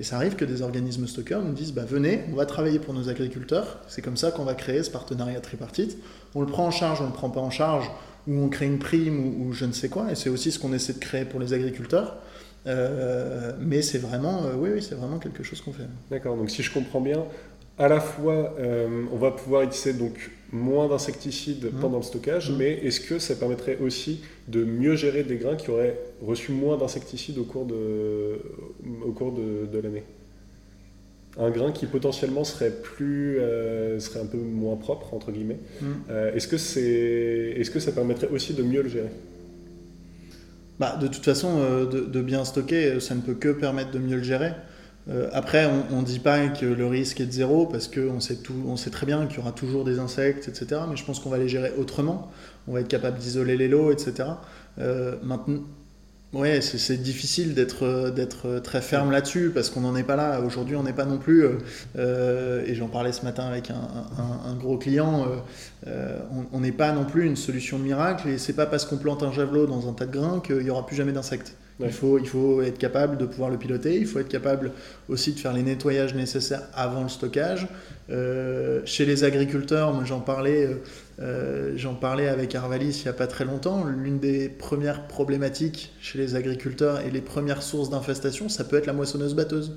Et 0.00 0.02
ça 0.02 0.16
arrive 0.16 0.34
que 0.34 0.44
des 0.44 0.62
organismes 0.62 1.06
stockeurs 1.06 1.42
nous 1.42 1.52
disent 1.52 1.72
bah, 1.72 1.84
venez, 1.88 2.24
on 2.32 2.34
va 2.34 2.44
travailler 2.44 2.80
pour 2.80 2.92
nos 2.92 3.08
agriculteurs. 3.08 3.78
C'est 3.86 4.02
comme 4.02 4.16
ça 4.16 4.32
qu'on 4.32 4.44
va 4.44 4.54
créer 4.54 4.82
ce 4.82 4.90
partenariat 4.90 5.40
tripartite. 5.40 5.96
On 6.34 6.40
le 6.40 6.48
prend 6.48 6.66
en 6.66 6.70
charge, 6.72 7.00
on 7.00 7.04
ne 7.04 7.10
le 7.10 7.14
prend 7.14 7.30
pas 7.30 7.40
en 7.40 7.50
charge, 7.50 7.88
ou 8.26 8.40
on 8.40 8.48
crée 8.48 8.66
une 8.66 8.80
prime, 8.80 9.40
ou, 9.40 9.52
je 9.52 9.64
ne 9.64 9.72
sais 9.72 9.88
quoi. 9.88 10.10
Et 10.10 10.16
c'est 10.16 10.28
aussi 10.28 10.50
ce 10.50 10.58
qu'on 10.58 10.72
essaie 10.72 10.92
de 10.92 10.98
créer 10.98 11.24
pour 11.24 11.38
les 11.38 11.52
agriculteurs. 11.52 12.16
Euh, 12.66 13.52
mais 13.60 13.80
c'est 13.80 13.98
vraiment, 13.98 14.44
euh, 14.44 14.54
oui, 14.56 14.70
oui, 14.74 14.82
c'est 14.82 14.96
vraiment 14.96 15.18
quelque 15.18 15.44
chose 15.44 15.60
qu'on 15.60 15.72
fait. 15.72 15.86
D'accord. 16.10 16.36
Donc 16.36 16.50
si 16.50 16.64
je 16.64 16.72
comprends 16.72 17.00
bien, 17.00 17.24
à 17.78 17.86
la 17.86 18.00
fois, 18.00 18.56
euh, 18.58 19.04
on 19.12 19.16
va 19.16 19.30
pouvoir 19.30 19.62
utiliser 19.62 19.92
donc 19.92 20.30
moins 20.52 20.88
d'insecticides 20.88 21.66
mmh. 21.66 21.80
pendant 21.80 21.98
le 21.98 22.02
stockage, 22.02 22.50
mmh. 22.50 22.56
mais 22.56 22.72
est-ce 22.72 23.00
que 23.00 23.18
ça 23.18 23.34
permettrait 23.34 23.78
aussi 23.78 24.22
de 24.48 24.64
mieux 24.64 24.96
gérer 24.96 25.22
des 25.22 25.36
grains 25.36 25.56
qui 25.56 25.70
auraient 25.70 25.98
reçu 26.22 26.52
moins 26.52 26.76
d'insecticides 26.76 27.38
au 27.38 27.44
cours 27.44 27.66
de, 27.66 28.40
au 29.04 29.12
cours 29.12 29.32
de, 29.32 29.78
l'année? 29.78 30.04
Un 31.38 31.50
grain 31.50 31.70
qui 31.70 31.86
potentiellement 31.86 32.44
serait 32.44 32.72
plus 32.72 33.38
euh, 33.38 34.00
serait 34.00 34.20
un 34.20 34.26
peu 34.26 34.38
moins 34.38 34.76
propre 34.76 35.14
entre 35.14 35.30
guillemets 35.30 35.58
mmh. 35.80 35.86
euh, 36.10 36.34
est-ce 36.34 36.48
que 36.48 36.56
c'est 36.56 36.82
est-ce 37.56 37.70
que 37.70 37.78
ça 37.78 37.92
permettrait 37.92 38.28
aussi 38.28 38.54
de 38.54 38.62
mieux 38.62 38.82
le 38.82 38.88
gérer? 38.88 39.10
Bah, 40.80 40.96
de 41.00 41.08
toute 41.08 41.24
façon 41.24 41.58
de, 41.84 42.00
de, 42.00 42.22
bien 42.22 42.44
stocker 42.44 42.98
ça 43.00 43.14
ne 43.14 43.20
peut 43.20 43.34
que 43.34 43.50
permettre 43.50 43.90
de 43.90 43.98
mieux 43.98 44.16
le 44.16 44.22
gérer 44.22 44.52
euh, 45.10 45.28
après, 45.32 45.68
on 45.90 46.00
ne 46.00 46.04
dit 46.04 46.18
pas 46.18 46.48
que 46.48 46.66
le 46.66 46.86
risque 46.86 47.20
est 47.20 47.26
de 47.26 47.32
zéro 47.32 47.66
parce 47.66 47.88
qu'on 47.88 48.20
sait, 48.20 48.38
sait 48.76 48.90
très 48.90 49.06
bien 49.06 49.26
qu'il 49.26 49.38
y 49.38 49.40
aura 49.40 49.52
toujours 49.52 49.84
des 49.84 49.98
insectes, 49.98 50.48
etc. 50.48 50.82
Mais 50.90 50.96
je 50.96 51.04
pense 51.04 51.20
qu'on 51.20 51.30
va 51.30 51.38
les 51.38 51.48
gérer 51.48 51.72
autrement. 51.78 52.30
On 52.66 52.72
va 52.72 52.80
être 52.80 52.88
capable 52.88 53.18
d'isoler 53.18 53.56
les 53.56 53.68
lots, 53.68 53.90
etc. 53.90 54.28
Euh, 54.78 55.16
maintenant, 55.22 55.60
ouais, 56.34 56.60
c'est 56.60 57.02
difficile 57.02 57.54
d'être 57.54 58.60
très 58.62 58.82
ferme 58.82 59.10
là-dessus 59.10 59.50
parce 59.54 59.70
qu'on 59.70 59.80
n'en 59.80 59.96
est 59.96 60.02
pas 60.02 60.16
là. 60.16 60.42
Aujourd'hui, 60.42 60.76
on 60.76 60.82
n'est 60.82 60.92
pas 60.92 61.06
non 61.06 61.16
plus. 61.16 61.46
Euh, 61.96 62.62
et 62.66 62.74
j'en 62.74 62.88
parlais 62.88 63.12
ce 63.12 63.24
matin 63.24 63.46
avec 63.46 63.70
un, 63.70 64.54
gros 64.56 64.76
client. 64.76 65.26
on 66.52 66.60
n'est 66.60 66.72
pas 66.72 66.92
non 66.92 67.06
plus 67.06 67.24
une 67.24 67.36
solution 67.36 67.78
miracle. 67.78 68.28
Et 68.28 68.36
c'est 68.36 68.52
pas 68.52 68.66
parce 68.66 68.84
qu'on 68.84 68.98
plante 68.98 69.22
un 69.22 69.32
javelot 69.32 69.66
dans 69.66 69.88
un 69.88 69.94
tas 69.94 70.04
de 70.04 70.12
grains 70.12 70.40
qu'il 70.40 70.58
n'y 70.58 70.70
aura 70.70 70.84
plus 70.84 70.96
jamais 70.96 71.12
d'insectes. 71.12 71.54
Il, 71.80 71.92
faut, 71.92 72.60
être 72.62 72.78
capable 72.78 73.18
de 73.18 73.24
pouvoir 73.24 73.50
le 73.50 73.56
piloter, 73.56 73.96
il 73.96 74.06
faut 74.06 74.18
être 74.18 74.28
capable 74.28 74.72
aussi 75.08 75.32
de 75.32 75.38
faire 75.38 75.52
les 75.52 75.62
nettoyages 75.62 76.14
nécessaires 76.14 76.62
avant 76.74 77.04
le 77.04 77.08
stockage. 77.08 77.68
Euh, 78.10 78.80
chez 78.84 79.04
les 79.04 79.22
agriculteurs, 79.22 80.04
j'en 80.04 80.18
parlais, 80.18 80.66
euh, 80.66 80.82
euh, 81.20 81.72
j'en 81.76 81.94
parlais 81.94 82.26
avec 82.26 82.54
Arvalis 82.56 83.00
il 83.00 83.02
n'y 83.02 83.08
a 83.08 83.12
pas 83.12 83.28
très 83.28 83.44
longtemps, 83.44 83.84
l'une 83.84 84.18
des 84.18 84.48
premières 84.48 85.06
problématiques 85.06 85.92
chez 86.00 86.18
les 86.18 86.34
agriculteurs 86.34 87.00
et 87.00 87.10
les 87.10 87.20
premières 87.20 87.62
sources 87.62 87.90
d'infestation, 87.90 88.48
ça 88.48 88.64
peut 88.64 88.76
être 88.76 88.86
la 88.86 88.92
moissonneuse 88.92 89.34
batteuse. 89.34 89.76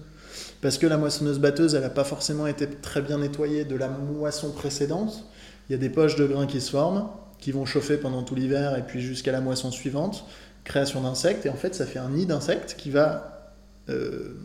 Parce 0.61 0.77
que 0.79 0.87
la 0.87 0.97
moissonneuse 0.97 1.39
batteuse, 1.39 1.75
elle 1.75 1.81
n'a 1.81 1.89
pas 1.89 2.03
forcément 2.03 2.47
été 2.47 2.67
très 2.67 3.01
bien 3.01 3.19
nettoyée 3.19 3.63
de 3.63 3.75
la 3.75 3.89
moisson 3.89 4.51
précédente. 4.51 5.25
Il 5.69 5.73
y 5.73 5.75
a 5.75 5.77
des 5.77 5.89
poches 5.89 6.15
de 6.15 6.25
grains 6.25 6.47
qui 6.47 6.61
se 6.61 6.71
forment, 6.71 7.09
qui 7.39 7.51
vont 7.51 7.65
chauffer 7.65 7.97
pendant 7.97 8.23
tout 8.23 8.35
l'hiver 8.35 8.77
et 8.77 8.83
puis 8.83 9.01
jusqu'à 9.01 9.31
la 9.31 9.41
moisson 9.41 9.71
suivante 9.71 10.25
création 10.63 11.01
d'insectes, 11.01 11.45
et 11.45 11.49
en 11.49 11.55
fait 11.55 11.75
ça 11.75 11.85
fait 11.85 11.99
un 11.99 12.09
nid 12.09 12.25
d'insectes 12.25 12.75
qui 12.77 12.89
va 12.89 13.53
euh, 13.89 14.35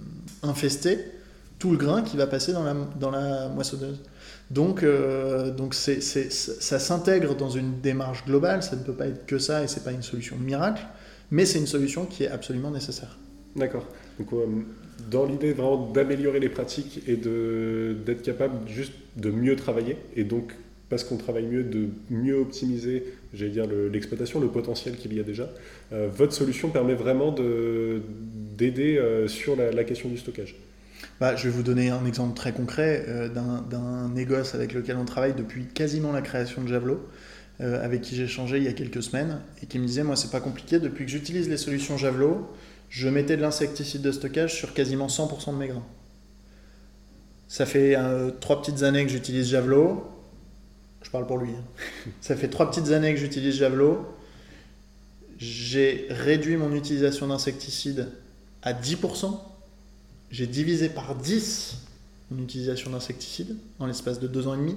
infester 0.42 0.98
tout 1.58 1.70
le 1.70 1.76
grain 1.76 2.02
qui 2.02 2.16
va 2.16 2.26
passer 2.26 2.52
dans 2.52 2.64
la, 2.64 2.74
dans 3.00 3.10
la 3.10 3.48
moissonneuse. 3.48 4.00
Donc, 4.50 4.82
euh, 4.82 5.50
donc 5.50 5.74
c'est, 5.74 6.00
ça 6.00 6.78
s'intègre 6.78 7.34
dans 7.34 7.48
une 7.50 7.80
démarche 7.80 8.24
globale, 8.26 8.62
ça 8.62 8.76
ne 8.76 8.82
peut 8.82 8.92
pas 8.92 9.06
être 9.06 9.26
que 9.26 9.38
ça, 9.38 9.64
et 9.64 9.68
c'est 9.68 9.82
pas 9.82 9.92
une 9.92 10.02
solution 10.02 10.36
miracle, 10.36 10.82
mais 11.30 11.46
c'est 11.46 11.58
une 11.58 11.66
solution 11.66 12.04
qui 12.04 12.24
est 12.24 12.28
absolument 12.28 12.70
nécessaire. 12.70 13.16
D'accord. 13.56 13.86
Donc, 14.18 14.28
dans 15.10 15.24
l'idée 15.24 15.52
vraiment 15.52 15.90
d'améliorer 15.90 16.40
les 16.40 16.48
pratiques 16.48 17.02
et 17.06 17.16
d'être 17.16 18.22
capable 18.22 18.68
juste 18.68 18.92
de 19.16 19.30
mieux 19.30 19.56
travailler 19.56 19.96
et 20.14 20.24
donc 20.24 20.54
parce 20.88 21.02
qu'on 21.02 21.16
travaille 21.16 21.46
mieux, 21.46 21.64
de 21.64 21.88
mieux 22.10 22.38
optimiser, 22.38 23.04
j'allais 23.34 23.50
dire, 23.50 23.66
l'exploitation, 23.66 24.40
le, 24.40 24.48
potentiel 24.48 24.96
qu'il 24.96 25.14
y 25.14 25.20
a 25.20 25.24
déjà. 25.24 25.50
Euh, 25.92 26.08
votre 26.12 26.32
solution 26.32 26.70
permet 26.70 26.94
vraiment 26.94 27.34
d'aider 28.56 28.96
euh, 28.96 29.26
sur 29.26 29.56
la, 29.56 29.84
question 29.84 30.08
du 30.08 30.16
stockage. 30.16 30.54
Bah, 31.20 31.34
je 31.34 31.44
vais 31.44 31.50
vous 31.50 31.62
donner 31.62 31.90
un 31.90 32.04
exemple 32.06 32.36
très 32.36 32.52
concret 32.52 33.04
euh, 33.08 33.28
d'un 33.28 34.08
négoce 34.10 34.54
avec 34.54 34.74
lequel 34.74 34.96
on 34.96 35.04
travaille 35.04 35.34
depuis 35.34 35.64
quasiment 35.64 36.12
la 36.12 36.22
création 36.22 36.62
de 36.62 36.68
Javelot, 36.68 37.00
avec 37.58 38.02
qui 38.02 38.14
j'ai 38.14 38.26
changé 38.26 38.58
il 38.58 38.64
y 38.64 38.68
a 38.68 38.74
quelques 38.74 39.02
semaines, 39.02 39.40
et 39.62 39.66
qui 39.66 39.78
me 39.78 39.86
disait, 39.86 40.02
moi, 40.02 40.14
c'est 40.14 40.30
pas 40.30 40.40
compliqué, 40.40 40.78
depuis 40.78 41.06
que 41.06 41.10
j'utilise 41.10 41.48
les 41.48 41.56
solutions 41.56 41.96
Javelot, 41.96 42.46
je 42.90 43.08
mettais 43.08 43.38
de 43.38 43.40
l'insecticide 43.40 44.02
de 44.02 44.12
stockage 44.12 44.54
sur 44.54 44.74
quasiment 44.74 45.06
100% 45.06 45.54
de 45.54 45.58
mes 45.58 45.68
grains. 45.68 45.86
Ça 47.48 47.64
fait 47.64 47.96
trois 48.40 48.60
petites 48.60 48.82
années 48.82 49.04
que 49.06 49.10
j'utilise 49.10 49.48
Javelot. 49.48 50.15
Je 51.06 51.10
parle 51.12 51.26
pour 51.28 51.38
lui. 51.38 51.52
Hein. 51.52 52.10
Ça 52.20 52.34
fait 52.34 52.48
trois 52.48 52.68
petites 52.68 52.90
années 52.90 53.14
que 53.14 53.20
j'utilise 53.20 53.54
Javelot. 53.54 54.04
J'ai 55.38 56.08
réduit 56.10 56.56
mon 56.56 56.74
utilisation 56.74 57.28
d'insecticides 57.28 58.08
à 58.62 58.72
10%. 58.72 59.38
J'ai 60.32 60.48
divisé 60.48 60.88
par 60.88 61.14
10 61.14 61.76
mon 62.32 62.42
utilisation 62.42 62.90
d'insecticides 62.90 63.56
en 63.78 63.86
l'espace 63.86 64.18
de 64.18 64.26
deux 64.26 64.48
ans 64.48 64.54
et 64.54 64.56
demi, 64.56 64.74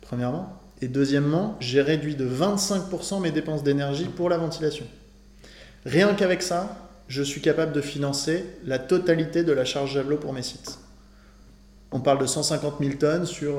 premièrement. 0.00 0.60
Et 0.82 0.88
deuxièmement, 0.88 1.56
j'ai 1.60 1.80
réduit 1.80 2.16
de 2.16 2.28
25% 2.28 3.20
mes 3.20 3.30
dépenses 3.30 3.62
d'énergie 3.62 4.06
pour 4.06 4.28
la 4.28 4.38
ventilation. 4.38 4.86
Rien 5.84 6.12
qu'avec 6.14 6.42
ça, 6.42 6.90
je 7.06 7.22
suis 7.22 7.40
capable 7.40 7.72
de 7.72 7.80
financer 7.80 8.44
la 8.64 8.80
totalité 8.80 9.44
de 9.44 9.52
la 9.52 9.64
charge 9.64 9.94
Javelot 9.94 10.16
pour 10.16 10.32
mes 10.32 10.42
sites. 10.42 10.80
On 11.92 12.00
parle 12.00 12.18
de 12.18 12.26
150 12.26 12.74
000 12.80 12.94
tonnes 12.94 13.26
sur 13.26 13.56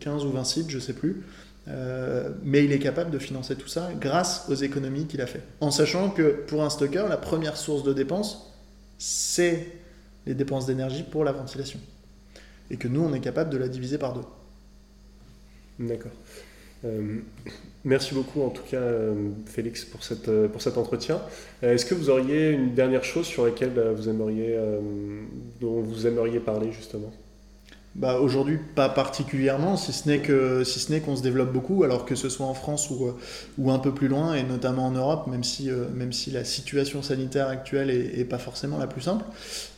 15 0.00 0.22
euh, 0.22 0.26
ou 0.26 0.32
20 0.32 0.44
sites, 0.44 0.70
je 0.70 0.76
ne 0.76 0.80
sais 0.80 0.92
plus. 0.92 1.22
Euh, 1.68 2.30
mais 2.44 2.64
il 2.64 2.72
est 2.72 2.78
capable 2.78 3.10
de 3.10 3.18
financer 3.18 3.54
tout 3.54 3.68
ça 3.68 3.90
grâce 3.98 4.46
aux 4.48 4.54
économies 4.54 5.06
qu'il 5.06 5.20
a 5.20 5.26
fait. 5.26 5.42
En 5.60 5.70
sachant 5.70 6.10
que 6.10 6.44
pour 6.46 6.62
un 6.62 6.70
stocker, 6.70 7.04
la 7.08 7.16
première 7.16 7.56
source 7.56 7.82
de 7.82 7.92
dépenses, 7.92 8.52
c'est 8.98 9.66
les 10.26 10.34
dépenses 10.34 10.66
d'énergie 10.66 11.02
pour 11.02 11.24
la 11.24 11.32
ventilation. 11.32 11.78
Et 12.70 12.76
que 12.76 12.88
nous, 12.88 13.02
on 13.02 13.12
est 13.14 13.20
capable 13.20 13.50
de 13.50 13.58
la 13.58 13.68
diviser 13.68 13.98
par 13.98 14.14
deux. 14.14 14.24
D'accord. 15.78 16.12
Euh, 16.84 17.18
merci 17.84 18.14
beaucoup 18.14 18.42
en 18.42 18.50
tout 18.50 18.62
cas 18.62 18.80
Félix 19.46 19.84
pour, 19.84 20.04
cette, 20.04 20.30
pour 20.48 20.62
cet 20.62 20.78
entretien. 20.78 21.20
Est-ce 21.62 21.84
que 21.84 21.94
vous 21.94 22.08
auriez 22.08 22.50
une 22.50 22.74
dernière 22.74 23.04
chose 23.04 23.26
sur 23.26 23.44
laquelle 23.44 23.72
vous 23.96 24.08
aimeriez, 24.08 24.56
dont 25.60 25.80
vous 25.80 26.06
aimeriez 26.06 26.40
parler 26.40 26.72
justement? 26.72 27.12
Bah, 27.94 28.20
Aujourd'hui, 28.20 28.58
pas 28.74 28.88
particulièrement, 28.88 29.76
si 29.76 29.92
ce 29.92 30.08
n'est 30.08 30.20
que 30.20 30.62
si 30.64 30.78
ce 30.78 30.92
n'est 30.92 31.00
qu'on 31.00 31.16
se 31.16 31.22
développe 31.22 31.52
beaucoup, 31.52 31.84
alors 31.84 32.04
que 32.04 32.14
ce 32.14 32.28
soit 32.28 32.46
en 32.46 32.54
France 32.54 32.90
ou, 32.90 33.12
ou 33.58 33.70
un 33.70 33.78
peu 33.78 33.92
plus 33.92 34.08
loin, 34.08 34.34
et 34.34 34.42
notamment 34.42 34.86
en 34.86 34.92
Europe, 34.92 35.26
même 35.26 35.44
si, 35.44 35.70
euh, 35.70 35.86
même 35.94 36.12
si 36.12 36.30
la 36.30 36.44
situation 36.44 37.02
sanitaire 37.02 37.48
actuelle 37.48 37.90
est, 37.90 38.24
pas 38.24 38.38
forcément 38.38 38.78
la 38.78 38.86
plus 38.86 39.00
simple. 39.02 39.24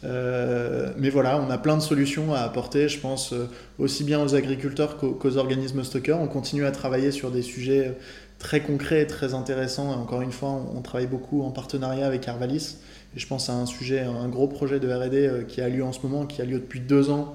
Euh, 0.04 0.90
mais 0.98 1.10
voilà, 1.10 1.40
on 1.40 1.50
a 1.50 1.58
plein 1.58 1.76
de 1.76 1.82
solutions 1.82 2.34
à 2.34 2.40
apporter, 2.40 2.88
je 2.88 2.98
pense, 2.98 3.32
euh, 3.32 3.48
aussi 3.78 4.04
bien 4.04 4.22
aux 4.22 4.34
agriculteurs 4.34 4.96
qu'aux, 4.96 5.36
organismes 5.36 5.84
stockers. 5.84 6.20
On 6.20 6.28
continue 6.28 6.66
à 6.66 6.72
travailler 6.72 7.12
sur 7.12 7.30
des 7.30 7.42
sujets 7.42 7.96
très 8.38 8.60
concrets 8.60 9.02
et 9.02 9.06
très 9.06 9.34
intéressants. 9.34 9.90
Encore 9.90 10.22
une 10.22 10.32
fois, 10.32 10.50
on, 10.74 10.82
travaille 10.82 11.06
beaucoup 11.06 11.42
en 11.42 11.50
partenariat 11.50 12.06
avec 12.06 12.28
Arvalis. 12.28 12.76
Et 13.16 13.20
je 13.20 13.26
pense 13.26 13.48
à 13.48 13.54
un 13.54 13.66
sujet, 13.66 14.00
un 14.00 14.28
gros 14.28 14.46
projet 14.46 14.78
de 14.78 14.92
R&D 14.92 15.44
qui 15.48 15.60
a 15.60 15.68
lieu 15.68 15.84
en 15.84 15.92
ce 15.92 16.00
moment, 16.02 16.26
qui 16.26 16.42
a 16.42 16.44
lieu 16.44 16.58
depuis 16.58 16.80
deux 16.80 17.10
ans, 17.10 17.34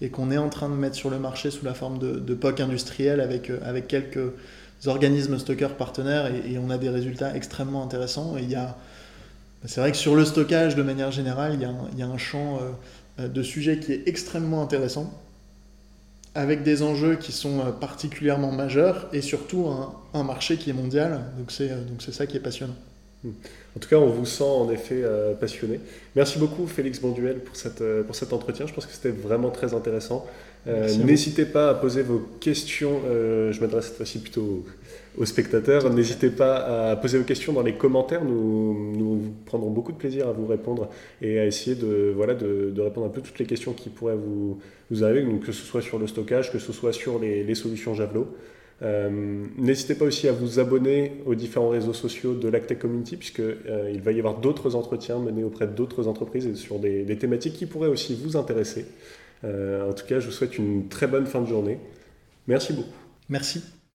et 0.00 0.08
qu'on 0.08 0.30
est 0.30 0.38
en 0.38 0.48
train 0.48 0.68
de 0.68 0.74
mettre 0.74 0.96
sur 0.96 1.10
le 1.10 1.18
marché 1.18 1.50
sous 1.50 1.64
la 1.64 1.74
forme 1.74 1.98
de, 1.98 2.18
de 2.18 2.34
POC 2.34 2.60
industriel 2.60 3.20
avec, 3.20 3.50
euh, 3.50 3.58
avec 3.64 3.86
quelques 3.86 4.32
organismes 4.86 5.38
stockeurs 5.38 5.76
partenaires 5.76 6.26
et, 6.26 6.56
on 6.58 6.70
a 6.70 6.78
des 6.78 6.88
résultats 6.88 7.34
extrêmement 7.36 7.82
intéressants. 7.82 8.36
Et 8.38 8.42
il 8.42 8.50
y 8.50 8.54
a, 8.54 8.78
c'est 9.66 9.80
vrai 9.80 9.92
que 9.92 9.98
sur 9.98 10.16
le 10.16 10.24
stockage 10.24 10.74
de 10.74 10.82
manière 10.82 11.10
générale, 11.10 11.54
il 11.54 11.60
y 11.60 11.64
a 11.64 11.68
un, 11.68 11.88
il 11.92 11.98
y 11.98 12.02
a 12.02 12.06
un 12.06 12.18
champ 12.18 12.60
euh, 13.18 13.28
de 13.28 13.42
sujets 13.42 13.78
qui 13.78 13.92
est 13.92 14.08
extrêmement 14.08 14.62
intéressant 14.62 15.12
avec 16.34 16.62
des 16.62 16.82
enjeux 16.82 17.16
qui 17.16 17.32
sont 17.32 17.60
euh, 17.60 17.70
particulièrement 17.70 18.52
majeurs 18.52 19.08
et 19.12 19.20
surtout 19.20 19.66
un, 19.66 19.94
un 20.14 20.22
marché 20.22 20.56
qui 20.56 20.70
est 20.70 20.74
mondial. 20.74 21.24
Donc 21.38 21.50
c'est, 21.50 21.68
donc 21.68 22.00
c'est 22.00 22.12
ça 22.12 22.26
qui 22.26 22.38
est 22.38 22.40
passionnant. 22.40 22.76
Hmm. 23.22 23.30
En 23.76 23.80
tout 23.80 23.88
cas, 23.88 23.96
on 23.96 24.08
vous 24.08 24.24
sent 24.24 24.44
en 24.44 24.70
effet 24.70 25.02
euh, 25.04 25.34
passionné. 25.34 25.78
Merci 26.16 26.38
beaucoup 26.38 26.66
Félix 26.66 27.00
Bonduel 27.00 27.40
pour, 27.40 27.54
cette, 27.54 27.82
euh, 27.82 28.02
pour 28.02 28.14
cet 28.14 28.32
entretien. 28.32 28.66
Je 28.66 28.72
pense 28.72 28.86
que 28.86 28.92
c'était 28.92 29.10
vraiment 29.10 29.50
très 29.50 29.74
intéressant. 29.74 30.26
Euh, 30.66 30.88
n'hésitez 31.04 31.44
pas 31.44 31.70
à 31.70 31.74
poser 31.74 32.02
vos 32.02 32.18
questions. 32.40 33.00
je 33.06 33.58
m'adresse 33.60 33.86
cette 33.86 33.96
fois-ci 33.96 34.20
plutôt 34.20 34.64
aux, 35.18 35.24
spectateurs. 35.24 35.90
N'hésitez 35.92 36.30
pas 36.30 36.90
à 36.90 36.96
poser 36.96 37.18
vos 37.18 37.24
questions 37.24 37.52
dans 37.52 37.62
les 37.62 37.74
commentaires. 37.74 38.24
Nous, 38.24 38.94
nous 38.96 39.22
prendrons 39.46 39.70
beaucoup 39.70 39.92
de 39.92 39.96
plaisir 39.98 40.28
à 40.28 40.32
vous 40.32 40.46
répondre 40.46 40.90
et 41.22 41.38
à 41.38 41.46
essayer 41.46 41.76
de, 41.76 42.12
voilà, 42.14 42.34
de, 42.34 42.78
répondre 42.78 43.06
un 43.06 43.10
peu 43.10 43.20
toutes 43.22 43.38
les 43.38 43.46
questions 43.46 43.72
qui 43.72 43.88
pourraient 43.88 44.16
vous, 44.16 44.58
vous 44.90 45.04
arriver, 45.04 45.22
donc 45.22 45.44
que 45.44 45.52
ce 45.52 45.64
soit 45.64 45.82
sur 45.82 45.98
le 45.98 46.06
stockage, 46.06 46.52
que 46.52 46.58
ce 46.58 46.72
soit 46.72 46.92
sur 46.92 47.18
les, 47.18 47.42
les 47.42 47.54
solutions 47.54 47.94
Javelot. 47.94 48.28
Euh, 48.82 49.44
n'hésitez 49.58 49.94
pas 49.94 50.06
aussi 50.06 50.26
à 50.28 50.32
vous 50.32 50.58
abonner 50.58 51.12
aux 51.26 51.34
différents 51.34 51.68
réseaux 51.68 51.92
sociaux 51.92 52.34
de 52.34 52.48
l'Actec 52.48 52.78
Community, 52.78 53.16
puisqu'il 53.16 53.56
euh, 53.66 53.98
va 54.02 54.12
y 54.12 54.18
avoir 54.18 54.38
d'autres 54.38 54.74
entretiens 54.74 55.18
menés 55.18 55.44
auprès 55.44 55.66
d'autres 55.66 56.06
entreprises 56.08 56.54
sur 56.54 56.78
des, 56.78 57.04
thématiques 57.18 57.54
qui 57.54 57.66
pourraient 57.66 57.88
aussi 57.88 58.14
vous 58.14 58.36
intéresser. 58.36 58.86
Euh, 59.44 59.90
en 59.90 59.92
tout 59.92 60.06
cas, 60.06 60.20
je 60.20 60.26
vous 60.26 60.32
souhaite 60.32 60.56
une 60.56 60.88
très 60.88 61.06
bonne 61.06 61.26
fin 61.26 61.40
de 61.42 61.46
journée. 61.46 61.78
Merci 62.46 62.72
beaucoup. 62.72 62.88
Merci. 63.28 63.62